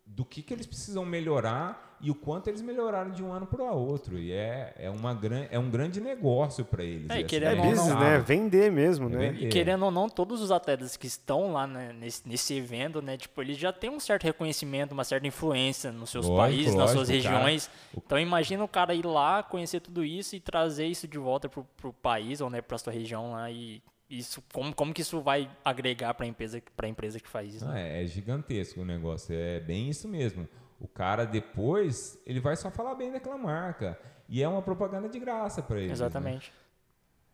do 0.07 0.25
que, 0.25 0.43
que 0.43 0.55
eles 0.55 0.67
precisam 0.67 1.05
melhorar 1.05 1.88
e 2.01 2.11
o 2.11 2.15
quanto 2.15 2.49
eles 2.49 2.63
melhoraram 2.63 3.11
de 3.11 3.23
um 3.23 3.33
ano 3.33 3.47
para 3.47 3.63
o 3.63 3.77
outro. 3.77 4.19
E 4.19 4.31
é, 4.33 4.73
é, 4.79 4.91
uma 4.91 5.13
gran, 5.15 5.47
é 5.51 5.59
um 5.59 5.69
grande 5.71 6.01
negócio 6.01 6.65
para 6.65 6.83
eles. 6.85 7.11
É, 7.11 7.19
essa 7.19 7.25
querendo 7.25 7.53
é 7.53 7.57
business, 7.57 7.79
não, 7.79 7.89
sabe? 7.89 8.05
né? 8.05 8.19
Vender 8.21 8.71
mesmo, 8.71 9.07
É 9.07 9.11
né? 9.11 9.31
vender. 9.33 9.47
E 9.47 9.49
querendo 9.49 9.85
ou 9.85 9.91
não, 9.91 10.09
todos 10.09 10.41
os 10.41 10.51
atletas 10.51 10.97
que 10.97 11.07
estão 11.07 11.53
lá 11.53 11.67
né, 11.67 11.93
nesse, 11.93 12.29
nesse 12.29 12.55
evento, 12.55 13.03
né, 13.03 13.17
tipo, 13.17 13.41
eles 13.43 13.57
já 13.59 13.73
têm 13.73 13.91
um 13.91 13.99
certo 14.01 14.25
reconhecimento, 14.25 14.93
uma 14.93 15.05
certa 15.05 15.27
influência 15.27 15.91
nos 15.91 16.11
seus 16.11 16.27
Lógico, 16.27 16.39
países, 16.57 16.75
nas 16.75 16.91
suas 16.91 17.09
lógico, 17.09 17.19
o 17.19 17.23
cara- 17.31 17.39
regiões. 17.39 17.71
Então 17.97 18.19
imagina 18.19 18.63
o 18.65 18.69
cara 18.69 18.95
ir 18.95 19.05
lá, 19.05 19.43
conhecer 19.43 19.81
tudo 19.81 20.05
isso 20.05 20.37
e 20.37 20.41
trazer 20.41 20.87
isso 20.87 21.09
de 21.09 21.19
volta 21.19 21.49
pro, 21.49 21.65
pro 21.77 21.93
país 21.93 22.41
ou 22.41 22.49
né, 22.49 22.61
pra 22.63 22.79
sua 22.79 22.93
região 22.93 23.33
lá 23.33 23.51
e 23.51 23.83
isso 24.11 24.43
como, 24.55 24.75
como 24.75 24.95
que 24.95 25.03
isso 25.03 25.21
vai 25.21 25.51
agregar 25.63 26.15
para 26.15 26.25
a 26.25 26.29
empresa 26.29 26.63
para 26.75 26.89
empresa 26.89 27.21
que 27.21 27.29
faz 27.29 27.57
isso? 27.57 27.67
Né? 27.67 27.99
é, 27.99 28.03
é 28.03 28.07
gigantesco 28.07 28.81
o 28.81 28.85
negócio, 28.85 29.35
é 29.35 29.61
bem 29.61 29.91
isso 29.91 30.09
mesmo. 30.09 30.49
O 30.81 30.87
cara 30.87 31.25
depois, 31.25 32.19
ele 32.27 32.41
vai 32.41 32.55
só 32.57 32.71
falar 32.71 32.95
bem 32.95 33.11
daquela 33.13 33.37
marca. 33.39 33.99
E 34.29 34.43
é 34.43 34.49
uma 34.49 34.63
propaganda 34.63 35.09
de 35.09 35.19
graça 35.19 35.63
para 35.63 35.77
eles. 35.79 35.89
né? 35.89 35.93
Exatamente. 35.95 36.53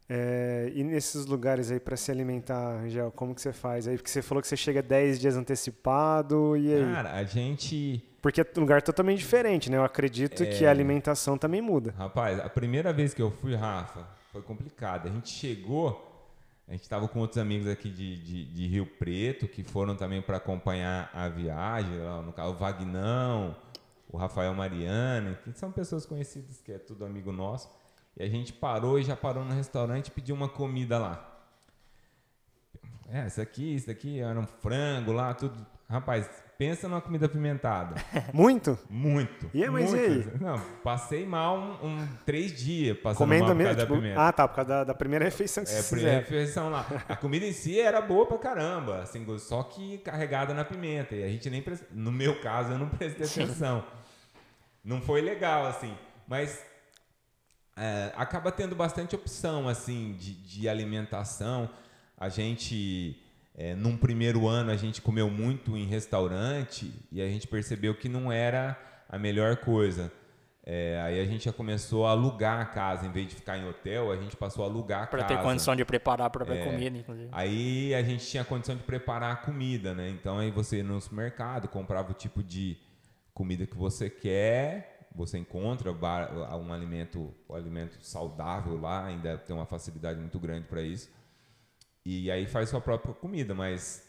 É, 0.09 0.71
e 0.75 0.85
nesses 0.85 1.25
lugares 1.25 1.71
aí 1.71 1.81
para 1.81 1.97
se 1.97 2.11
alimentar, 2.11 2.77
Angel, 2.77 3.11
como 3.13 3.35
que 3.35 3.41
você 3.41 3.53
faz 3.55 3.89
aí? 3.89 3.97
Porque 3.97 4.11
você 4.11 4.21
falou 4.21 4.43
que 4.43 4.47
você 4.49 4.57
chega 4.57 4.83
10 4.83 5.19
dias 5.19 5.35
antecipado 5.37 6.57
e 6.57 6.75
aí? 6.75 6.85
Cara, 6.93 7.13
a 7.15 7.25
gente. 7.25 8.03
Porque 8.21 8.41
é 8.41 8.47
um 8.57 8.61
lugar 8.61 8.83
totalmente 8.83 9.19
diferente, 9.19 9.71
né? 9.71 9.77
Eu 9.79 9.85
acredito 9.85 10.43
É. 10.43 10.47
que 10.47 10.65
a 10.67 10.71
alimentação 10.71 11.37
também 11.39 11.61
muda. 11.63 11.95
Rapaz, 11.97 12.39
a 12.39 12.49
primeira 12.51 12.93
vez 12.93 13.13
que 13.15 13.21
eu 13.23 13.31
fui, 13.31 13.55
Rafa, 13.55 14.07
foi 14.33 14.43
complicado. 14.43 15.09
A 15.09 15.11
gente 15.11 15.31
chegou, 15.31 16.14
a 16.67 16.73
gente 16.73 16.83
estava 16.83 17.07
com 17.07 17.21
outros 17.21 17.39
amigos 17.39 17.67
aqui 17.69 17.91
de, 17.91 18.17
de, 18.17 18.45
de 18.47 18.67
Rio 18.67 18.87
Preto, 18.87 19.47
que 19.47 19.63
foram 19.63 19.95
também 19.95 20.23
para 20.23 20.39
acompanhar 20.39 21.11
a 21.13 21.29
viagem, 21.29 21.93
no 22.25 22.33
carro, 22.33 22.53
o 22.53 22.55
Vagnão, 22.55 23.55
o 24.09 24.17
Rafael 24.17 24.55
Mariano, 24.55 25.37
que 25.45 25.53
são 25.53 25.71
pessoas 25.71 26.07
conhecidas, 26.07 26.63
que 26.63 26.73
é 26.73 26.79
tudo 26.79 27.05
amigo 27.05 27.31
nosso. 27.33 27.69
E 28.17 28.23
a 28.23 28.29
gente 28.29 28.53
parou 28.53 28.99
e 28.99 29.03
já 29.03 29.15
parou 29.15 29.45
no 29.45 29.53
restaurante 29.53 30.07
e 30.07 30.11
pediu 30.11 30.35
uma 30.35 30.49
comida 30.49 30.99
lá. 30.99 31.31
É, 33.09 33.27
isso 33.27 33.41
aqui, 33.41 33.75
isso 33.75 33.91
aqui 33.91 34.21
era 34.21 34.39
um 34.39 34.47
frango 34.47 35.13
lá, 35.13 35.35
tudo. 35.35 35.67
Rapaz, 35.89 36.31
pensa 36.59 36.89
numa 36.89 37.01
comida 37.01 37.27
apimentada. 37.27 37.95
Muito? 38.33 38.79
Muito. 38.89 39.51
E 39.53 39.63
aí, 39.65 39.71
mas 39.71 39.93
e 39.93 39.97
muito. 39.97 40.29
aí? 40.31 40.39
Não, 40.41 40.61
passei 40.83 41.27
mal 41.27 41.59
um, 41.59 41.87
um- 41.89 42.09
três 42.25 42.53
dias 42.53 42.97
passando 42.99 43.19
Comendo 43.19 43.47
mal 43.47 43.55
mesmo? 43.55 43.81
Tipo, 43.81 43.95
pimenta. 43.97 44.21
ah, 44.21 44.33
tá, 44.33 44.47
por 44.49 44.55
causa 44.57 44.69
da, 44.69 44.85
da 44.85 44.95
primeira 44.95 45.25
refeição 45.27 45.65
que 45.65 45.71
é, 45.71 45.73
vocês 45.73 45.87
a 45.87 45.89
primeira 45.97 46.23
fizeram. 46.23 46.41
refeição 46.41 46.71
lá. 46.71 46.87
A 47.09 47.17
comida 47.17 47.45
em 47.47 47.53
si 47.53 47.81
era 47.81 48.01
boa 48.01 48.27
pra 48.27 48.39
caramba, 48.39 49.03
assim, 49.03 49.27
só 49.39 49.63
que 49.65 49.99
carregada 49.99 50.55
na 50.55 50.65
pimenta. 50.65 51.15
E 51.15 51.25
a 51.25 51.29
gente 51.29 51.51
nem 51.51 51.61
presta, 51.63 51.87
no 51.93 52.13
meu 52.13 52.41
caso, 52.41 52.73
eu 52.73 52.79
não 52.79 52.89
prestei 52.89 53.27
atenção. 53.45 53.85
Não 54.85 55.01
foi 55.01 55.21
legal, 55.21 55.67
assim. 55.67 55.97
Mas 56.29 56.63
é, 57.77 58.13
acaba 58.17 58.53
tendo 58.53 58.75
bastante 58.77 59.15
opção, 59.15 59.69
assim, 59.69 60.13
de, 60.19 60.35
de 60.35 60.69
alimentação. 60.69 61.69
A 62.17 62.29
gente, 62.29 63.21
é, 63.57 63.75
num 63.75 63.97
primeiro 63.97 64.49
ano, 64.49 64.71
a 64.71 64.77
gente 64.77 65.01
comeu 65.01 65.31
muito 65.31 65.77
em 65.77 65.87
restaurante 65.87 66.93
e 67.13 67.23
a 67.23 67.29
gente 67.29 67.47
percebeu 67.47 67.95
que 67.95 68.09
não 68.09 68.33
era 68.33 68.77
a 69.09 69.19
melhor 69.19 69.57
coisa. 69.59 70.11
É, 70.67 70.99
aí 71.05 71.21
a 71.21 71.25
gente 71.27 71.45
já 71.45 71.53
começou 71.53 72.07
a 72.07 72.11
alugar 72.13 72.59
a 72.59 72.65
casa, 72.65 73.07
em 73.07 73.13
vez 73.13 73.29
de 73.29 73.35
ficar 73.35 73.59
em 73.59 73.69
hotel, 73.69 74.11
a 74.11 74.17
gente 74.17 74.35
passou 74.35 74.65
a 74.65 74.67
alugar 74.67 75.03
a 75.03 75.07
Para 75.07 75.23
casa. 75.23 75.37
ter 75.37 75.43
condição 75.43 75.77
de 75.77 75.85
preparar 75.85 76.27
a 76.27 76.31
própria 76.31 76.57
É. 76.59 76.65
comida, 76.65 76.97
inclusive. 76.97 77.29
Aí 77.33 77.95
a 77.95 78.03
gente 78.03 78.27
tinha 78.27 78.43
condição 78.45 78.75
de 78.75 78.83
preparar 78.83 79.33
a 79.33 79.37
comida, 79.37 79.93
né? 79.95 80.09
Então 80.09 80.39
aí 80.39 80.51
você 80.51 80.79
ia 80.79 80.85
no 80.85 80.99
supermercado 81.01 81.69
comprava 81.69 82.13
o 82.13 82.15
tipo 82.15 82.43
de 82.43 82.79
comida 83.35 83.67
que 83.67 83.77
você 83.77 84.09
quer, 84.09 85.07
você 85.15 85.37
encontra 85.39 85.93
um 85.93 86.73
alimento, 86.73 87.33
um 87.49 87.55
alimento 87.55 87.99
saudável 88.01 88.81
lá, 88.81 89.05
ainda 89.05 89.37
tem 89.37 89.55
uma 89.55 89.67
facilidade 89.67 90.19
muito 90.19 90.39
grande 90.41 90.67
para 90.67 90.81
isso. 90.81 91.11
E 92.05 92.31
aí 92.31 92.47
faz 92.47 92.69
sua 92.69 92.81
própria 92.81 93.15
comida, 93.15 93.55
mas 93.55 94.07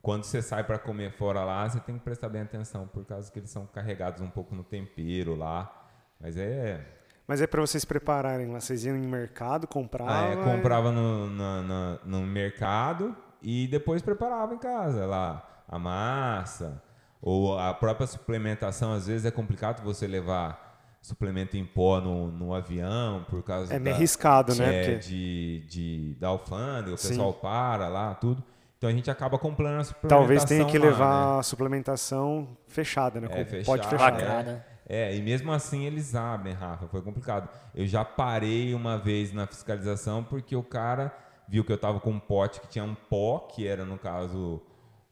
quando 0.00 0.24
você 0.24 0.40
sai 0.40 0.62
para 0.62 0.78
comer 0.78 1.12
fora 1.12 1.44
lá, 1.44 1.68
você 1.68 1.80
tem 1.80 1.98
que 1.98 2.04
prestar 2.04 2.28
bem 2.28 2.42
atenção, 2.42 2.86
por 2.86 3.04
causa 3.04 3.30
que 3.32 3.38
eles 3.38 3.50
são 3.50 3.66
carregados 3.66 4.20
um 4.20 4.30
pouco 4.30 4.54
no 4.54 4.62
tempero 4.62 5.34
lá. 5.34 5.88
Mas 6.20 6.36
é. 6.36 6.84
Mas 7.26 7.40
é 7.40 7.46
para 7.46 7.60
vocês 7.60 7.84
prepararem 7.84 8.52
lá, 8.52 8.60
vocês 8.60 8.84
iam 8.84 8.96
em 8.96 9.06
mercado, 9.06 9.66
compravam? 9.66 10.14
Ah, 10.14 10.26
é, 10.26 10.36
comprava 10.36 10.92
no, 10.92 11.28
no, 11.28 11.62
no, 11.62 12.00
no 12.04 12.20
mercado 12.20 13.16
e 13.42 13.66
depois 13.66 14.02
preparava 14.02 14.54
em 14.54 14.58
casa 14.58 15.06
lá 15.06 15.54
a 15.68 15.78
massa 15.78 16.82
ou 17.20 17.58
a 17.58 17.72
própria 17.72 18.06
suplementação 18.06 18.92
às 18.92 19.06
vezes 19.06 19.24
é 19.24 19.30
complicado 19.30 19.82
você 19.82 20.06
levar 20.06 20.63
suplemento 21.04 21.54
em 21.54 21.66
pó 21.66 22.00
no, 22.00 22.28
no 22.28 22.54
avião 22.54 23.26
por 23.28 23.42
causa 23.42 23.74
é 23.74 23.78
meio 23.78 23.94
arriscado 23.94 24.54
né? 24.54 24.64
é, 24.64 24.84
Porque... 24.84 25.08
de, 25.08 25.64
de 25.68 26.14
da 26.18 26.28
alfândega 26.28 26.94
o 26.94 26.96
Sim. 26.96 27.08
pessoal 27.08 27.32
para 27.34 27.88
lá 27.88 28.14
tudo. 28.14 28.42
Então 28.78 28.88
a 28.88 28.92
gente 28.92 29.10
acaba 29.10 29.38
comprando 29.38 29.80
a 29.80 29.84
suplementação 29.84 30.18
talvez 30.18 30.44
tenha 30.44 30.64
que 30.64 30.78
levar 30.78 31.34
né? 31.34 31.40
a 31.40 31.42
suplementação 31.42 32.48
fechada 32.66 33.20
né? 33.20 33.28
É, 33.30 33.44
fechada, 33.44 33.64
pode 33.64 33.86
fechar 33.86 34.20
é, 34.20 34.62
é, 34.86 35.14
e 35.14 35.20
mesmo 35.20 35.52
assim 35.52 35.84
eles 35.84 36.14
abrem 36.14 36.54
Rafa 36.54 36.86
foi 36.88 37.02
complicado. 37.02 37.48
Eu 37.74 37.86
já 37.86 38.04
parei 38.04 38.74
uma 38.74 38.98
vez 38.98 39.32
na 39.32 39.46
fiscalização 39.46 40.24
porque 40.24 40.56
o 40.56 40.62
cara 40.62 41.14
viu 41.46 41.64
que 41.64 41.72
eu 41.72 41.76
estava 41.76 42.00
com 42.00 42.10
um 42.12 42.20
pote 42.20 42.60
que 42.60 42.68
tinha 42.68 42.84
um 42.84 42.94
pó, 42.94 43.40
que 43.40 43.66
era, 43.66 43.84
no 43.84 43.98
caso, 43.98 44.62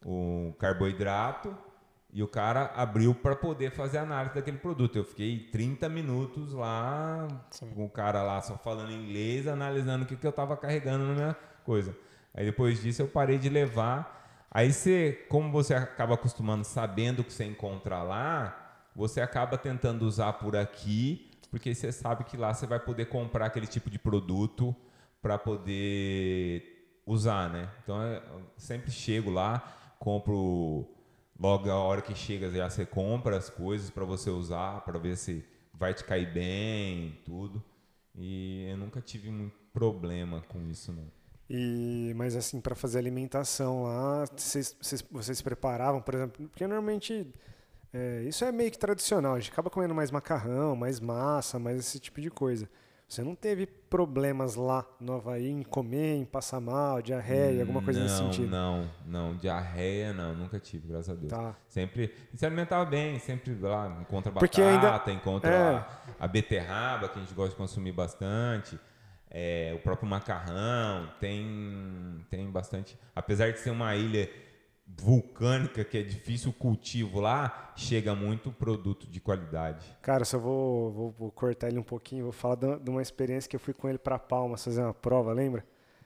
o 0.05 0.55
carboidrato, 0.59 1.55
e 2.13 2.23
o 2.23 2.29
cara 2.29 2.73
abriu 2.77 3.15
para 3.15 3.35
poder 3.35 3.71
fazer 3.71 3.97
análise 3.97 4.35
daquele 4.35 4.59
produto. 4.59 4.97
Eu 4.97 5.05
fiquei 5.05 5.39
30 5.51 5.89
minutos 5.89 6.53
lá, 6.53 7.27
Sim. 7.51 7.71
com 7.71 7.87
o 7.87 7.89
cara 7.89 8.23
lá 8.23 8.41
só 8.43 8.59
falando 8.59 8.93
inglês, 8.93 9.47
analisando 9.49 10.05
o 10.05 10.07
que, 10.07 10.17
que 10.17 10.27
eu 10.27 10.31
estava 10.31 10.55
carregando 10.57 11.07
na 11.07 11.15
minha 11.15 11.37
coisa. 11.65 11.97
Aí 12.35 12.45
depois 12.45 12.83
disso 12.83 13.01
eu 13.01 13.09
parei 13.09 13.39
de 13.39 13.49
levar. 13.49 14.47
Aí 14.51 14.71
você, 14.71 15.25
como 15.31 15.51
você 15.51 15.75
acaba 15.75 16.15
acostumando, 16.15 16.65
sabendo 16.65 17.21
o 17.21 17.25
que 17.25 17.33
você 17.33 17.45
encontra 17.45 18.03
lá, 18.03 18.85
você 18.95 19.23
acaba 19.23 19.57
tentando 19.57 20.03
usar 20.05 20.35
por 20.35 20.55
aqui, 20.55 21.31
porque 21.51 21.75
você 21.75 21.91
sabe 21.91 22.25
que 22.25 22.37
lá 22.37 22.53
você 22.53 22.67
vai 22.67 22.79
poder 22.79 23.07
comprar 23.07 23.47
aquele 23.47 23.67
tipo 23.67 23.89
de 23.89 23.99
produto 23.99 24.77
para 25.23 25.39
poder 25.39 27.01
usar, 27.07 27.49
né? 27.49 27.71
Então 27.83 28.03
eu 28.03 28.43
sempre 28.59 28.91
chego 28.91 29.31
lá, 29.31 29.63
compro 29.99 30.87
logo 31.39 31.71
a 31.71 31.77
hora 31.77 32.03
que 32.03 32.15
chega 32.15 32.51
já 32.51 32.69
você 32.69 32.87
compra 32.87 33.37
as 33.37 33.51
coisas 33.51 33.91
para 33.91 34.05
você 34.05 34.31
usar, 34.31 34.81
para 34.83 34.99
ver 34.99 35.17
se 35.17 35.45
vai 35.75 35.95
te 35.95 36.05
cair 36.05 36.33
bem, 36.33 37.19
tudo. 37.25 37.63
E 38.15 38.67
eu 38.71 38.77
nunca 38.77 39.01
tive 39.01 39.31
muito 39.31 39.57
problema 39.73 40.43
com 40.49 40.61
isso, 40.71 40.93
não. 40.93 41.11
E, 41.49 42.13
mas 42.17 42.37
assim, 42.37 42.61
para 42.61 42.75
fazer 42.75 42.99
alimentação 42.99 43.83
lá, 43.85 44.25
vocês, 44.37 44.77
vocês, 44.81 45.05
vocês 45.11 45.43
preparavam, 45.43 46.01
por 46.01 46.15
exemplo, 46.15 46.49
porque 46.49 46.67
normalmente 46.67 47.27
é, 47.93 48.23
isso 48.23 48.45
é 48.45 48.51
meio 48.51 48.71
que 48.71 48.79
tradicional, 48.79 49.35
a 49.35 49.41
gente 49.41 49.53
acaba 49.53 49.69
comendo 49.69 49.95
mais 49.95 50.11
macarrão, 50.11 50.75
mais 50.75 50.99
massa, 50.99 51.59
mais 51.59 51.79
esse 51.79 51.99
tipo 51.99 52.21
de 52.21 52.31
coisa. 52.31 52.69
Você 53.13 53.23
não 53.23 53.35
teve 53.35 53.67
problemas 53.67 54.55
lá 54.55 54.87
no 54.99 55.13
Havaí 55.13 55.47
em 55.47 55.63
comer, 55.63 56.17
em 56.17 56.25
passar 56.25 56.63
mal, 56.63 57.03
diarreia, 57.03 57.61
alguma 57.61 57.83
coisa 57.83 58.01
não, 58.01 58.07
nesse 58.07 58.17
sentido? 58.17 58.49
Não, 58.49 58.91
não, 59.05 59.37
diarreia 59.37 60.15
não, 60.15 60.35
nunca 60.35 60.59
tive, 60.59 60.89
graças 60.89 61.11
a 61.11 61.15
Deus. 61.15 61.31
Tá. 61.31 61.55
Sempre 61.69 62.11
se 62.35 62.47
alimentava 62.47 62.87
bem, 62.87 63.19
sempre 63.19 63.55
lá 63.61 63.99
encontra 64.01 64.33
batata, 64.33 64.63
ainda, 64.63 65.13
encontra 65.13 65.51
é. 65.51 66.15
a 66.19 66.27
beterraba, 66.27 67.07
que 67.07 67.19
a 67.19 67.21
gente 67.21 67.35
gosta 67.35 67.51
de 67.51 67.57
consumir 67.57 67.93
bastante. 67.93 68.81
É, 69.31 69.75
o 69.77 69.81
próprio 69.81 70.09
macarrão, 70.09 71.13
tem, 71.21 72.25
tem 72.31 72.51
bastante. 72.51 72.99
Apesar 73.15 73.53
de 73.53 73.59
ser 73.59 73.69
uma 73.69 73.95
ilha 73.95 74.31
vulcânica, 74.87 75.85
que 75.85 75.99
é 75.99 76.03
difícil 76.03 76.51
o 76.51 76.53
cultivo 76.53 77.21
lá, 77.21 77.73
chega 77.77 78.15
muito 78.15 78.53
produto 78.53 79.07
de 79.07 79.21
qualidade. 79.21 79.85
Cara, 80.01 80.25
só 80.25 80.39
vou, 80.39 80.93
vou, 80.93 81.15
vou 81.19 81.31
cortar 81.31 81.69
ele 81.69 81.79
um 81.79 81.85
pouquinho, 81.85 82.25
vou 82.25 82.33
falar 82.33 82.57
de 82.57 82.91
uma 82.91 83.03
experiência 83.03 83.49
que 83.49 83.57
eu 83.57 83.61
fui 83.61 83.75
com 83.75 83.89
ele 83.89 83.99
para 83.99 84.19
Palmas 84.19 84.65
fazer 84.65 84.83
uma 84.83 84.95
prova, 84.95 85.33
lembra? 85.33 85.65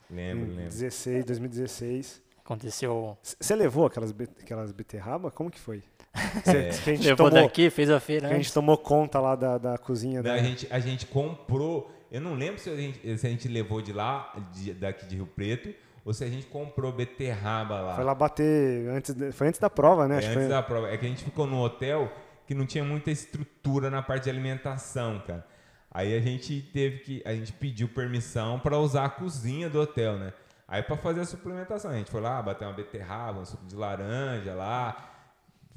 Lembro, 0.09 0.45
em 0.45 0.49
lembro. 0.49 0.71
16, 0.71 1.25
2016. 1.25 2.21
Aconteceu. 2.39 3.17
Você 3.21 3.55
levou 3.55 3.85
aquelas, 3.85 4.15
aquelas 4.41 4.71
beterraba? 4.71 5.29
Como 5.29 5.51
que 5.51 5.59
foi? 5.59 5.83
Cê, 6.45 6.57
é. 6.57 6.69
que 6.69 6.89
a 6.91 6.95
gente 6.95 7.05
levou 7.05 7.29
tomou, 7.29 7.43
daqui, 7.43 7.69
fez 7.69 7.89
a 7.89 7.99
feira. 7.99 8.29
Que 8.29 8.33
a 8.33 8.37
gente 8.37 8.53
tomou 8.53 8.77
conta 8.77 9.19
lá 9.19 9.35
da, 9.35 9.57
da 9.57 9.77
cozinha. 9.77 10.23
Da... 10.23 10.33
A, 10.33 10.37
gente, 10.37 10.65
a 10.71 10.79
gente 10.79 11.05
comprou. 11.05 11.91
Eu 12.09 12.21
não 12.21 12.35
lembro 12.35 12.57
se 12.57 12.69
a 12.69 12.75
gente, 12.75 13.17
se 13.17 13.27
a 13.27 13.29
gente 13.29 13.49
levou 13.49 13.81
de 13.81 13.91
lá, 13.91 14.33
de, 14.53 14.73
daqui 14.73 15.05
de 15.05 15.15
Rio 15.17 15.27
Preto, 15.27 15.75
ou 16.07 16.13
se 16.13 16.23
a 16.23 16.29
gente 16.29 16.47
comprou 16.47 16.89
beterraba 16.93 17.81
lá. 17.81 17.95
Foi 17.95 18.03
lá 18.05 18.15
bater 18.15 18.87
antes, 18.87 19.13
foi 19.35 19.49
antes 19.49 19.59
da 19.59 19.69
prova, 19.69 20.07
né? 20.07 20.15
É, 20.15 20.17
antes 20.19 20.33
foi... 20.35 20.47
da 20.47 20.63
prova. 20.63 20.87
É 20.89 20.97
que 20.97 21.05
a 21.05 21.09
gente 21.09 21.21
ficou 21.21 21.45
no 21.45 21.61
hotel 21.61 22.09
que 22.47 22.55
não 22.55 22.65
tinha 22.65 22.81
muita 22.81 23.11
estrutura 23.11 23.89
na 23.89 24.01
parte 24.01 24.23
de 24.23 24.29
alimentação, 24.29 25.21
cara. 25.27 25.45
Aí 25.91 26.15
a 26.15 26.21
gente 26.21 26.61
teve 26.61 26.99
que, 26.99 27.21
a 27.25 27.33
gente 27.33 27.51
pediu 27.51 27.89
permissão 27.89 28.57
para 28.57 28.77
usar 28.77 29.03
a 29.03 29.09
cozinha 29.09 29.69
do 29.69 29.81
hotel, 29.81 30.17
né? 30.17 30.31
Aí 30.65 30.81
para 30.81 30.95
fazer 30.95 31.19
a 31.19 31.25
suplementação, 31.25 31.91
a 31.91 31.95
gente 31.95 32.09
foi 32.09 32.21
lá, 32.21 32.41
bater 32.41 32.63
uma 32.63 32.73
beterraba, 32.73 33.41
um 33.41 33.45
suco 33.45 33.65
de 33.65 33.75
laranja 33.75 34.53
lá, 34.53 34.95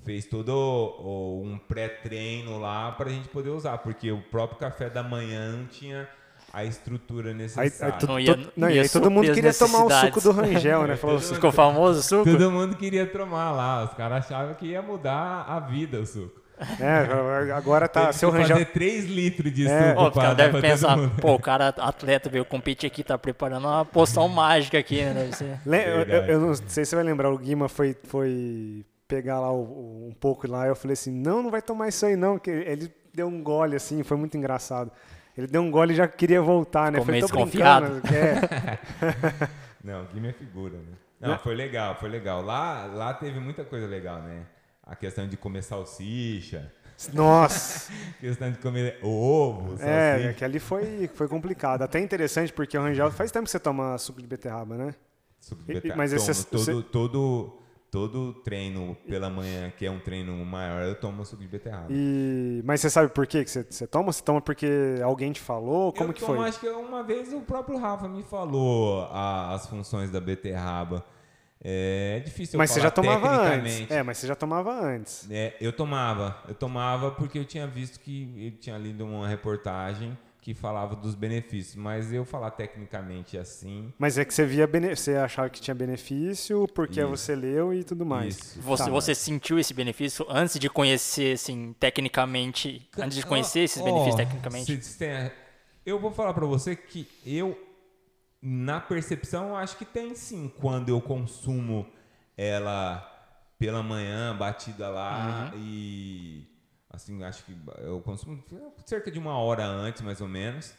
fez 0.04 0.26
todo 0.26 0.50
o, 0.50 1.40
o, 1.40 1.42
um 1.42 1.58
pré-treino 1.58 2.56
lá 2.60 2.92
para 2.92 3.10
a 3.10 3.12
gente 3.12 3.28
poder 3.30 3.50
usar, 3.50 3.78
porque 3.78 4.12
o 4.12 4.22
próprio 4.22 4.60
café 4.60 4.88
da 4.88 5.02
manhã 5.02 5.56
não 5.56 5.66
tinha 5.66 6.08
a 6.52 6.64
estrutura 6.64 7.32
necessária. 7.32 7.72
Aí, 7.80 7.92
aí, 7.92 8.06
não, 8.06 8.20
ia, 8.20 8.38
não, 8.56 8.70
ia 8.70 8.82
aí 8.82 8.88
todo 8.88 9.10
mundo 9.10 9.32
queria 9.32 9.54
tomar 9.54 9.84
o 9.84 9.90
suco 9.90 10.20
do 10.20 10.32
Rangel, 10.32 10.86
né? 10.86 10.96
Falou, 10.96 11.18
ficou 11.20 11.52
famoso 11.52 12.00
o 12.00 12.02
suco? 12.02 12.24
Todo 12.24 12.50
mundo 12.50 12.76
queria 12.76 13.06
tomar 13.06 13.52
lá. 13.52 13.84
Os 13.84 13.94
caras 13.94 14.26
achavam 14.26 14.54
que 14.54 14.66
ia 14.66 14.82
mudar 14.82 15.44
a 15.48 15.60
vida 15.60 16.00
o 16.00 16.06
suco. 16.06 16.40
É, 16.78 17.52
agora 17.52 17.88
tá. 17.88 18.12
seu 18.12 18.30
Rangel. 18.30 18.48
fazer 18.48 18.66
3 18.66 19.06
litros 19.06 19.52
de 19.52 19.66
é. 19.66 19.90
suco. 19.90 20.02
Ó, 20.02 20.10
pra, 20.10 20.34
deve 20.34 20.60
pensar, 20.60 20.96
pô, 21.18 21.34
o 21.34 21.38
cara 21.40 21.68
atleta 21.68 22.28
veio 22.28 22.44
competir 22.44 22.86
aqui, 22.86 23.02
tá 23.02 23.16
preparando 23.16 23.66
uma 23.66 23.84
poção 23.84 24.28
mágica 24.28 24.78
aqui, 24.78 25.02
né? 25.02 25.14
Deve 25.14 25.36
ser. 25.36 25.60
Eu, 25.66 26.02
eu, 26.02 26.22
eu, 26.24 26.40
não 26.40 26.54
sei 26.54 26.84
se 26.84 26.90
você 26.90 26.96
vai 26.96 27.04
lembrar, 27.04 27.30
o 27.30 27.38
Guima 27.38 27.68
foi, 27.68 27.96
foi 28.04 28.84
pegar 29.08 29.40
lá 29.40 29.50
o, 29.50 29.62
o, 29.62 30.08
um 30.10 30.12
pouco 30.12 30.46
lá, 30.46 30.66
eu 30.66 30.76
falei 30.76 30.92
assim: 30.92 31.10
não, 31.10 31.42
não 31.42 31.50
vai 31.50 31.62
tomar 31.62 31.88
isso 31.88 32.04
aí 32.04 32.14
não, 32.14 32.38
que 32.38 32.50
ele 32.50 32.92
deu 33.14 33.26
um 33.26 33.42
gole 33.42 33.74
assim, 33.74 34.02
foi 34.02 34.16
muito 34.16 34.36
engraçado. 34.36 34.90
Ele 35.36 35.46
deu 35.46 35.62
um 35.62 35.70
gole 35.70 35.92
e 35.92 35.96
já 35.96 36.08
queria 36.08 36.42
voltar, 36.42 36.90
né? 36.92 37.00
Ficou 37.00 37.12
foi 37.12 37.20
desconfiado. 37.20 38.02
É. 38.12 38.78
não, 39.82 40.04
Guilherme 40.06 40.28
é 40.28 40.32
figura, 40.32 40.76
né? 40.76 40.96
Não, 41.20 41.38
foi 41.38 41.54
legal, 41.54 41.94
foi 41.96 42.08
legal. 42.08 42.42
Lá, 42.42 42.86
lá 42.86 43.12
teve 43.14 43.38
muita 43.38 43.64
coisa 43.64 43.86
legal, 43.86 44.22
né? 44.22 44.46
A 44.82 44.96
questão 44.96 45.28
de 45.28 45.36
comer 45.36 45.62
salsicha. 45.62 46.72
Nossa! 47.12 47.92
questão 48.20 48.50
de 48.50 48.58
comer 48.58 48.98
ovo, 49.02 49.76
salsicha. 49.76 49.88
É, 49.90 50.32
que 50.32 50.44
ali 50.44 50.58
foi, 50.58 51.08
foi 51.14 51.28
complicado. 51.28 51.82
Até 51.82 52.00
interessante, 52.00 52.52
porque 52.52 52.76
o 52.76 52.82
Rangel 52.82 53.10
faz 53.10 53.30
tempo 53.30 53.44
que 53.44 53.50
você 53.50 53.60
toma 53.60 53.96
suco 53.98 54.20
de 54.20 54.26
beterraba, 54.26 54.76
né? 54.76 54.94
Suco 55.38 55.62
de 55.62 55.74
beterraba. 55.74 55.98
Mas 55.98 56.12
esse, 56.12 56.46
todo, 56.46 56.64
você... 56.64 56.82
todo, 56.90 57.59
todo 57.90 58.32
treino 58.34 58.96
pela 59.08 59.28
manhã, 59.28 59.72
que 59.76 59.84
é 59.84 59.90
um 59.90 59.98
treino 59.98 60.32
maior, 60.44 60.84
eu 60.84 60.94
tomo 60.94 61.24
suco 61.24 61.42
de 61.42 61.48
beterraba. 61.48 61.88
E... 61.90 62.62
Mas 62.64 62.80
você 62.80 62.88
sabe 62.88 63.12
por 63.12 63.26
quê 63.26 63.44
que 63.44 63.50
você, 63.50 63.66
você 63.68 63.86
toma? 63.86 64.12
Você 64.12 64.22
toma 64.22 64.40
porque 64.40 65.00
alguém 65.02 65.32
te 65.32 65.40
falou? 65.40 65.92
Como 65.92 66.10
eu 66.10 66.14
que 66.14 66.20
tomo, 66.20 66.36
foi? 66.36 66.48
Acho 66.48 66.60
que 66.60 66.68
uma 66.68 67.02
vez 67.02 67.32
o 67.32 67.40
próprio 67.40 67.78
Rafa 67.78 68.08
me 68.08 68.22
falou 68.22 69.02
a, 69.10 69.54
as 69.54 69.66
funções 69.66 70.10
da 70.10 70.20
beterraba. 70.20 71.04
É 71.62 72.22
difícil 72.24 72.56
mas 72.56 72.70
você 72.70 72.80
já 72.80 72.90
tomava 72.90 73.28
antes. 73.28 73.90
É, 73.90 74.02
mas 74.02 74.16
você 74.16 74.26
já 74.26 74.34
tomava 74.34 74.72
antes. 74.72 75.30
É, 75.30 75.54
eu 75.60 75.72
tomava. 75.72 76.38
Eu 76.48 76.54
tomava 76.54 77.10
porque 77.10 77.38
eu 77.38 77.44
tinha 77.44 77.66
visto 77.66 78.00
que 78.00 78.52
eu 78.54 78.58
tinha 78.58 78.78
lido 78.78 79.04
uma 79.04 79.28
reportagem 79.28 80.16
que 80.40 80.54
falava 80.54 80.96
dos 80.96 81.14
benefícios, 81.14 81.76
mas 81.76 82.12
eu 82.12 82.24
falar 82.24 82.52
tecnicamente 82.52 83.36
assim. 83.36 83.92
Mas 83.98 84.16
é 84.16 84.24
que 84.24 84.32
você 84.32 84.46
via 84.46 84.68
você 84.94 85.16
achava 85.16 85.50
que 85.50 85.60
tinha 85.60 85.74
benefício 85.74 86.66
porque 86.74 87.00
Isso. 87.00 87.08
você 87.08 87.34
leu 87.34 87.74
e 87.74 87.84
tudo 87.84 88.06
mais. 88.06 88.38
Isso. 88.38 88.60
Você, 88.62 88.84
tá, 88.84 88.90
você 88.90 89.14
sentiu 89.14 89.58
esse 89.58 89.74
benefício 89.74 90.24
antes 90.28 90.58
de 90.58 90.70
conhecer, 90.70 91.34
assim, 91.34 91.74
tecnicamente, 91.78 92.88
antes 92.98 93.16
de 93.18 93.26
conhecer 93.26 93.60
esses 93.60 93.82
oh, 93.82 93.84
benefícios 93.84 94.16
tecnicamente? 94.16 94.82
Se, 94.82 94.96
se 94.96 95.32
eu 95.84 95.98
vou 95.98 96.10
falar 96.10 96.32
para 96.32 96.46
você 96.46 96.74
que 96.74 97.06
eu 97.24 97.58
na 98.40 98.80
percepção 98.80 99.54
acho 99.54 99.76
que 99.76 99.84
tem 99.84 100.14
sim 100.14 100.50
quando 100.60 100.88
eu 100.88 101.00
consumo 101.00 101.86
ela 102.36 103.06
pela 103.58 103.82
manhã 103.82 104.34
batida 104.34 104.88
lá 104.88 105.52
uhum. 105.52 105.60
e 105.62 106.49
Assim, 106.90 107.22
acho 107.22 107.44
que 107.44 107.56
eu 107.78 108.00
consumo 108.00 108.42
cerca 108.84 109.10
de 109.10 109.18
uma 109.18 109.38
hora 109.38 109.64
antes, 109.64 110.02
mais 110.02 110.20
ou 110.20 110.26
menos. 110.28 110.74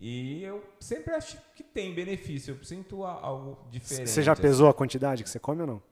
E 0.00 0.42
eu 0.44 0.62
sempre 0.78 1.14
acho 1.14 1.38
que 1.56 1.62
tem 1.62 1.94
benefício. 1.94 2.56
Eu 2.60 2.64
sinto 2.64 3.02
algo 3.04 3.58
diferente. 3.70 4.10
Você 4.10 4.22
já 4.22 4.36
pesou 4.36 4.68
a 4.68 4.74
quantidade 4.74 5.24
que 5.24 5.30
você 5.30 5.38
come 5.40 5.62
ou 5.62 5.66
não? 5.66 5.82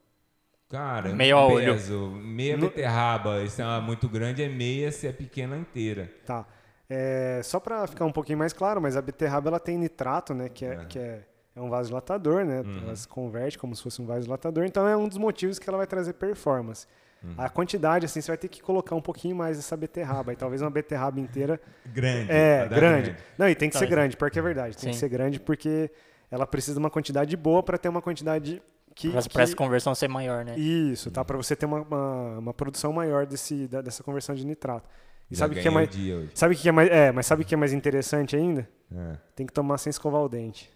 Cara, 0.69 1.13
Meio 1.13 1.37
a 1.37 1.47
um 1.47 1.53
olho. 1.53 2.11
meia 2.11 2.55
No- 2.57 2.67
beterraba, 2.67 3.45
se 3.47 3.61
é 3.61 3.79
muito 3.81 4.07
grande 4.09 4.43
é 4.43 4.49
meia, 4.49 4.91
se 4.91 5.07
é 5.07 5.11
pequena 5.13 5.57
inteira. 5.57 6.11
Tá. 6.25 6.45
É, 6.89 7.41
só 7.43 7.59
para 7.59 7.85
ficar 7.87 8.05
um 8.05 8.11
pouquinho 8.11 8.37
mais 8.37 8.53
claro, 8.53 8.81
mas 8.81 8.95
a 8.95 9.01
beterraba 9.01 9.49
ela 9.49 9.59
tem 9.59 9.77
nitrato, 9.77 10.33
né? 10.33 10.49
Que 10.49 10.65
é, 10.65 10.73
É. 10.73 10.85
que 10.85 10.99
é, 10.99 11.25
é 11.55 11.61
um 11.61 11.69
vasodilatador, 11.69 12.45
né? 12.45 12.61
Uhum. 12.61 12.79
Ela 12.83 12.95
se 12.95 13.07
converte 13.07 13.57
como 13.57 13.75
se 13.75 13.81
fosse 13.83 14.01
um 14.01 14.05
vasodilatador. 14.05 14.65
Então 14.65 14.87
é 14.87 14.95
um 14.95 15.07
dos 15.07 15.17
motivos 15.17 15.57
que 15.57 15.67
ela 15.69 15.77
vai 15.77 15.87
trazer 15.87 16.13
performance. 16.13 16.85
Uhum. 17.23 17.33
A 17.37 17.49
quantidade, 17.49 18.05
assim, 18.05 18.21
você 18.21 18.27
vai 18.31 18.37
ter 18.37 18.47
que 18.47 18.61
colocar 18.61 18.95
um 18.95 19.01
pouquinho 19.01 19.35
mais 19.35 19.57
dessa 19.57 19.75
beterraba. 19.75 20.33
E 20.33 20.35
talvez 20.35 20.61
uma 20.61 20.69
beterraba 20.69 21.19
inteira. 21.19 21.59
Grande. 21.85 22.31
É, 22.31 22.67
dar 22.67 22.75
grande. 22.75 23.15
Não, 23.37 23.49
e 23.49 23.55
tem 23.55 23.69
que 23.69 23.73
Tá, 23.73 23.79
ser 23.79 23.87
grande, 23.87 24.15
porque 24.15 24.37
é 24.39 24.41
verdade. 24.41 24.77
Tem 24.77 24.89
que 24.91 24.95
Sim. 24.95 24.99
ser 24.99 25.09
grande 25.09 25.39
porque 25.39 25.89
ela 26.29 26.45
precisa 26.45 26.73
de 26.73 26.79
uma 26.79 26.89
quantidade 26.89 27.35
boa 27.35 27.63
para 27.63 27.77
ter 27.77 27.89
uma 27.89 28.01
quantidade 28.01 28.61
que. 28.95 29.11
Que- 29.11 29.29
pra 29.29 29.43
essa 29.43 29.55
conversão 29.55 29.93
ser 29.95 30.07
maior, 30.07 30.45
né? 30.45 30.57
Isso, 30.57 31.09
tá? 31.11 31.23
Para 31.25 31.37
você 31.37 31.55
ter 31.55 31.65
uma, 31.65 31.81
uma, 31.81 32.37
uma 32.39 32.53
produção 32.53 32.93
maior 32.93 33.25
desse, 33.25 33.67
da- 33.67 33.81
dessa 33.81 34.03
conversão 34.03 34.33
de 34.35 34.45
nitrato. 34.45 34.87
E 35.29 35.35
Já 35.35 35.39
sabe 35.45 35.59
o 35.59 35.61
que 35.61 35.67
é 35.67 35.71
mais. 35.71 35.87
o 35.89 35.91
dia 35.91 36.15
hoje. 36.17 36.31
Sabe 36.35 36.53
o 36.55 36.57
que 36.57 36.69
é 36.69 36.71
mais. 36.71 36.89
É, 36.89 37.11
mas 37.11 37.25
sabe 37.25 37.41
o 37.41 37.45
que 37.45 37.53
é 37.53 37.57
mais 37.57 37.73
interessante 37.73 38.35
ainda? 38.35 38.69
É, 38.95 39.17
Tem 39.35 39.45
que 39.45 39.51
tomar 39.51 39.77
sem 39.79 39.89
escovar 39.89 40.21
o 40.21 40.29
dente. 40.29 40.71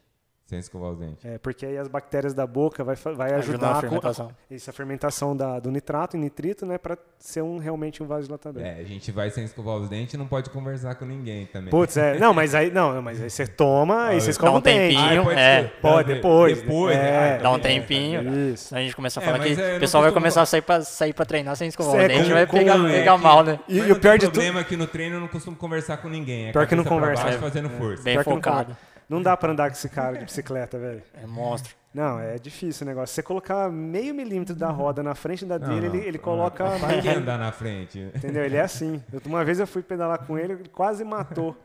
Sem 0.52 0.60
escovar 0.60 0.92
os 0.92 0.98
dentes. 1.00 1.24
É, 1.26 1.38
porque 1.38 1.66
aí 1.66 1.78
as 1.78 1.88
bactérias 1.88 2.34
da 2.34 2.46
boca 2.46 2.84
vai, 2.84 2.96
vai 2.96 3.34
Ajuda 3.34 3.38
ajudar 3.38 3.70
na 3.72 3.78
a, 3.78 3.82
fermentação. 3.82 4.32
a 4.52 4.72
fermentação 4.72 5.36
da, 5.38 5.60
do 5.60 5.72
nitrato 5.72 6.18
e 6.18 6.20
nitrito, 6.20 6.66
né? 6.66 6.78
Pra 6.78 6.98
ser 7.18 7.42
um, 7.42 7.58
realmente 7.58 8.04
um 8.04 8.06
vasodilatador. 8.06 8.62
É, 8.62 8.80
a 8.80 8.84
gente 8.84 9.12
vai 9.12 9.30
sem 9.30 9.46
escovar 9.46 9.78
os 9.78 9.88
dentes 9.88 10.14
e 10.14 10.18
não 10.18 10.28
pode 10.28 10.50
conversar 10.50 10.96
com 10.96 11.06
ninguém 11.06 11.46
também. 11.46 11.70
Putz, 11.72 11.96
é. 11.96 12.20
Não, 12.20 12.34
mas 12.34 12.54
aí. 12.54 12.70
Não, 12.70 13.02
mas 13.02 13.22
aí 13.22 13.30
você 13.30 13.48
toma, 13.48 14.10
Ah, 14.10 14.14
você 14.20 14.26
dá 14.26 14.32
escova 14.32 14.52
um 14.54 14.58
o 14.58 14.62
dente. 14.62 14.96
tempinho. 14.98 15.24
pode 15.24 15.40
é. 15.40 15.64
Pode, 15.82 16.14
depois. 16.14 16.62
Depois, 16.62 16.96
É. 16.98 17.02
né? 17.02 17.38
Dá 17.42 17.50
um 17.52 17.60
tempinho. 17.60 18.52
Isso. 18.52 18.76
A 18.76 18.80
gente 18.82 18.96
começa 18.96 19.20
a 19.20 19.24
É, 19.24 19.26
falar 19.26 19.40
que 19.40 19.62
é, 19.62 19.78
o 19.78 19.80
pessoal 19.80 20.04
vai 20.04 20.12
começar 20.12 20.42
a 20.42 20.46
sair 20.46 20.62
pra, 20.62 20.82
sair 20.82 21.14
pra 21.14 21.24
treinar 21.26 21.56
sem 21.56 21.70
escovar 21.70 22.02
É, 22.02 22.06
o 22.06 22.08
dente 22.10 22.24
com- 22.28 22.34
vai 22.34 22.46
com- 22.46 22.58
pegar, 22.58 22.90
é 22.90 22.92
pegar 23.00 23.18
mal, 23.18 23.44
né? 23.44 23.60
E, 23.70 23.78
e 23.78 23.92
o 23.92 24.00
pior 24.00 24.18
de 24.18 24.26
tudo. 24.26 24.34
problema 24.34 24.60
é 24.60 24.64
que 24.64 24.76
no 24.76 24.88
treino 24.88 25.16
eu 25.16 25.20
não 25.22 25.28
costumo 25.30 25.56
conversar 25.56 25.98
com 25.98 26.10
ninguém. 26.10 26.50
É 26.50 26.52
Pior 26.52 26.68
que 26.68 26.76
não 26.76 26.84
conversa, 26.84 27.24
baixo 27.24 27.38
é. 27.38 27.42
fazendo 27.42 27.70
força. 27.70 28.04
Bem 28.04 28.22
focado. 28.24 28.76
Não 29.12 29.22
dá 29.22 29.36
pra 29.36 29.52
andar 29.52 29.70
com 29.70 29.76
esse 29.76 29.90
cara 29.90 30.18
de 30.18 30.24
bicicleta, 30.26 30.80
velho. 30.80 31.04
É 31.14 31.26
monstro. 31.28 31.76
Não, 31.94 32.18
é 32.18 32.38
difícil 32.40 32.86
o 32.86 32.90
negócio. 32.90 33.14
Você 33.14 33.22
colocar 33.22 33.70
meio 33.70 34.16
milímetro 34.16 34.56
da 34.56 34.70
roda 34.70 35.04
na 35.04 35.14
frente 35.14 35.46
da 35.46 35.60
Não, 35.60 35.68
dele, 35.68 35.90
não. 35.90 35.96
ele, 35.96 36.08
ele 36.08 36.18
coloca. 36.18 36.64
Vai 36.78 37.02
que 37.02 37.10
andar 37.10 37.38
na 37.38 37.52
frente. 37.52 38.00
Entendeu? 38.16 38.46
Ele 38.46 38.56
é 38.56 38.62
assim. 38.62 39.04
Eu- 39.12 39.22
uma 39.26 39.44
vez 39.44 39.60
eu 39.60 39.68
fui 39.68 39.84
pedalar 39.84 40.26
com 40.26 40.38
ele, 40.40 40.54
ele 40.54 40.70
quase 40.70 41.04
matou. 41.04 41.58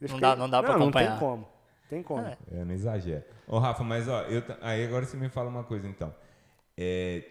Eu 0.00 0.08
Não 0.08 0.18
dá- 0.18 0.34
não 0.34 0.48
dá 0.48 0.62
pra 0.62 0.72
Não 0.78 0.84
acompanhar. 0.84 1.10
tem 1.10 1.18
como. 1.18 1.48
Tem 1.90 2.02
como. 2.02 2.26
É. 2.26 2.36
É, 2.52 2.64
não 2.64 2.72
exagera. 2.72 3.26
Ô, 3.46 3.58
Rafa, 3.58 3.84
mas 3.84 4.08
ó, 4.08 4.22
eu, 4.22 4.42
aí 4.62 4.82
agora 4.86 5.04
você 5.04 5.18
me 5.18 5.28
fala 5.28 5.50
uma 5.50 5.64
coisa 5.64 5.86
então. 5.86 6.14
É, 6.78 7.22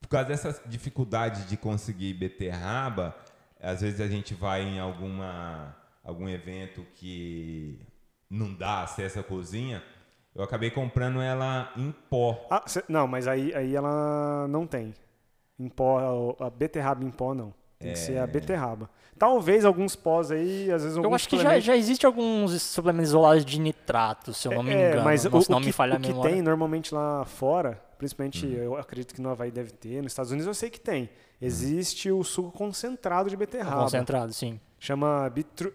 por 0.00 0.08
causa 0.08 0.26
dessa 0.26 0.60
dificuldade 0.66 1.44
de 1.44 1.56
conseguir 1.56 2.14
beterraba, 2.14 3.14
às 3.62 3.80
vezes 3.82 4.00
a 4.00 4.08
gente 4.08 4.34
vai 4.34 4.62
em 4.62 4.80
alguma, 4.80 5.76
algum 6.02 6.28
evento 6.28 6.84
que 6.94 7.80
não 8.30 8.52
dá 8.54 8.82
acesso 8.82 9.18
à 9.20 9.22
cozinha. 9.22 9.82
Eu 10.34 10.42
acabei 10.44 10.70
comprando 10.70 11.20
ela 11.20 11.72
em 11.76 11.90
pó. 12.10 12.46
Ah, 12.50 12.62
cê- 12.66 12.84
não, 12.88 13.06
mas 13.08 13.26
aí, 13.26 13.52
aí 13.54 13.74
ela 13.74 14.46
não 14.48 14.66
tem. 14.66 14.94
Em 15.58 15.68
pó, 15.68 16.36
a 16.38 16.48
beterraba 16.50 17.04
em 17.04 17.10
pó 17.10 17.34
não. 17.34 17.52
Tem 17.78 17.92
que 17.92 17.98
ser 17.98 18.18
a 18.18 18.26
beterraba. 18.26 18.90
Talvez 19.16 19.64
alguns 19.64 19.94
pós 19.96 20.30
aí, 20.30 20.70
às 20.70 20.82
vezes 20.82 20.96
alguns 20.96 21.10
Eu 21.10 21.14
acho 21.14 21.28
que 21.28 21.36
já, 21.36 21.42
suplementos- 21.42 21.64
já 21.64 21.76
existe 21.76 22.06
alguns 22.06 22.62
suplementos 22.62 23.08
isolados 23.10 23.44
de 23.44 23.60
nitrato, 23.60 24.32
se 24.34 24.46
eu 24.46 24.52
não 24.52 24.62
me 24.62 24.72
É, 24.72 24.88
engano. 24.90 25.04
mas 25.04 25.24
não, 25.24 25.40
o, 25.40 25.44
não 25.48 25.56
o 25.58 25.60
me 25.60 25.66
que, 25.66 25.72
falha 25.72 25.94
o 25.94 25.96
a 25.96 26.00
que 26.00 26.08
memória. 26.08 26.32
tem 26.32 26.42
normalmente 26.42 26.94
lá 26.94 27.24
fora, 27.24 27.80
principalmente 27.98 28.46
Uhum. 28.46 28.52
eu 28.52 28.76
acredito 28.76 29.14
que 29.14 29.20
no 29.20 29.28
Havaí 29.30 29.50
deve 29.50 29.72
ter, 29.72 30.02
nos 30.02 30.12
Estados 30.12 30.30
Unidos 30.30 30.46
eu 30.46 30.54
sei 30.54 30.70
que 30.70 30.78
tem. 30.80 31.08
Existe 31.40 32.10
o 32.12 32.22
suco 32.24 32.50
concentrado 32.50 33.28
de 33.30 33.36
beterraba. 33.36 33.82
Concentrado, 33.82 34.32
sim. 34.32 34.60
Chama 34.80 35.28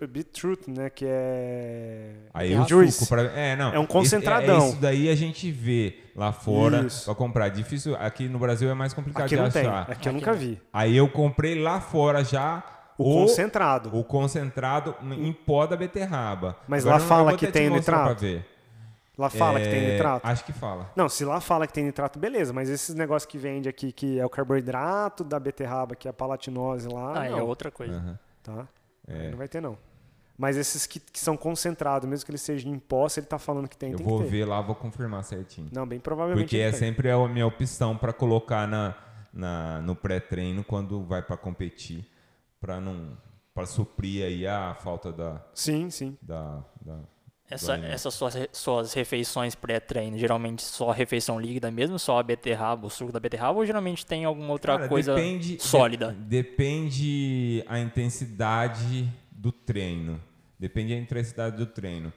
Beetroot, 0.10 0.72
né? 0.72 0.90
Que 0.90 1.06
é. 1.08 2.12
Aí 2.34 2.54
é 2.54 2.88
suco 2.92 3.10
pra, 3.10 3.24
é, 3.24 3.56
não, 3.56 3.74
É 3.74 3.78
um 3.80 3.84
isso- 3.84 3.92
concentradão. 3.92 4.62
É, 4.62 4.68
isso 4.70 4.78
daí 4.78 5.10
a 5.10 5.16
gente 5.16 5.52
vê 5.52 6.00
lá 6.16 6.32
fora 6.32 6.86
Isso. 6.86 7.04
pra 7.06 7.14
comprar. 7.16 7.50
Difícil, 7.50 7.96
aqui 7.98 8.30
no 8.30 8.40
Brasil 8.40 8.70
é 8.70 8.74
mais 8.74 8.94
complicado 8.94 9.26
Aqui 9.26 9.36
de 9.36 9.42
não 9.42 9.50
tem. 9.50 9.68
achar. 9.68 9.82
Aqui 9.82 9.92
eu 9.92 9.96
Aqui 9.96 10.10
nunca 10.12 10.32
vi. 10.34 10.62
Aí 10.72 10.96
eu 10.96 11.10
comprei 11.10 11.62
lá 11.62 11.82
fora 11.82 12.24
já 12.24 12.64
O, 12.98 13.04
o, 13.04 13.22
concentrado. 13.28 13.90
o 13.98 14.04
concentrado 14.06 14.96
em 15.18 15.34
pó 15.34 15.66
da 15.68 15.76
beterraba. 15.76 16.56
Mas 16.66 16.84
Agora 16.86 16.98
lá 17.00 17.04
eu 17.04 17.08
fala 17.10 17.38
que 17.38 17.48
tem 17.48 17.70
nitrato? 17.70 18.04
Pra 18.06 18.14
ver. 18.14 18.46
Lá 19.18 19.30
fala 19.30 19.60
que 19.60 19.68
tem 19.68 19.84
É, 19.86 19.92
nitrato. 19.92 20.26
Acho 20.26 20.46
que 20.46 20.54
fala. 20.54 20.90
Não, 20.96 21.10
se 21.10 21.26
lá 21.26 21.42
fala 21.42 21.68
que 21.68 21.74
tem 21.74 21.84
nitrato, 21.84 22.18
beleza, 22.18 22.54
mas 22.54 22.70
esses 22.70 22.96
negócios 22.96 23.30
que 23.30 23.38
vende 23.38 23.68
aqui, 23.68 23.92
que 23.92 24.18
é 24.18 24.26
o 24.26 24.30
carboidrato 24.30 25.24
da 25.26 25.40
beterraba, 25.40 25.94
que 25.94 26.08
é 26.08 26.12
a 26.12 26.14
palatinose 26.14 26.88
lá, 26.88 27.20
Ah, 27.20 27.26
é 27.28 27.30
não, 27.32 27.46
outra 27.46 27.70
coisa. 27.70 27.98
Aham. 27.98 28.20
tá? 28.42 28.68
É. 29.08 29.30
Não 29.32 29.38
vai 29.38 29.48
ter, 29.48 29.62
não. 29.62 29.78
Mas 30.38 30.58
esses 30.58 30.88
que, 30.88 31.00
que 31.00 31.20
são 31.20 31.38
concentrados, 31.38 32.10
mesmo 32.10 32.26
que 32.26 32.32
eles 32.32 32.42
sejam 32.42 32.74
em 32.74 32.80
pó, 32.80 33.08
se 33.08 33.20
ele 33.20 33.28
tá 33.28 33.38
falando 33.38 33.68
que 33.68 33.78
tem, 33.78 33.92
Eu 33.92 33.98
tem 33.98 34.06
vou 34.06 34.20
ver 34.24 34.46
lá, 34.46 34.60
vou 34.62 34.76
confirmar 34.76 35.24
certinho. 35.24 35.70
Não, 35.72 35.86
bem 35.86 36.00
provavelmente 36.00 36.46
Porque 36.46 36.56
ele 36.58 36.64
é 36.64 36.72
tem. 36.72 36.80
sempre 36.80 37.12
a 37.12 37.28
minha 37.28 37.46
opção 37.46 37.96
para 37.96 38.12
colocar 38.12 38.68
na, 38.68 38.96
na- 39.32 39.82
no 39.82 39.96
pré-treino 39.96 40.64
quando 40.64 41.04
vai 41.04 41.22
para 41.22 41.38
competir, 41.38 42.06
para 42.60 42.82
não 42.82 43.16
para 43.54 43.68
suprir 43.68 44.26
aí 44.26 44.48
a 44.48 44.74
falta 44.74 45.12
da, 45.12 45.40
Sim, 45.54 45.92
sim. 45.92 46.18
da, 46.20 46.64
da- 46.82 47.02
Essa, 47.50 47.76
essas 47.78 48.14
suas, 48.16 48.34
suas 48.52 48.94
refeições 48.94 49.54
pré-treino, 49.54 50.18
geralmente 50.18 50.64
só 50.64 50.90
a 50.90 50.94
refeição 50.94 51.40
líquida 51.40 51.70
mesmo, 51.70 52.00
só 52.00 52.18
a 52.20 52.24
beterraba, 52.24 52.88
o 52.88 52.90
suco 52.90 53.12
da 53.12 53.20
beterraba, 53.20 53.60
ou 53.60 53.66
geralmente 53.66 54.06
tem 54.06 54.26
alguma 54.26 54.52
outra 54.52 54.78
Cara, 54.78 54.88
coisa 54.90 55.14
depende- 55.14 55.62
sólida? 55.62 56.14
de- 56.14 56.20
depende 56.24 57.64
a 57.68 57.78
intensidade 57.80 59.08
do 59.32 59.52
treino. 59.52 60.20
Depende 60.58 60.94
da 60.96 61.00
intensidade 61.00 61.58
do 61.58 61.66
treino. 61.66 62.12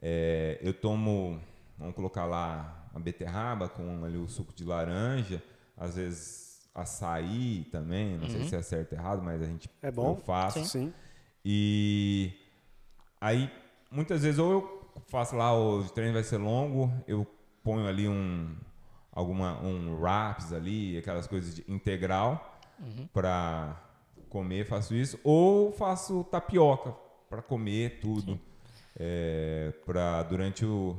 É, 0.00 0.58
eu 0.62 0.72
tomo, 0.72 1.40
vamos 1.76 1.94
colocar 1.94 2.24
lá 2.24 2.88
a 2.94 2.98
beterraba 2.98 3.68
com 3.68 4.04
ali 4.04 4.16
o 4.16 4.28
suco 4.28 4.54
de 4.54 4.64
laranja, 4.64 5.42
às 5.76 5.96
vezes 5.96 6.60
açaí 6.74 7.66
também, 7.72 8.16
não 8.16 8.28
sei 8.28 8.44
se 8.44 8.54
é 8.54 8.62
certo 8.62 8.92
ou 8.92 8.98
errado, 8.98 9.22
mas 9.22 9.42
a 9.42 9.44
gente 9.44 9.68
É 9.82 9.90
bom. 9.90 10.10
eu 10.12 10.16
faço. 10.24 10.64
Sim. 10.64 10.94
E 11.44 12.32
aí, 13.20 13.50
muitas 13.90 14.22
vezes, 14.22 14.38
ou 14.38 14.52
eu 14.52 15.02
faço 15.08 15.36
lá, 15.36 15.54
o 15.56 15.84
treino 15.84 16.12
vai 16.14 16.22
ser 16.22 16.38
longo, 16.38 16.92
eu 17.06 17.26
ponho 17.62 17.86
ali 17.86 18.08
um, 18.08 18.54
alguma, 19.12 19.60
um 19.62 19.98
wraps 20.00 20.52
ali, 20.52 20.98
aquelas 20.98 21.26
coisas 21.26 21.54
de 21.54 21.64
integral 21.68 22.58
para 23.12 23.76
comer, 24.28 24.66
faço 24.66 24.94
isso, 24.94 25.18
ou 25.24 25.72
faço 25.72 26.24
tapioca 26.24 26.94
para 27.28 27.42
comer 27.42 27.98
tudo. 28.00 28.38
É, 29.00 29.72
pra, 29.86 30.22
durante 30.24 30.64
o 30.64 30.96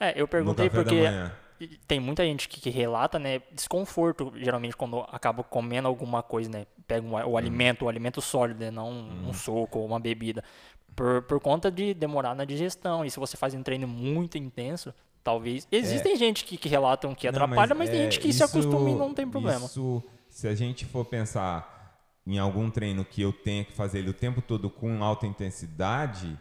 É, 0.00 0.18
eu 0.18 0.26
perguntei 0.26 0.70
porque 0.70 1.00
tem 1.86 2.00
muita 2.00 2.24
gente 2.24 2.48
que, 2.48 2.60
que 2.60 2.70
relata, 2.70 3.18
né, 3.18 3.40
desconforto, 3.52 4.32
geralmente 4.36 4.74
quando 4.76 5.00
acaba 5.10 5.44
comendo 5.44 5.86
alguma 5.86 6.22
coisa, 6.22 6.48
né, 6.50 6.66
pega 6.86 7.06
um- 7.06 7.12
o 7.12 7.36
alimento, 7.36 7.84
o 7.84 7.88
alimento 7.88 8.20
sólido, 8.22 8.60
né, 8.60 8.70
não 8.70 8.90
um, 8.90 9.28
um 9.28 9.32
suco 9.34 9.78
ou 9.80 9.86
uma 9.86 10.00
bebida, 10.00 10.42
por, 10.96 11.22
por 11.22 11.40
conta 11.40 11.70
de 11.70 11.94
demorar 11.94 12.34
na 12.34 12.44
digestão. 12.44 13.04
E 13.04 13.10
se 13.10 13.18
você 13.18 13.36
faz 13.36 13.54
um 13.54 13.62
treino 13.62 13.86
muito 13.88 14.36
intenso, 14.38 14.92
talvez. 15.24 15.66
Existem 15.70 16.16
gente 16.16 16.44
que, 16.44 16.56
que 16.56 16.68
relatam 16.68 17.14
que 17.14 17.26
Não, 17.30 17.42
atrapalha, 17.44 17.74
mas, 17.74 17.88
tem 17.90 18.00
é, 18.00 18.02
gente 18.04 18.18
que 18.20 18.32
se 18.32 18.42
isso- 18.42 18.44
acostuma 18.44 18.90
e 18.90 18.94
não 18.94 19.14
tem 19.14 19.28
problema. 19.28 19.66
Isso, 19.66 20.02
se 20.28 20.48
a 20.48 20.54
gente 20.54 20.84
for 20.84 21.04
pensar 21.04 21.70
em 22.26 22.38
algum 22.38 22.70
treino 22.70 23.04
que 23.04 23.20
eu 23.22 23.32
tenha 23.32 23.64
que 23.64 23.72
fazer 23.72 23.98
ele 24.00 24.10
o 24.10 24.14
tempo 24.14 24.40
todo 24.40 24.70
com 24.70 25.02
alta 25.02 25.26
intensidade, 25.26 26.38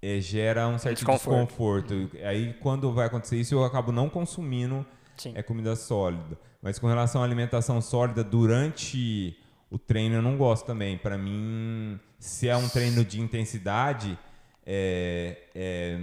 é, 0.00 0.18
gera 0.20 0.66
um 0.68 0.78
certo 0.78 0.96
Desconforto. 0.96 1.84
desconforto. 1.94 2.26
Aí, 2.26 2.54
quando 2.54 2.90
vai 2.92 3.06
acontecer 3.06 3.36
isso, 3.36 3.54
eu 3.54 3.64
acabo 3.64 3.92
não 3.92 4.08
consumindo 4.08 4.84
Sim. 5.16 5.32
é 5.36 5.42
comida 5.42 5.76
sólida. 5.76 6.38
Mas 6.62 6.78
com 6.78 6.86
relação 6.86 7.20
à 7.22 7.24
alimentação 7.24 7.80
sólida 7.80 8.24
durante 8.24 9.36
o 9.70 9.78
treino, 9.78 10.16
eu 10.16 10.22
não 10.22 10.36
gosto 10.36 10.64
também. 10.66 10.96
Para 10.96 11.18
mim, 11.18 12.00
se 12.22 12.48
é 12.48 12.56
um 12.56 12.68
treino 12.68 13.04
de 13.04 13.20
intensidade, 13.20 14.16
é, 14.64 15.42
é, 15.56 15.98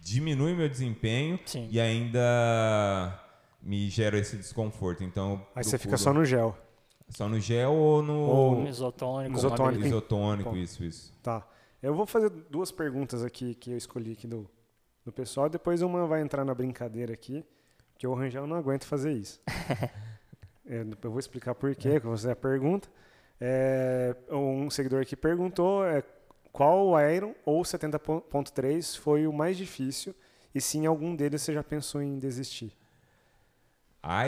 diminui 0.00 0.54
meu 0.54 0.66
desempenho 0.66 1.38
Sim. 1.44 1.68
e 1.70 1.78
ainda 1.78 3.20
me 3.62 3.90
gera 3.90 4.18
esse 4.18 4.34
desconforto. 4.38 5.04
Então, 5.04 5.32
eu 5.32 5.46
Aí 5.54 5.62
você 5.62 5.76
fica 5.76 5.90
procuro 5.90 5.98
só 6.04 6.14
no 6.14 6.24
gel. 6.24 6.56
só 7.10 7.28
no 7.28 7.38
gel 7.38 7.70
ou 7.74 8.02
no 8.02 8.14
Ou- 8.20 8.66
Isotônico, 8.66 9.36
Isotônico. 9.36 9.66
bebida. 9.72 9.88
isotônico, 9.88 10.50
Bom. 10.52 10.56
isso, 10.56 10.82
isso. 10.84 11.12
Tá. 11.22 11.46
Eu 11.82 11.94
vou 11.94 12.06
fazer 12.06 12.30
duas 12.30 12.72
perguntas 12.72 13.22
aqui 13.22 13.54
que 13.54 13.72
eu 13.72 13.76
escolhi 13.76 14.12
aqui 14.12 14.26
do, 14.26 14.48
do 15.04 15.12
pessoal. 15.12 15.50
Depois 15.50 15.82
uma 15.82 16.06
vai 16.06 16.22
entrar 16.22 16.46
na 16.46 16.54
brincadeira 16.54 17.12
aqui, 17.12 17.44
que 17.98 18.06
o 18.06 18.14
Rangel 18.14 18.46
não 18.46 18.56
aguenta 18.56 18.86
fazer 18.86 19.12
isso. 19.12 19.38
É, 20.64 20.86
eu 21.02 21.10
vou 21.10 21.18
explicar 21.18 21.56
por 21.56 21.74
quê, 21.74 21.98
que 21.98 22.06
você 22.06 22.30
a 22.30 22.36
pergunta. 22.36 22.88
É, 23.44 24.14
um 24.30 24.70
seguidor 24.70 25.02
aqui 25.02 25.16
perguntou 25.16 25.84
é, 25.84 26.04
qual 26.52 26.86
o 26.86 27.00
Iron 27.00 27.34
ou 27.44 27.62
70.3 27.62 28.96
foi 28.96 29.26
o 29.26 29.32
mais 29.32 29.56
difícil 29.56 30.14
e 30.54 30.60
se 30.60 30.78
em 30.78 30.86
algum 30.86 31.16
deles 31.16 31.42
você 31.42 31.52
já 31.52 31.64
pensou 31.64 32.00
em 32.00 32.20
desistir. 32.20 32.72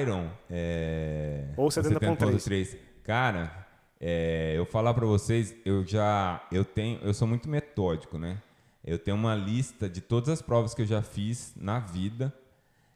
Iron, 0.00 0.31
é, 0.50 1.44
Ou 1.57 1.68
70.3. 1.68 2.16
70.3. 2.18 2.79
Cara, 3.05 3.68
é, 4.00 4.55
eu 4.57 4.66
falar 4.66 4.92
para 4.92 5.07
vocês, 5.07 5.55
eu 5.64 5.87
já 5.87 6.44
eu 6.50 6.64
tenho, 6.64 6.98
eu 7.00 7.14
sou 7.14 7.29
muito 7.29 7.48
metódico, 7.48 8.18
né? 8.18 8.42
Eu 8.85 8.98
tenho 8.98 9.16
uma 9.16 9.37
lista 9.37 9.88
de 9.88 10.00
todas 10.00 10.29
as 10.29 10.42
provas 10.42 10.74
que 10.74 10.83
eu 10.83 10.87
já 10.87 11.03
fiz 11.03 11.55
na 11.57 11.79
vida, 11.79 12.35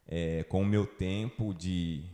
é, 0.05 0.43
com 0.49 0.63
o 0.63 0.67
meu 0.67 0.85
tempo 0.85 1.55
de 1.55 2.05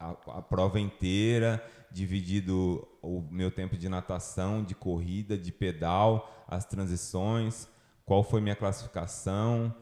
a, 0.00 0.38
a 0.38 0.42
prova 0.42 0.80
inteira, 0.80 1.62
dividido 1.92 2.88
o 3.02 3.22
meu 3.30 3.50
tempo 3.50 3.76
de 3.76 3.88
natação, 3.88 4.64
de 4.64 4.74
corrida, 4.74 5.36
de 5.36 5.52
pedal, 5.52 6.44
as 6.48 6.64
transições, 6.64 7.68
qual 8.06 8.24
foi 8.24 8.40
minha 8.40 8.56
classificação. 8.56 9.74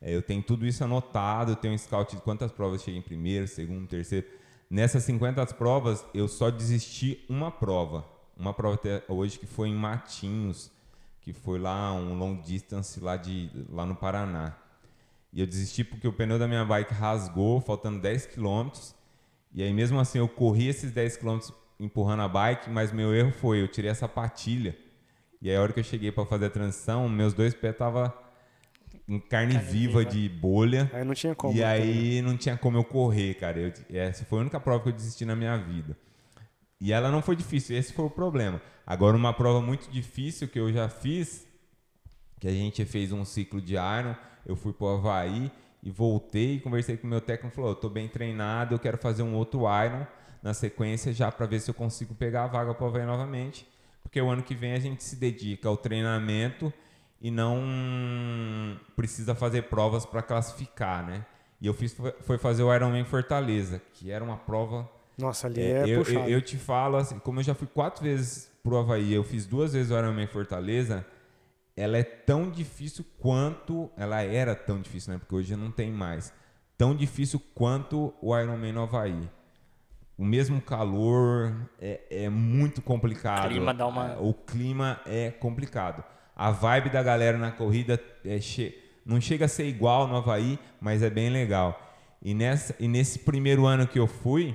É, 0.00 0.14
eu 0.14 0.22
tenho 0.22 0.42
tudo 0.42 0.66
isso 0.66 0.82
anotado, 0.82 1.52
eu 1.52 1.56
tenho 1.56 1.74
um 1.74 1.78
scout 1.78 2.16
de 2.16 2.22
quantas 2.22 2.50
provas 2.50 2.82
cheguei 2.82 2.98
em 2.98 3.02
primeiro, 3.02 3.46
segundo, 3.46 3.86
terceiro. 3.86 4.26
Nessas 4.68 5.04
50 5.04 5.44
provas, 5.54 6.04
eu 6.14 6.26
só 6.26 6.50
desisti 6.50 7.24
uma 7.28 7.50
prova. 7.50 8.04
Uma 8.36 8.52
prova 8.52 8.74
até 8.74 9.04
hoje 9.08 9.38
que 9.38 9.46
foi 9.46 9.68
em 9.68 9.74
Matinhos, 9.74 10.70
que 11.20 11.32
foi 11.32 11.58
lá 11.58 11.92
um 11.92 12.18
long 12.18 12.40
distance 12.40 12.98
lá, 12.98 13.16
de, 13.16 13.50
lá 13.70 13.86
no 13.86 13.94
Paraná. 13.94 14.56
E 15.32 15.40
eu 15.40 15.46
desisti 15.46 15.84
porque 15.84 16.08
o 16.08 16.12
pneu 16.12 16.38
da 16.38 16.48
minha 16.48 16.64
bike 16.64 16.94
rasgou, 16.94 17.60
faltando 17.60 18.00
10 18.00 18.26
quilômetros. 18.26 18.95
E 19.52 19.62
aí 19.62 19.72
mesmo 19.72 19.98
assim 19.98 20.18
eu 20.18 20.28
corri 20.28 20.68
esses 20.68 20.92
10 20.92 21.16
quilômetros 21.16 21.52
empurrando 21.78 22.22
a 22.22 22.28
bike, 22.28 22.70
mas 22.70 22.92
meu 22.92 23.14
erro 23.14 23.32
foi, 23.32 23.60
eu 23.60 23.68
tirei 23.68 23.90
a 23.90 23.94
sapatilha. 23.94 24.76
E 25.40 25.50
aí 25.50 25.56
a 25.56 25.62
hora 25.62 25.72
que 25.72 25.80
eu 25.80 25.84
cheguei 25.84 26.10
para 26.10 26.24
fazer 26.24 26.46
a 26.46 26.50
transição, 26.50 27.08
meus 27.08 27.34
dois 27.34 27.54
pés 27.54 27.72
estavam 27.72 28.12
em 29.08 29.20
carne, 29.20 29.54
carne 29.54 29.70
viva, 29.70 30.00
viva, 30.00 30.04
de 30.04 30.28
bolha. 30.28 30.90
Aí 30.92 31.04
não 31.04 31.14
tinha 31.14 31.34
como. 31.34 31.54
E 31.54 31.62
aí 31.62 32.22
não 32.22 32.36
tinha 32.36 32.56
como 32.56 32.76
eu 32.76 32.84
correr, 32.84 33.34
cara. 33.34 33.58
Eu, 33.58 33.72
essa 33.90 34.24
foi 34.24 34.38
a 34.38 34.40
única 34.42 34.58
prova 34.58 34.82
que 34.82 34.88
eu 34.88 34.92
desisti 34.92 35.24
na 35.24 35.36
minha 35.36 35.56
vida. 35.56 35.96
E 36.80 36.92
ela 36.92 37.10
não 37.10 37.22
foi 37.22 37.36
difícil, 37.36 37.76
esse 37.76 37.92
foi 37.92 38.04
o 38.04 38.10
problema. 38.10 38.60
Agora, 38.86 39.16
uma 39.16 39.32
prova 39.32 39.60
muito 39.60 39.90
difícil 39.90 40.46
que 40.48 40.58
eu 40.58 40.72
já 40.72 40.88
fiz, 40.88 41.46
que 42.38 42.46
a 42.46 42.52
gente 42.52 42.84
fez 42.84 43.12
um 43.12 43.24
ciclo 43.24 43.60
de 43.60 43.74
Iron, 43.74 44.14
eu 44.44 44.54
fui 44.54 44.72
pro 44.72 44.88
Havaí 44.88 45.50
e 45.82 45.90
voltei, 45.90 46.60
conversei 46.60 46.96
com 46.96 47.06
o 47.06 47.10
meu 47.10 47.20
técnico, 47.20 47.54
falou, 47.54 47.70
eu 47.70 47.76
tô 47.76 47.88
bem 47.88 48.08
treinado, 48.08 48.74
eu 48.74 48.78
quero 48.78 48.98
fazer 48.98 49.22
um 49.22 49.34
outro 49.34 49.60
Iron 49.60 50.06
na 50.42 50.54
sequência 50.54 51.12
já 51.12 51.30
para 51.30 51.46
ver 51.46 51.60
se 51.60 51.70
eu 51.70 51.74
consigo 51.74 52.14
pegar 52.14 52.44
a 52.44 52.46
vaga 52.46 52.74
pro 52.74 52.86
Havaí 52.86 53.04
novamente, 53.04 53.66
porque 54.02 54.20
o 54.20 54.28
ano 54.28 54.42
que 54.42 54.54
vem 54.54 54.72
a 54.72 54.78
gente 54.78 55.02
se 55.02 55.16
dedica 55.16 55.68
ao 55.68 55.76
treinamento 55.76 56.72
e 57.20 57.30
não 57.30 58.78
precisa 58.94 59.34
fazer 59.34 59.62
provas 59.62 60.06
para 60.06 60.22
classificar, 60.22 61.04
né? 61.04 61.24
E 61.60 61.66
eu 61.66 61.74
fiz 61.74 61.96
foi 62.20 62.38
fazer 62.38 62.62
o 62.62 62.74
Ironman 62.74 63.04
Fortaleza, 63.04 63.80
que 63.94 64.10
era 64.10 64.22
uma 64.22 64.36
prova. 64.36 64.88
Nossa, 65.16 65.46
ali 65.46 65.60
é, 65.62 65.70
é 65.70 65.82
eu, 65.84 66.02
eu, 66.02 66.28
eu, 66.28 66.42
te 66.42 66.56
falo 66.56 66.96
assim, 66.96 67.18
como 67.18 67.40
eu 67.40 67.44
já 67.44 67.54
fui 67.54 67.66
quatro 67.66 68.04
vezes 68.04 68.50
pro 68.62 68.76
Havaí, 68.76 69.14
eu 69.14 69.24
fiz 69.24 69.46
duas 69.46 69.72
vezes 69.72 69.90
o 69.90 69.98
Ironman 69.98 70.26
Fortaleza, 70.26 71.06
ela 71.76 71.98
é 71.98 72.02
tão 72.02 72.50
difícil 72.50 73.04
quanto 73.18 73.90
ela 73.96 74.22
era 74.22 74.54
tão 74.54 74.80
difícil, 74.80 75.12
né? 75.12 75.18
Porque 75.18 75.34
hoje 75.34 75.54
não 75.54 75.70
tem 75.70 75.90
mais. 75.90 76.32
Tão 76.78 76.94
difícil 76.94 77.40
quanto 77.54 78.14
o 78.20 78.36
Ironman 78.36 78.72
no 78.72 78.82
Havaí. 78.82 79.28
O 80.16 80.24
mesmo 80.24 80.60
calor 80.62 81.54
é, 81.78 82.00
é 82.10 82.28
muito 82.28 82.80
complicado. 82.80 83.46
O 83.46 83.48
clima 83.48 83.74
dá 83.74 83.86
uma. 83.86 84.18
O 84.18 84.32
clima 84.32 85.00
é 85.04 85.30
complicado 85.30 86.02
a 86.36 86.50
vibe 86.50 86.90
da 86.90 87.02
galera 87.02 87.38
na 87.38 87.50
corrida 87.50 87.98
é 88.22 88.38
che 88.38 88.82
não 89.06 89.20
chega 89.20 89.46
a 89.46 89.48
ser 89.48 89.66
igual 89.66 90.06
no 90.06 90.16
Havaí, 90.16 90.58
mas 90.80 91.00
é 91.00 91.08
bem 91.08 91.30
legal. 91.30 91.80
E, 92.20 92.34
nessa, 92.34 92.74
e 92.78 92.88
nesse 92.88 93.20
primeiro 93.20 93.64
ano 93.64 93.86
que 93.86 94.00
eu 94.00 94.08
fui, 94.08 94.52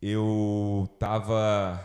eu 0.00 0.88
tava 1.00 1.84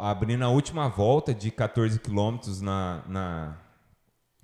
abrindo 0.00 0.44
a 0.44 0.48
última 0.48 0.88
volta 0.88 1.34
de 1.34 1.50
14 1.50 1.98
quilômetros 1.98 2.60
na, 2.60 3.02
na, 3.06 3.56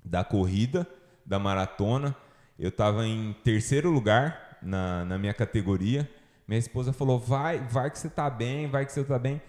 da 0.03 0.23
corrida, 0.23 0.87
da 1.25 1.39
maratona. 1.39 2.15
Eu 2.57 2.69
estava 2.69 3.05
em 3.05 3.33
terceiro 3.43 3.89
lugar 3.89 4.57
na, 4.61 5.05
na 5.05 5.17
minha 5.17 5.33
categoria. 5.33 6.09
Minha 6.47 6.59
esposa 6.59 6.93
falou: 6.93 7.19
vai, 7.19 7.59
vai 7.59 7.89
que 7.89 7.99
você 7.99 8.07
está 8.07 8.29
bem, 8.29 8.69
vai 8.69 8.85
que 8.85 8.91
você 8.91 9.01
está 9.01 9.17
bem 9.17 9.41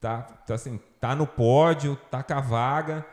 tá, 0.00 0.22
tá 0.22 0.54
assim, 0.54 0.80
tá 1.00 1.14
no 1.14 1.26
pódio, 1.26 1.96
tá 2.10 2.22
com 2.22 2.34
a 2.34 2.40
vaga. 2.40 3.04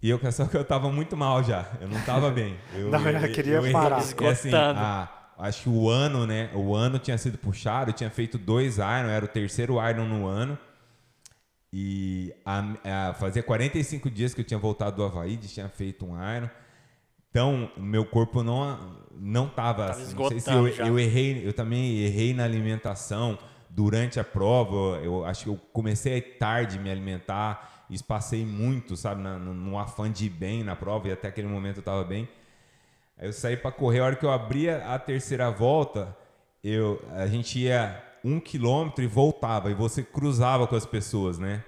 E 0.00 0.10
eu 0.10 0.20
só 0.30 0.46
que 0.46 0.56
eu 0.56 0.64
tava 0.64 0.90
muito 0.90 1.16
mal 1.16 1.42
já, 1.42 1.66
eu 1.80 1.88
não 1.88 2.00
tava 2.02 2.30
bem. 2.30 2.56
Eu, 2.72 2.90
não, 2.90 3.00
eu, 3.00 3.18
eu 3.18 3.32
queria 3.32 3.56
eu, 3.56 3.72
parar. 3.72 4.00
Eu, 4.20 4.28
assim, 4.28 4.54
a, 4.54 5.08
acho 5.38 5.64
que 5.64 5.68
o 5.68 5.90
ano, 5.90 6.24
né? 6.24 6.50
O 6.54 6.72
ano 6.72 7.00
tinha 7.00 7.18
sido 7.18 7.36
puxado, 7.36 7.90
eu 7.90 7.94
tinha 7.94 8.08
feito 8.08 8.38
dois 8.38 8.76
Iron, 8.76 9.08
era 9.08 9.24
o 9.24 9.28
terceiro 9.28 9.74
Iron 9.88 10.04
no 10.04 10.26
ano. 10.26 10.56
E 11.72 12.34
a, 12.44 13.08
a, 13.10 13.14
fazia 13.14 13.42
45 13.42 14.10
dias 14.10 14.32
que 14.32 14.40
eu 14.40 14.44
tinha 14.44 14.58
voltado 14.58 14.96
do 14.96 15.04
Havaí, 15.04 15.36
tinha 15.36 15.68
feito 15.68 16.06
um 16.06 16.14
Iron. 16.36 16.48
Então, 17.30 17.70
meu 17.76 18.06
corpo 18.06 18.42
não 18.42 18.96
não 19.20 19.48
tava, 19.48 19.88
tava 19.88 20.00
assim, 20.00 20.14
não 20.14 20.28
sei 20.28 20.40
se 20.40 20.50
eu, 20.50 20.68
eu 20.68 20.98
errei, 20.98 21.46
eu 21.46 21.52
também 21.52 21.98
errei 21.98 22.32
na 22.32 22.44
alimentação 22.44 23.36
durante 23.68 24.18
a 24.18 24.24
prova, 24.24 25.00
eu 25.02 25.24
acho 25.24 25.44
que 25.44 25.50
eu 25.50 25.60
comecei 25.72 26.20
tarde 26.20 26.78
me 26.78 26.90
alimentar, 26.90 27.84
espaçei 27.90 28.44
muito, 28.44 28.96
sabe, 28.96 29.22
no, 29.22 29.38
no 29.38 29.78
afã 29.78 30.10
de 30.10 30.26
ir 30.26 30.30
bem 30.30 30.64
na 30.64 30.74
prova, 30.74 31.08
e 31.08 31.12
até 31.12 31.28
aquele 31.28 31.48
momento 31.48 31.78
eu 31.78 31.80
estava 31.80 32.04
bem. 32.04 32.28
Aí 33.16 33.26
eu 33.28 33.32
saí 33.32 33.56
para 33.56 33.72
correr, 33.72 34.00
a 34.00 34.04
hora 34.04 34.16
que 34.16 34.24
eu 34.24 34.30
abria 34.30 34.84
a 34.86 34.98
terceira 34.98 35.50
volta, 35.50 36.16
eu, 36.62 37.02
a 37.14 37.26
gente 37.26 37.58
ia 37.58 38.02
um 38.28 38.40
quilômetro 38.40 39.02
e 39.02 39.06
voltava, 39.06 39.70
e 39.70 39.74
você 39.74 40.02
cruzava 40.02 40.66
com 40.66 40.76
as 40.76 40.86
pessoas, 40.86 41.38
né? 41.38 41.64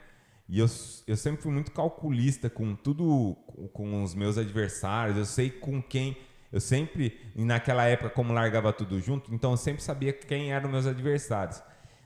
E 0.49 0.59
eu, 0.59 0.67
eu 1.07 1.17
sempre 1.17 1.41
fui 1.41 1.53
muito 1.53 1.71
calculista 1.71 2.51
com 2.51 2.75
tudo, 2.75 3.37
com 3.73 4.03
os 4.03 4.15
meus 4.15 4.37
adversários, 4.37 5.17
eu 5.17 5.25
sei 5.25 5.49
com 5.49 5.81
quem. 5.81 6.17
Eu 6.53 6.61
sempre, 6.61 7.17
naquela 7.37 7.85
época, 7.85 8.11
como 8.11 8.33
largava 8.33 8.73
tudo 8.73 9.01
junto, 9.01 9.33
então 9.33 9.53
eu 9.53 9.57
sempre 9.57 9.83
sabia 9.83 10.13
quem 10.13 10.53
eram 10.53 10.69
meus 10.69 10.87
adversários. 10.87 11.63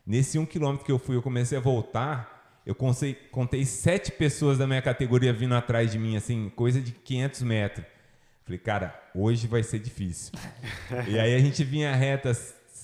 Nesse 0.07 0.39
um 0.39 0.45
quilômetro 0.45 0.85
que 0.85 0.93
eu 0.93 0.99
fui, 0.99 1.17
eu 1.17 1.23
comecei 1.23 1.57
a 1.57 1.61
voltar, 1.61 2.61
eu 2.67 2.75
contei, 2.75 3.15
contei 3.15 3.65
sete 3.65 4.13
pessoas 4.13 4.59
da 4.59 4.67
minha 4.67 4.83
categoria 4.83 5.33
vindo 5.33 5.55
atrás 5.55 5.91
de 5.91 5.99
mim, 5.99 6.15
assim, 6.15 6.53
coisa 6.55 6.83
de 6.83 6.93
500 6.93 7.43
metros. 7.43 7.87
Falei, 8.45 8.59
cara, 8.59 9.03
hoje 9.15 9.47
vai 9.47 9.63
ser 9.63 9.79
difícil. 9.79 10.35
e 11.09 11.19
aí 11.19 11.35
a 11.35 11.39
gente 11.39 11.65
vinha 11.65 11.95
reta, 11.95 12.31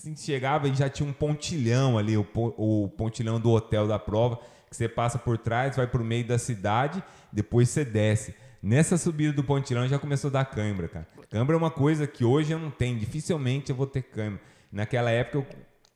assim, 0.00 0.16
chegava 0.16 0.68
e 0.68 0.74
já 0.74 0.88
tinha 0.88 1.08
um 1.08 1.12
pontilhão 1.12 1.98
ali, 1.98 2.16
o, 2.16 2.26
o 2.34 2.88
pontilhão 2.96 3.38
do 3.38 3.50
hotel 3.50 3.86
da 3.86 3.98
prova, 3.98 4.38
que 4.68 4.76
você 4.76 4.88
passa 4.88 5.18
por 5.18 5.36
trás, 5.36 5.76
vai 5.76 5.86
para 5.86 6.00
o 6.00 6.04
meio 6.04 6.26
da 6.26 6.38
cidade, 6.38 7.02
depois 7.30 7.68
você 7.68 7.84
desce. 7.84 8.34
Nessa 8.62 8.96
subida 8.96 9.32
do 9.32 9.44
pontilhão 9.44 9.86
já 9.86 9.98
começou 9.98 10.28
a 10.28 10.32
dar 10.32 10.44
cãibra, 10.44 10.88
cara. 10.88 11.06
Cãibra 11.30 11.54
é 11.54 11.58
uma 11.58 11.70
coisa 11.70 12.06
que 12.06 12.24
hoje 12.24 12.52
eu 12.52 12.58
não 12.58 12.70
tenho, 12.70 12.98
dificilmente 12.98 13.70
eu 13.70 13.76
vou 13.76 13.86
ter 13.86 14.02
cãibra. 14.02 14.40
Naquela 14.72 15.10
época 15.10 15.38
eu 15.38 15.46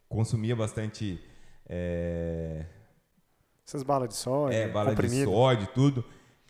consumia 0.08 0.54
bastante. 0.56 1.20
É... 1.68 2.64
Essas 3.66 3.82
balas 3.82 4.08
de 4.08 4.16
sódio. 4.16 4.56
É, 4.56 4.68
bala 4.68 4.90
comprimido. 4.90 5.26
de 5.26 5.32
sódio, 5.32 5.68
tudo. 5.74 6.04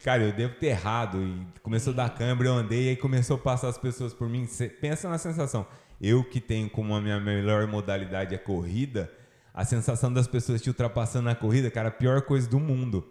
Cara, 0.04 0.22
eu 0.22 0.32
devo 0.32 0.54
ter 0.56 0.66
errado. 0.66 1.22
E 1.22 1.46
começou 1.62 1.94
a 1.94 1.96
dar 1.96 2.10
câimbra, 2.10 2.46
eu 2.46 2.52
andei 2.52 2.84
e 2.84 2.88
aí 2.90 2.96
começou 2.96 3.36
a 3.36 3.38
passar 3.38 3.68
as 3.68 3.78
pessoas 3.78 4.12
por 4.12 4.28
mim. 4.28 4.46
Cê 4.46 4.68
pensa 4.68 5.08
na 5.08 5.16
sensação. 5.16 5.66
Eu 5.98 6.22
que 6.22 6.40
tenho 6.40 6.68
como 6.68 6.94
a 6.94 7.00
minha 7.00 7.18
melhor 7.18 7.66
modalidade 7.66 8.34
a 8.34 8.38
corrida, 8.38 9.10
a 9.54 9.64
sensação 9.64 10.12
das 10.12 10.28
pessoas 10.28 10.60
te 10.60 10.68
ultrapassando 10.68 11.24
na 11.24 11.34
corrida, 11.34 11.70
cara, 11.70 11.88
a 11.88 11.90
pior 11.90 12.20
coisa 12.20 12.46
do 12.46 12.60
mundo. 12.60 13.02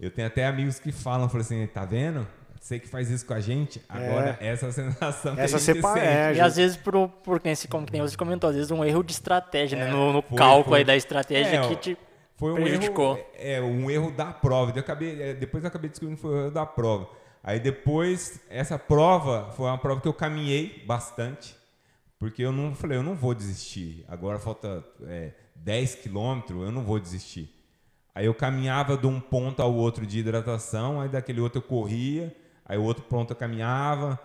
Eu 0.00 0.10
tenho 0.10 0.26
até 0.26 0.46
amigos 0.46 0.78
que 0.78 0.90
falam, 0.90 1.28
falam 1.28 1.42
assim, 1.42 1.66
tá 1.66 1.84
vendo? 1.84 2.26
Você 2.58 2.78
que 2.78 2.88
faz 2.88 3.10
isso 3.10 3.26
com 3.26 3.34
a 3.34 3.40
gente, 3.40 3.82
agora 3.86 4.38
é. 4.40 4.46
essa 4.46 4.72
sensação 4.72 5.34
essa 5.38 5.58
que 5.58 5.70
a 5.70 5.74
gente 5.74 5.86
sente. 5.86 5.98
É, 5.98 6.34
e 6.36 6.40
às 6.40 6.56
vezes, 6.56 6.78
por, 6.78 7.06
por 7.22 7.38
quem, 7.38 7.54
como 7.68 7.84
tem 7.84 8.00
você 8.00 8.16
comentou, 8.16 8.48
às 8.48 8.56
vezes 8.56 8.70
um 8.70 8.82
erro 8.82 9.02
de 9.02 9.12
estratégia, 9.12 9.76
né? 9.76 9.84
é, 9.84 9.86
né? 9.88 9.92
No, 9.92 10.10
no 10.14 10.22
foi, 10.22 10.38
cálculo 10.38 10.70
foi. 10.70 10.78
aí 10.78 10.84
da 10.84 10.96
estratégia 10.96 11.58
é, 11.58 11.68
que 11.68 11.76
te 11.76 11.98
foi 12.36 12.52
um 12.52 12.56
prejudicou. 12.56 13.16
Erro, 13.16 13.26
é, 13.34 13.60
um 13.60 13.90
erro 13.90 14.10
da 14.10 14.32
prova. 14.32 14.72
Eu 14.74 14.80
acabei, 14.80 15.20
é, 15.22 15.34
depois 15.34 15.64
eu 15.64 15.68
acabei 15.68 15.90
descobrindo 15.90 16.16
que 16.16 16.22
foi 16.22 16.34
o 16.34 16.40
erro 16.42 16.50
da 16.50 16.66
prova. 16.66 17.08
Aí 17.42 17.60
depois, 17.60 18.40
essa 18.48 18.78
prova 18.78 19.52
foi 19.52 19.66
uma 19.66 19.78
prova 19.78 20.00
que 20.00 20.08
eu 20.08 20.14
caminhei 20.14 20.82
bastante, 20.86 21.54
porque 22.18 22.42
eu 22.42 22.52
não 22.52 22.74
falei, 22.74 22.96
eu 22.96 23.02
não 23.02 23.14
vou 23.14 23.34
desistir. 23.34 24.04
Agora 24.08 24.38
falta 24.38 24.82
é, 25.02 25.32
10 25.56 25.96
quilômetros, 25.96 26.62
eu 26.62 26.72
não 26.72 26.82
vou 26.82 26.98
desistir. 26.98 27.50
Aí 28.14 28.26
eu 28.26 28.34
caminhava 28.34 28.96
de 28.96 29.06
um 29.06 29.20
ponto 29.20 29.60
ao 29.60 29.74
outro 29.74 30.06
de 30.06 30.20
hidratação, 30.20 31.00
aí 31.00 31.08
daquele 31.08 31.40
outro 31.40 31.58
eu 31.58 31.62
corria, 31.62 32.34
Aí 32.66 32.78
o 32.78 32.82
outro 32.82 33.04
pronto 33.04 33.30
eu 33.30 33.36
caminhava. 33.36 34.18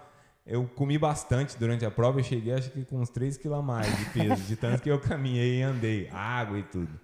Eu 0.45 0.65
comi 0.75 0.97
bastante 0.97 1.57
durante 1.57 1.85
a 1.85 1.91
prova. 1.91 2.19
Eu 2.19 2.23
cheguei 2.23 2.53
acho 2.53 2.71
que 2.71 2.83
com 2.85 2.99
uns 2.99 3.09
3 3.09 3.37
kg 3.37 3.55
a 3.55 3.61
mais 3.61 3.97
de 3.97 4.05
peso, 4.05 4.43
de 4.43 4.55
tanto 4.55 4.81
que 4.81 4.89
eu 4.89 4.99
caminhei 4.99 5.59
e 5.59 5.61
andei, 5.61 6.09
água 6.11 6.57
e 6.57 6.63
tudo. 6.63 6.99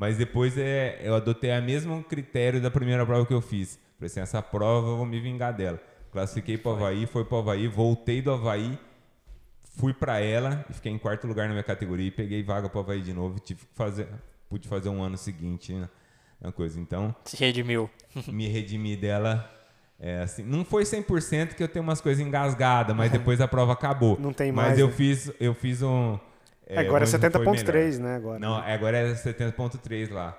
Mas 0.00 0.16
depois 0.16 0.56
é, 0.56 0.98
eu 1.02 1.14
adotei 1.14 1.50
o 1.50 1.62
mesmo 1.62 2.02
critério 2.02 2.58
da 2.58 2.70
primeira 2.70 3.04
prova 3.04 3.26
que 3.26 3.34
eu 3.34 3.42
fiz. 3.42 3.78
Falei 3.98 4.06
assim, 4.06 4.20
essa 4.20 4.40
prova 4.40 4.88
eu 4.88 4.96
vou 4.96 5.04
me 5.04 5.20
vingar 5.20 5.52
dela. 5.52 5.78
Classifiquei 6.10 6.56
para 6.56 6.70
o 6.70 6.74
Havaí, 6.74 7.06
foi 7.06 7.22
para 7.22 7.36
o 7.36 7.38
Havaí, 7.40 7.68
voltei 7.68 8.22
do 8.22 8.32
Havaí, 8.32 8.78
fui 9.76 9.92
para 9.92 10.18
ela 10.18 10.64
e 10.70 10.72
fiquei 10.72 10.90
em 10.90 10.96
quarto 10.96 11.26
lugar 11.26 11.48
na 11.48 11.52
minha 11.52 11.62
categoria 11.62 12.06
e 12.06 12.10
peguei 12.10 12.42
vaga 12.42 12.66
para 12.70 12.80
Havaí 12.80 13.02
de 13.02 13.12
novo. 13.12 13.38
Tive 13.40 13.60
que 13.60 13.74
fazer, 13.74 14.08
pude 14.48 14.66
fazer 14.66 14.88
um 14.88 15.02
ano 15.02 15.18
seguinte 15.18 15.74
né, 15.74 15.86
na 16.40 16.50
coisa. 16.50 16.80
Então, 16.80 17.14
Se 17.26 17.36
redimiu. 17.36 17.90
me 18.32 18.48
redimi 18.48 18.96
dela. 18.96 19.54
É, 19.98 20.22
assim, 20.22 20.42
não 20.42 20.64
foi 20.64 20.84
100% 20.84 21.52
que 21.52 21.62
eu 21.62 21.68
tenho 21.68 21.82
umas 21.82 22.00
coisas 22.00 22.26
engasgadas, 22.26 22.96
mas 22.96 23.12
depois 23.12 23.38
a 23.38 23.46
prova 23.46 23.74
acabou. 23.74 24.18
Não 24.18 24.32
tem 24.32 24.50
mas 24.50 24.68
mais, 24.68 24.78
eu 24.78 24.86
né? 24.86 24.94
fiz, 24.94 25.30
eu 25.38 25.52
fiz 25.52 25.82
um. 25.82 26.18
É, 26.74 26.78
agora 26.80 27.04
é 27.04 27.06
hoje 27.06 27.18
não 27.18 27.30
foi 27.30 27.56
70.3, 27.56 27.98
melhor. 27.98 28.00
né? 28.00 28.16
Agora, 28.16 28.38
Não, 28.38 28.56
agora 28.56 28.96
é 28.98 29.12
70.3 29.14 30.10
lá. 30.12 30.36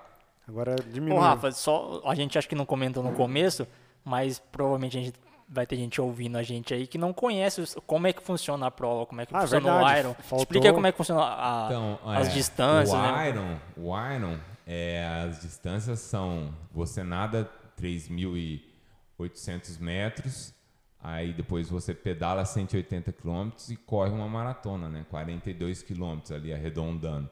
agora 0.48 0.72
Ô, 0.74 0.92
diminuiu. 0.92 1.22
Rafa, 1.22 1.52
só 1.52 2.02
a 2.06 2.16
gente 2.16 2.38
acho 2.38 2.50
que 2.50 2.56
não 2.56 2.66
comentou 2.66 3.04
no 3.04 3.14
começo, 3.14 3.66
mas 4.04 4.40
provavelmente 4.52 4.98
a 4.98 5.02
gente 5.02 5.14
vai 5.54 5.66
ter 5.68 5.76
gente 5.76 6.00
ouvindo 6.00 6.38
a 6.38 6.44
gente 6.44 6.74
aí 6.74 6.88
que 6.88 6.98
não 6.98 7.12
conhece 7.12 7.60
os- 7.60 7.76
como 7.86 8.08
é 8.08 8.14
que 8.14 8.24
funciona 8.24 8.68
a 8.68 8.72
prova, 8.72 9.06
como 9.06 9.20
é 9.20 9.26
que 9.26 9.36
Ah, 9.36 9.42
funciona 9.42 9.70
verdade. 9.74 9.94
o 9.94 10.00
Iron. 10.00 10.14
Faltou- 10.14 10.40
Explica 10.40 10.74
como 10.74 10.88
é 10.88 10.92
que 10.94 10.98
funciona 10.98 11.22
a- 11.22 11.66
Então, 11.68 12.00
as 12.06 12.28
é, 12.28 12.32
distâncias, 12.32 12.98
o 12.98 13.02
né? 13.02 13.30
Iron, 13.30 13.58
o 13.76 14.12
Iron, 14.14 14.38
é, 14.66 15.06
as 15.28 15.42
distâncias 15.42 16.00
são, 16.00 16.54
você 16.72 17.04
nada 17.04 17.50
3.800 17.76 19.78
metros, 19.80 20.54
aí 21.02 21.34
depois 21.34 21.70
você 21.70 21.93
pedala 21.93 22.45
180 22.45 23.12
quilômetros 23.12 23.70
e 23.70 23.76
corre 23.76 24.12
uma 24.12 24.28
maratona, 24.28 24.89
né? 24.89 25.06
42 25.10 25.82
quilômetros 25.82 26.32
ali 26.32 26.54
arredondando. 26.54 27.30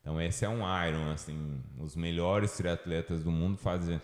Então 0.00 0.20
esse 0.20 0.44
é 0.44 0.48
um 0.48 0.60
Iron, 0.86 1.10
assim, 1.12 1.60
os 1.78 1.94
melhores 1.94 2.56
triatletas 2.56 3.22
do 3.22 3.30
mundo 3.30 3.56
fazem, 3.56 4.00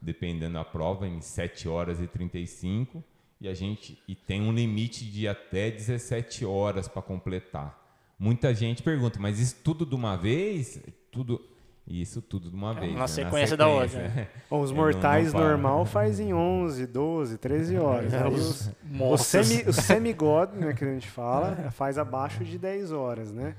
dependendo 0.00 0.54
da 0.54 0.64
prova, 0.64 1.06
em 1.06 1.20
7 1.20 1.68
horas 1.68 2.00
e 2.00 2.06
35 2.06 3.02
e 3.40 3.48
a 3.48 3.54
gente 3.54 4.00
e 4.06 4.14
tem 4.14 4.42
um 4.42 4.52
limite 4.52 5.04
de 5.04 5.28
até 5.28 5.70
17 5.70 6.44
horas 6.44 6.88
para 6.88 7.02
completar. 7.02 7.86
Muita 8.18 8.52
gente 8.52 8.82
pergunta, 8.82 9.18
mas 9.20 9.38
isso 9.38 9.56
tudo 9.62 9.86
de 9.86 9.94
uma 9.94 10.16
vez? 10.16 10.80
Tudo 11.10 11.40
isso 11.88 12.20
tudo 12.20 12.50
de 12.50 12.54
uma 12.56 12.74
vez. 12.74 12.92
na 12.92 13.00
né? 13.00 13.06
sequência 13.06 13.56
da 13.56 13.66
outra, 13.66 14.08
né? 14.08 14.28
Bom, 14.50 14.60
os 14.60 14.70
É, 14.70 14.74
não- 14.74 14.82
mortais 14.82 15.32
não 15.32 15.40
para. 15.40 15.48
normal 15.50 15.84
faz 15.86 16.20
em 16.20 16.34
11, 16.34 16.86
12, 16.86 17.38
13 17.38 17.76
horas. 17.78 18.12
Aí 18.14 18.32
os, 18.32 18.70
o 19.00 19.16
semi, 19.16 19.62
o 19.68 19.72
semi-god, 19.72 20.52
né, 20.54 20.72
que 20.74 20.84
a 20.84 20.88
gente 20.92 21.08
fala, 21.08 21.56
faz 21.72 21.96
abaixo 21.98 22.44
de 22.44 22.58
10 22.58 22.92
horas, 22.92 23.32
né? 23.32 23.56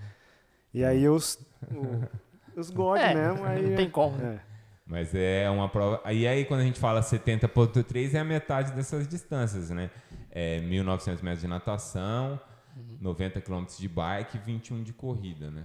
E 0.74 0.84
aí 0.86 1.10
os, 1.10 1.40
o- 1.72 2.60
os 2.60 2.70
god 2.70 3.00
É, 3.02 3.14
mesmo, 3.16 3.46
aí... 3.46 3.68
não 3.70 3.76
tem 3.76 3.90
como. 3.90 4.22
É. 4.22 4.40
Mas 4.86 5.14
é 5.14 5.48
uma 5.50 5.70
prova. 5.70 6.02
E 6.12 6.28
aí, 6.28 6.46
quando 6.46 6.62
a 6.62 6.64
gente 6.64 6.80
fala 6.80 7.02
70,3, 7.02 8.16
é 8.16 8.20
a 8.20 8.24
metade 8.24 8.72
dessas 8.74 9.08
distâncias, 9.08 9.70
né? 9.70 9.90
É 10.32 10.60
1.900 10.62 11.22
metros 11.22 11.42
de 11.42 11.48
natação, 11.48 12.40
90 13.00 13.40
quilômetros 13.42 13.78
de 13.78 13.88
bike 13.88 14.38
e 14.38 14.40
21 14.40 14.82
de 14.84 14.92
corrida, 14.94 15.52
né? 15.52 15.64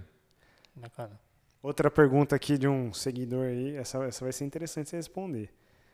Bacana. 0.75 1.19
Outra 1.65 1.89
pergunta 1.89 2.35
aqui 2.35 2.59
de 2.59 2.67
um 2.67 2.93
seguidor 2.93 3.47
aí, 3.47 3.75
essa, 3.75 3.97
essa 4.03 4.23
vai 4.23 4.31
ser 4.31 4.45
interessante 4.45 4.87
você 4.87 4.97
responder. 4.97 5.49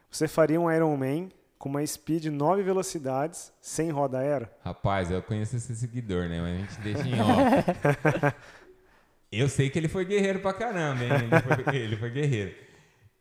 Você 0.10 0.28
faria 0.28 0.60
um 0.60 0.70
Ironman 0.70 1.30
com 1.58 1.70
uma 1.70 1.88
speed 1.88 2.26
9 2.26 2.62
velocidades, 2.62 3.54
sem 3.62 3.90
roda 3.90 4.18
aero? 4.18 4.50
Rapaz, 4.66 5.10
eu 5.10 5.24
conheço 5.24 5.56
esse 5.56 5.74
seguidor, 5.74 6.28
né? 6.28 6.42
Mas 6.42 6.52
a 6.52 6.58
gente 6.58 6.82
deixa 6.82 7.08
em 7.08 7.22
off. 7.22 8.36
eu 9.32 9.48
sei 9.48 9.70
que 9.70 9.80
ele 9.80 9.88
foi 9.88 10.04
guerreiro 10.04 10.42
pra 10.42 10.52
caramba, 10.52 11.06
hein? 11.06 11.12
Ele 11.14 11.64
foi, 11.64 11.76
ele 11.78 11.96
foi 11.96 12.10
guerreiro. 12.10 12.54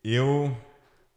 Eu 0.02 0.56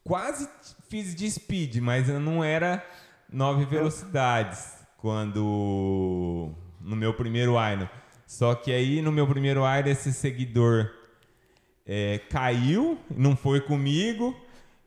quase 0.03 0.47
fiz 0.87 1.15
de 1.15 1.31
speed, 1.31 1.77
mas 1.77 2.09
eu 2.09 2.19
não 2.19 2.43
era 2.43 2.85
nove 3.27 3.65
velocidades 3.65 4.85
quando 4.97 6.51
no 6.79 6.95
meu 6.95 7.11
primeiro 7.15 7.53
Iron. 7.53 7.89
Só 8.27 8.53
que 8.53 8.71
aí 8.71 9.01
no 9.01 9.11
meu 9.11 9.27
primeiro 9.27 9.61
Iron 9.61 9.89
esse 9.89 10.13
seguidor 10.13 11.01
é, 11.85 12.19
caiu, 12.29 12.97
não 13.09 13.35
foi 13.35 13.61
comigo. 13.61 14.35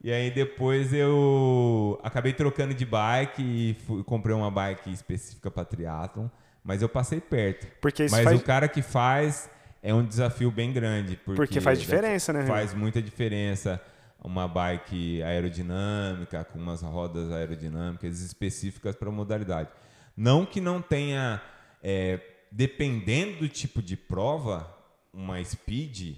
E 0.02 0.12
aí 0.12 0.30
depois 0.30 0.92
eu 0.92 1.98
acabei 2.02 2.32
trocando 2.32 2.72
de 2.74 2.84
bike 2.84 3.42
e 3.42 3.74
fui- 3.86 4.04
comprei 4.04 4.34
uma 4.36 4.50
bike 4.50 4.92
específica 4.92 5.50
para 5.50 5.64
triatlon, 5.64 6.28
mas 6.62 6.82
eu 6.82 6.88
passei 6.88 7.20
perto. 7.20 7.66
Porque 7.80 8.04
mas 8.10 8.22
faz- 8.24 8.40
o 8.40 8.44
cara 8.44 8.68
que 8.68 8.82
faz 8.82 9.50
é 9.82 9.92
um 9.92 10.04
desafio 10.04 10.50
bem 10.50 10.72
grande. 10.72 11.16
Porque, 11.16 11.34
Porque 11.36 11.60
faz 11.60 11.80
diferença, 11.80 12.32
né, 12.32 12.46
Faz 12.46 12.72
muita 12.74 13.00
diferença 13.02 13.82
uma 14.22 14.46
bike 14.48 15.22
aerodinâmica, 15.22 16.44
com 16.44 16.58
umas 16.58 16.82
rodas 16.82 17.30
aerodinâmicas 17.32 18.20
específicas 18.20 18.94
para 18.96 19.08
a 19.08 19.12
modalidade. 19.12 19.68
Não 20.16 20.44
que 20.46 20.60
não 20.60 20.80
tenha, 20.82 21.40
é, 21.82 22.20
dependendo 22.50 23.38
do 23.38 23.48
tipo 23.48 23.82
de 23.82 23.96
prova, 23.96 24.72
uma 25.12 25.42
speed, 25.44 26.16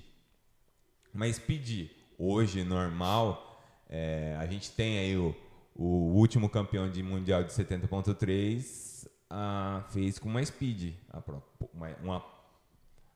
uma 1.19 1.33
speed 1.33 1.91
hoje 2.17 2.63
normal, 2.63 3.61
é, 3.91 4.37
a 4.39 4.47
gente 4.47 4.71
tem 4.71 5.01
aí 5.01 5.17
o, 5.17 5.35
o 5.75 6.15
último 6.15 6.49
campeão 6.49 6.89
de 6.89 7.03
mundial 7.03 7.43
de 7.43 7.51
70.3 7.51 9.09
ah, 9.29 9.83
fez 9.91 10.17
com 10.21 10.29
uma 10.29 10.45
speed, 10.45 10.95
uma, 11.75 11.89
uma 12.01 12.25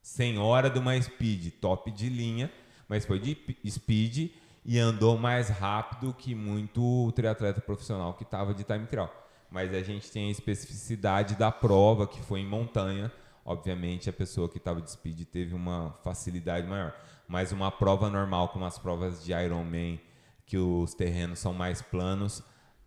100 0.01 0.37
hora 0.37 0.69
de 0.69 0.79
uma 0.79 1.01
speed 1.01 1.53
top 1.61 1.89
de 1.91 2.09
linha, 2.09 2.51
mas 2.89 3.05
foi 3.05 3.19
de 3.19 3.37
speed 3.69 4.31
e 4.65 4.77
andou 4.77 5.17
mais 5.17 5.47
rápido 5.47 6.13
que 6.13 6.35
muito 6.35 7.09
triatleta 7.13 7.61
profissional 7.61 8.15
que 8.15 8.23
estava 8.23 8.53
de 8.53 8.65
time 8.65 8.85
trial. 8.85 9.11
Mas 9.49 9.73
a 9.73 9.81
gente 9.81 10.11
tem 10.11 10.27
a 10.27 10.31
especificidade 10.31 11.35
da 11.35 11.53
prova 11.53 12.05
que 12.05 12.21
foi 12.21 12.41
em 12.41 12.47
montanha. 12.47 13.09
Obviamente 13.45 14.09
a 14.09 14.13
pessoa 14.13 14.47
que 14.49 14.57
estava 14.57 14.81
de 14.81 14.91
speed 14.91 15.23
teve 15.25 15.53
uma 15.53 15.91
facilidade 16.03 16.65
maior. 16.67 16.93
Mas 17.27 17.51
uma 17.51 17.71
prova 17.71 18.09
normal, 18.09 18.49
como 18.49 18.65
as 18.65 18.77
provas 18.77 19.23
de 19.23 19.33
Ironman, 19.33 19.99
que 20.45 20.57
os 20.57 20.93
terrenos 20.93 21.39
são 21.39 21.53
mais 21.53 21.81
planos, 21.81 22.43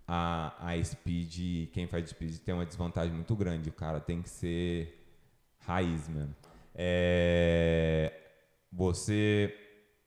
a, 0.07 0.55
a 0.61 0.83
speed, 0.85 1.71
quem 1.73 1.87
faz 1.87 2.09
speed 2.11 2.39
tem 2.39 2.55
uma 2.55 2.65
desvantagem 2.67 3.13
muito 3.13 3.35
grande. 3.35 3.69
O 3.69 3.73
cara 3.73 4.01
tem 4.01 4.23
que 4.23 4.29
ser 4.29 5.05
raiz 5.67 6.09
mesmo. 6.09 6.35
É, 6.75 8.13
você 8.73 9.55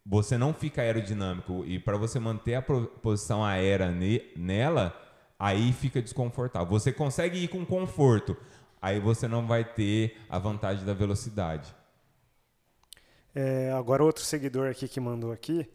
você 0.06 0.38
não 0.38 0.54
fica 0.54 0.82
aerodinâmico 0.82 1.64
e 1.66 1.78
para 1.78 1.96
você 1.98 2.20
manter 2.20 2.56
a 2.56 2.62
posição 2.62 3.44
aérea 3.46 3.92
ne- 3.92 4.24
nela, 4.36 4.96
aí 5.38 5.72
fica 5.72 6.02
desconfortável. 6.02 6.68
Você 6.70 6.92
consegue 6.92 7.38
ir 7.38 7.48
com 7.48 7.64
conforto, 7.64 8.36
aí 8.82 9.00
você 9.00 9.28
não 9.28 9.46
vai 9.46 9.64
ter 9.64 10.18
a 10.30 10.38
vantagem 10.40 10.86
da 10.86 10.94
velocidade. 10.94 11.74
É, 13.34 13.72
agora 13.72 14.04
outro 14.04 14.24
seguidor 14.24 14.70
aqui 14.70 14.88
que 14.88 15.00
mandou 15.00 15.32
aqui, 15.32 15.70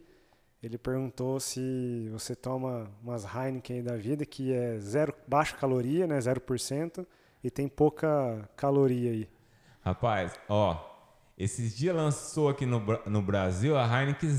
ele 0.61 0.77
perguntou 0.77 1.39
se 1.39 2.09
você 2.11 2.35
toma 2.35 2.89
umas 3.01 3.23
Heineken 3.23 3.83
da 3.83 3.95
vida 3.95 4.25
que 4.25 4.53
é 4.53 4.77
zero, 4.79 5.13
baixa 5.27 5.55
caloria, 5.55 6.07
né, 6.07 6.17
0%, 6.17 7.05
e 7.43 7.51
tem 7.51 7.67
pouca 7.67 8.49
caloria 8.55 9.11
aí. 9.11 9.29
Rapaz, 9.81 10.33
ó, 10.49 10.95
esses 11.37 11.75
dias 11.77 11.95
lançou 11.95 12.49
aqui 12.49 12.65
no, 12.65 12.81
no 13.05 13.21
Brasil 13.21 13.77
a 13.77 13.85
Heineken 13.85 14.29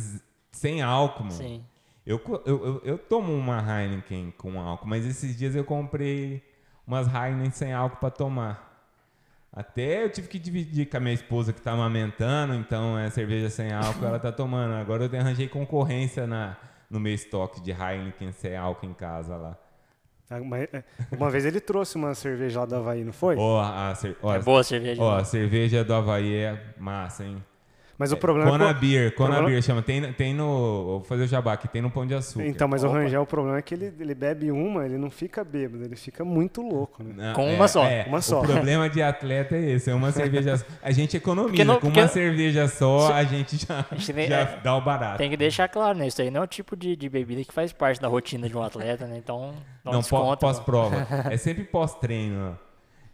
sem 0.51 0.83
álcool, 0.83 1.25
mano. 1.25 1.37
Sim. 1.37 1.65
Eu, 2.05 2.21
eu, 2.45 2.65
eu, 2.65 2.83
eu 2.85 2.99
tomo 2.99 3.33
uma 3.33 3.59
Heineken 3.61 4.33
com 4.33 4.61
álcool, 4.61 4.87
mas 4.87 5.05
esses 5.05 5.37
dias 5.37 5.55
eu 5.55 5.65
comprei 5.65 6.43
umas 6.87 7.07
Heineken 7.07 7.51
sem 7.51 7.73
álcool 7.73 7.97
para 7.99 8.11
tomar. 8.11 8.65
Até 9.53 10.05
eu 10.05 10.11
tive 10.11 10.29
que 10.29 10.39
dividir 10.39 10.87
com 10.89 10.99
a 10.99 11.01
minha 11.01 11.15
esposa 11.15 11.53
que 11.53 11.61
tá 11.63 11.73
amamentando, 11.73 12.55
então 12.55 12.99
é 12.99 13.09
cerveja 13.09 13.49
sem 13.49 13.73
álcool, 13.73 14.05
ela 14.05 14.19
tá 14.19 14.31
tomando. 14.31 14.75
Agora 14.75 15.05
eu 15.07 15.19
arranjei 15.19 15.49
concorrência 15.49 16.27
na, 16.27 16.57
no 16.91 17.01
meu 17.01 17.15
estoque 17.15 17.61
de 17.63 17.71
Heineken 17.71 18.33
sem 18.33 18.55
álcool 18.57 18.87
em 18.87 18.93
casa 18.93 19.37
lá. 19.37 19.57
Ah, 20.29 20.39
é, 20.73 20.83
Uma 21.17 21.31
vez 21.31 21.45
ele 21.47 21.61
trouxe 21.61 21.95
uma 21.97 22.13
cerveja 22.15 22.61
lá 22.61 22.67
do 22.67 22.75
Havaí, 22.77 23.05
não 23.05 23.13
foi? 23.13 23.37
Ó, 23.39 23.61
a, 23.63 23.95
cer- 23.95 24.17
É 24.25 24.39
boa 24.41 24.61
a 24.61 24.65
cerveja. 24.65 25.01
ó, 25.01 25.15
né? 25.15 25.23
a 25.23 25.25
cerveja 25.25 25.85
do 25.85 25.95
Havaí 25.95 26.35
é 26.35 26.75
massa, 26.77 27.25
hein? 27.25 27.43
Mas 27.99 28.13
o 28.13 28.17
problema 28.17 28.51
Kona 28.51 28.71
é 28.71 28.75
que... 28.75 29.11
Kona 29.13 29.37
problema- 29.37 29.63
chama. 29.63 29.83
Tem, 29.83 30.13
tem 30.13 30.35
no. 30.35 30.85
Vou 30.85 31.01
fazer 31.05 31.23
o 31.25 31.27
jabá 31.27 31.55
aqui, 31.55 31.67
tem 31.67 31.81
no 31.81 31.91
Pão 31.91 32.07
de 32.07 32.15
Açúcar. 32.15 32.47
Então, 32.47 32.69
mas 32.69 32.85
o 32.85 32.89
Opa. 32.89 32.99
Rangel, 32.99 33.23
o 33.23 33.27
problema 33.27 33.57
é 33.59 33.63
que 33.63 33.75
ele, 33.75 33.93
ele 33.99 34.15
bebe 34.15 34.51
uma, 34.51 34.85
ele 34.85 34.99
não 34.99 35.09
fica 35.11 35.43
bêbado, 35.43 35.83
ele 35.83 35.97
fica 35.97 36.25
muito 36.25 36.61
louco, 36.61 37.03
né? 37.03 37.15
Não, 37.17 37.33
Com 37.35 37.49
é, 37.49 37.55
uma 37.55 37.67
só. 37.69 37.85
é, 37.85 38.05
Uma 38.07 38.21
só. 38.21 38.43
O 38.43 38.47
problema 38.47 38.91
de 38.91 39.01
atleta 39.03 39.57
é 39.57 39.71
esse, 39.71 39.91
é 39.91 39.95
uma 39.95 40.13
cerveja 40.13 40.59
só. 40.59 40.65
A 40.83 40.91
gente 40.91 41.17
economiza. 41.17 41.49
Porque 41.53 41.65
não- 41.65 41.75
Com 41.77 41.81
porque- 41.87 42.01
uma 42.01 42.09
cerveja 42.09 42.69
só, 42.69 43.13
a 43.15 43.25
gente 43.25 43.57
já, 43.57 43.85
gente 43.93 44.13
tem- 44.13 44.29
já 44.29 44.41
é, 44.41 44.61
dá 44.63 44.77
o 44.77 44.81
barato. 44.83 45.19
Tem 45.19 45.31
que 45.31 45.37
deixar 45.37 45.67
claro, 45.69 45.97
né? 45.99 46.07
Isso 46.07 46.21
aí 46.21 46.31
não 46.31 46.43
é 46.43 46.45
o 46.45 46.47
tipo 46.47 46.77
de, 46.77 46.95
de 46.97 47.09
bebida 47.09 47.43
que 47.45 47.53
faz 47.53 47.73
parte 47.73 48.01
da 48.01 48.09
rotina 48.09 48.49
de 48.49 48.57
um 48.57 48.63
atleta, 48.63 49.07
né? 49.07 49.17
Então, 49.17 49.55
não, 49.85 49.93
Não, 49.95 50.03
pós-prova. 50.03 51.07
é 51.31 51.37
sempre 51.39 51.65
pós-treino. 51.65 52.59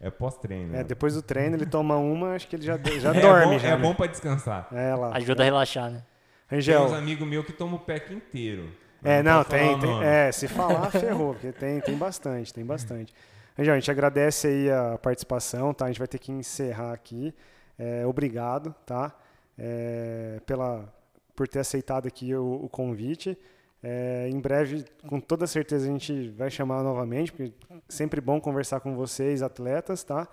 É 0.03 0.11
pós-treino. 0.11 0.75
É, 0.75 0.83
depois 0.83 1.13
do 1.13 1.21
treino 1.21 1.55
ele 1.55 1.65
toma 1.65 1.95
uma, 1.95 2.33
acho 2.33 2.45
que 2.49 2.57
ele 2.57 2.63
já, 2.63 2.77
já 2.99 3.15
É 3.15 3.21
dorme. 3.21 3.53
bom, 3.53 3.59
já, 3.59 3.69
é 3.69 3.77
né? 3.77 3.81
bom 3.81 3.95
pra 3.95 4.05
descansar. 4.07 4.67
É 4.73 4.93
lá. 4.93 5.15
Ajuda 5.15 5.43
a 5.43 5.45
relaxar, 5.45 5.89
né? 5.89 6.03
Tem 6.49 6.57
Rangel, 6.57 6.83
uns 6.83 6.93
amigos 6.93 7.25
meus 7.25 7.45
que 7.45 7.53
tomam 7.53 7.75
o 7.75 7.79
pack 7.79 8.13
inteiro. 8.13 8.69
É, 9.01 9.23
não, 9.23 9.43
falar 9.43 9.45
tem, 9.45 9.79
tem. 9.79 10.03
É, 10.03 10.31
se 10.31 10.47
falar, 10.49 10.91
ferrou, 10.91 11.33
porque 11.33 11.53
tem, 11.53 11.79
tem 11.79 11.97
bastante, 11.97 12.53
tem 12.53 12.65
bastante. 12.65 13.13
Rangel, 13.57 13.73
a 13.73 13.79
gente 13.79 13.89
agradece 13.89 14.47
aí 14.47 14.69
a 14.69 14.97
participação, 14.97 15.73
tá? 15.73 15.85
A 15.85 15.87
gente 15.87 15.99
vai 15.99 16.07
ter 16.07 16.19
que 16.19 16.31
encerrar 16.33 16.91
aqui. 16.91 17.33
É, 17.79 18.05
obrigado, 18.05 18.75
tá? 18.85 19.15
É, 19.57 20.41
pela, 20.45 20.93
por 21.33 21.47
ter 21.47 21.59
aceitado 21.59 22.07
aqui 22.07 22.35
o, 22.35 22.65
o 22.65 22.67
convite. 22.69 23.37
É, 23.83 24.29
em 24.29 24.39
breve, 24.39 24.85
com 25.05 25.19
toda 25.19 25.45
certeza, 25.45 25.85
a 25.85 25.91
gente 25.91 26.29
vai 26.29 26.49
chamar 26.49 26.81
novamente, 26.81 27.33
porque 27.33 27.53
é 27.69 27.75
sempre 27.89 28.21
bom 28.21 28.39
conversar 28.39 28.79
com 28.79 28.95
vocês, 28.95 29.43
atletas, 29.43 30.03
tá? 30.05 30.25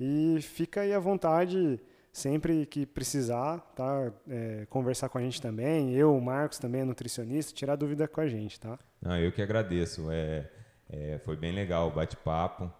E 0.00 0.38
fica 0.40 0.80
aí 0.80 0.94
à 0.94 0.98
vontade 0.98 1.78
sempre 2.10 2.64
que 2.64 2.86
precisar, 2.86 3.58
tá? 3.76 4.10
É, 4.26 4.66
conversar 4.70 5.10
com 5.10 5.18
a 5.18 5.20
gente 5.20 5.42
também. 5.42 5.92
Eu, 5.92 6.16
o 6.16 6.20
Marcos 6.20 6.58
também 6.58 6.80
é 6.80 6.84
nutricionista, 6.84 7.52
tirar 7.52 7.76
dúvida 7.76 8.08
com 8.08 8.20
a 8.22 8.26
gente, 8.26 8.58
tá? 8.58 8.78
Não, 9.02 9.18
eu 9.18 9.30
que 9.30 9.42
agradeço. 9.42 10.10
É, 10.10 10.48
é 10.88 11.18
foi 11.18 11.36
bem 11.36 11.52
legal 11.52 11.88
o 11.88 11.90
bate-papo. 11.90 12.72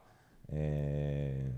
É, 0.48 1.50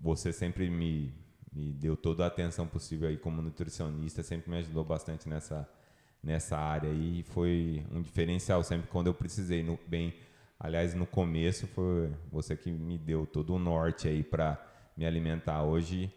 você 0.00 0.32
sempre 0.32 0.68
me, 0.68 1.14
me 1.52 1.72
deu 1.72 1.96
toda 1.96 2.24
a 2.24 2.26
atenção 2.26 2.66
possível 2.66 3.08
aí 3.08 3.16
como 3.16 3.42
nutricionista, 3.42 4.22
sempre 4.22 4.50
me 4.50 4.58
ajudou 4.58 4.82
bastante 4.82 5.28
nessa, 5.28 5.68
nessa 6.22 6.56
área 6.56 6.90
aí. 6.90 7.22
Foi 7.22 7.84
um 7.90 8.00
diferencial 8.00 8.62
sempre 8.62 8.88
quando 8.88 9.08
eu 9.08 9.14
precisei. 9.14 9.62
No, 9.62 9.78
bem, 9.86 10.14
aliás, 10.58 10.94
no 10.94 11.06
começo 11.06 11.66
foi 11.68 12.10
você 12.30 12.56
que 12.56 12.70
me 12.70 12.98
deu 12.98 13.26
todo 13.26 13.54
o 13.54 13.58
norte 13.58 14.08
aí 14.08 14.22
para 14.22 14.60
me 14.96 15.06
alimentar. 15.06 15.62
Hoje 15.62 16.12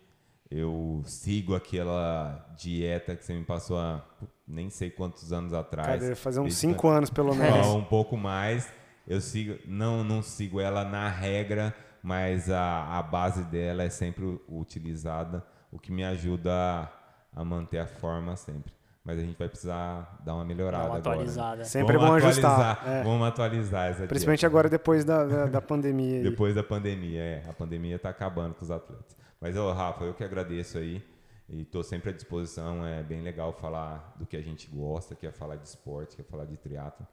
eu 0.49 1.01
sigo 1.06 1.56
aquela 1.56 2.54
dieta 2.58 3.16
que 3.16 3.26
você 3.26 3.34
me 3.34 3.43
passou 3.43 3.78
há 3.78 4.06
nem 4.47 4.70
sei 4.70 4.91
quantos 4.91 5.32
anos 5.32 5.54
atrás. 5.54 6.20
Fazer 6.20 6.39
uns 6.41 6.56
cinco 6.56 6.88
anos 6.89 7.10
pelo 7.10 7.34
menos. 7.34 7.68
Um 7.68 7.84
pouco 7.84 8.18
mais. 8.18 8.72
Eu 9.08 9.20
sigo, 9.20 9.60
não, 9.66 10.04
não 10.04 10.22
sigo 10.22 10.62
ela 10.62 10.86
na 10.86 11.10
regra, 11.10 11.76
mas 12.01 12.49
a, 12.49 12.97
a 12.97 13.04
base 13.04 13.43
dela 13.43 13.84
é 13.84 13.89
sempre 13.89 14.39
utilizada, 14.47 15.45
o 15.70 15.78
que 15.78 15.91
me 15.91 16.06
ajuda 16.06 16.54
a, 16.54 17.41
a 17.41 17.43
manter 17.43 17.80
a 17.80 17.86
forma 17.86 18.38
sempre 18.38 18.74
mas 19.04 19.20
a 19.20 19.22
gente 19.22 19.38
vai 19.38 19.49
precisar 19.49 20.18
dar 20.24 20.36
uma 20.36 20.45
melhorada 20.45 20.88
uma 20.88 20.97
atualizada. 20.97 21.41
agora. 21.41 21.58
Né? 21.58 21.64
Sempre 21.66 21.97
vamos 21.97 22.18
é 22.18 22.22
bom 22.22 22.28
ajustar. 22.28 22.88
É. 22.88 23.04
Vamos 23.04 23.28
atualizar 23.28 23.89
essa 23.89 24.08
Principalmente 24.08 24.39
dieta. 24.39 24.47
agora 24.47 24.70
depois 24.70 25.04
da, 25.04 25.26
da, 25.26 25.45
da 25.45 25.62
pandemia. 25.62 26.20
Aí. 26.20 26.24
Depois 26.24 26.56
da 26.56 26.64
pandemia, 26.64 27.22
é. 27.22 27.43
A 27.49 27.54
pandemia 27.54 27.97
está 27.97 28.10
acabando 28.10 28.56
com 28.56 28.64
os 28.64 28.72
atletas. 28.72 29.18
Mas, 29.41 29.58
ô, 29.58 29.72
Rafa, 29.74 30.06
eu 30.06 30.14
que 30.14 30.24
agradeço 30.24 30.78
aí. 30.78 31.04
E 31.49 31.64
estou 31.64 31.84
sempre 31.84 32.12
à 32.12 32.14
disposição. 32.14 32.86
É 32.86 33.04
bem 33.04 33.22
legal 33.22 33.51
falar 33.51 34.16
do 34.18 34.26
que 34.26 34.38
a 34.38 34.41
gente 34.41 34.68
gosta, 34.68 35.16
que 35.16 35.28
é 35.28 35.32
falar 35.32 35.58
de 35.58 35.68
esporte, 35.68 36.16
que 36.16 36.22
é 36.22 36.26
falar 36.26 36.45
de 36.45 36.56
triatlo. 36.56 37.06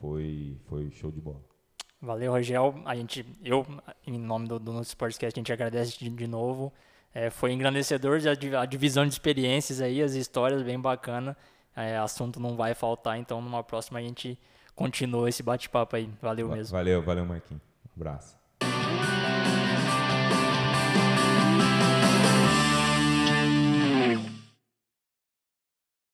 Foi, 0.00 0.60
foi 0.66 0.90
show 0.92 1.10
de 1.10 1.20
bola. 1.20 1.42
Valeu, 2.00 2.30
Rogel. 2.32 2.80
A 2.84 2.94
gente, 2.94 3.26
eu, 3.44 3.66
em 4.06 4.16
nome 4.16 4.46
do, 4.46 4.60
do 4.60 4.72
nosso 4.72 4.90
Sportscast, 4.90 5.38
a 5.38 5.40
gente 5.40 5.52
agradece 5.52 5.98
de, 5.98 6.08
de 6.08 6.26
novo. 6.28 6.72
É, 7.14 7.30
foi 7.30 7.52
engrandecedor 7.52 8.20
a, 8.58 8.64
divisão 8.64 9.04
de 9.06 9.12
experiências 9.12 9.80
aí, 9.80 10.02
as 10.02 10.14
histórias 10.14 10.62
bem 10.62 10.80
bacana. 10.80 11.36
É, 11.76 11.96
assunto 11.96 12.38
não 12.38 12.56
vai 12.56 12.74
faltar, 12.74 13.18
então 13.18 13.40
numa 13.40 13.62
próxima 13.62 13.98
a 13.98 14.02
gente 14.02 14.38
continua 14.74 15.28
esse 15.28 15.42
bate-papo 15.42 15.96
aí. 15.96 16.10
Valeu 16.20 16.48
mesmo. 16.48 16.72
Valeu, 16.72 17.02
valeu, 17.02 17.24
Marquinhos. 17.24 17.62
Um 17.96 18.00
abraço. 18.00 18.41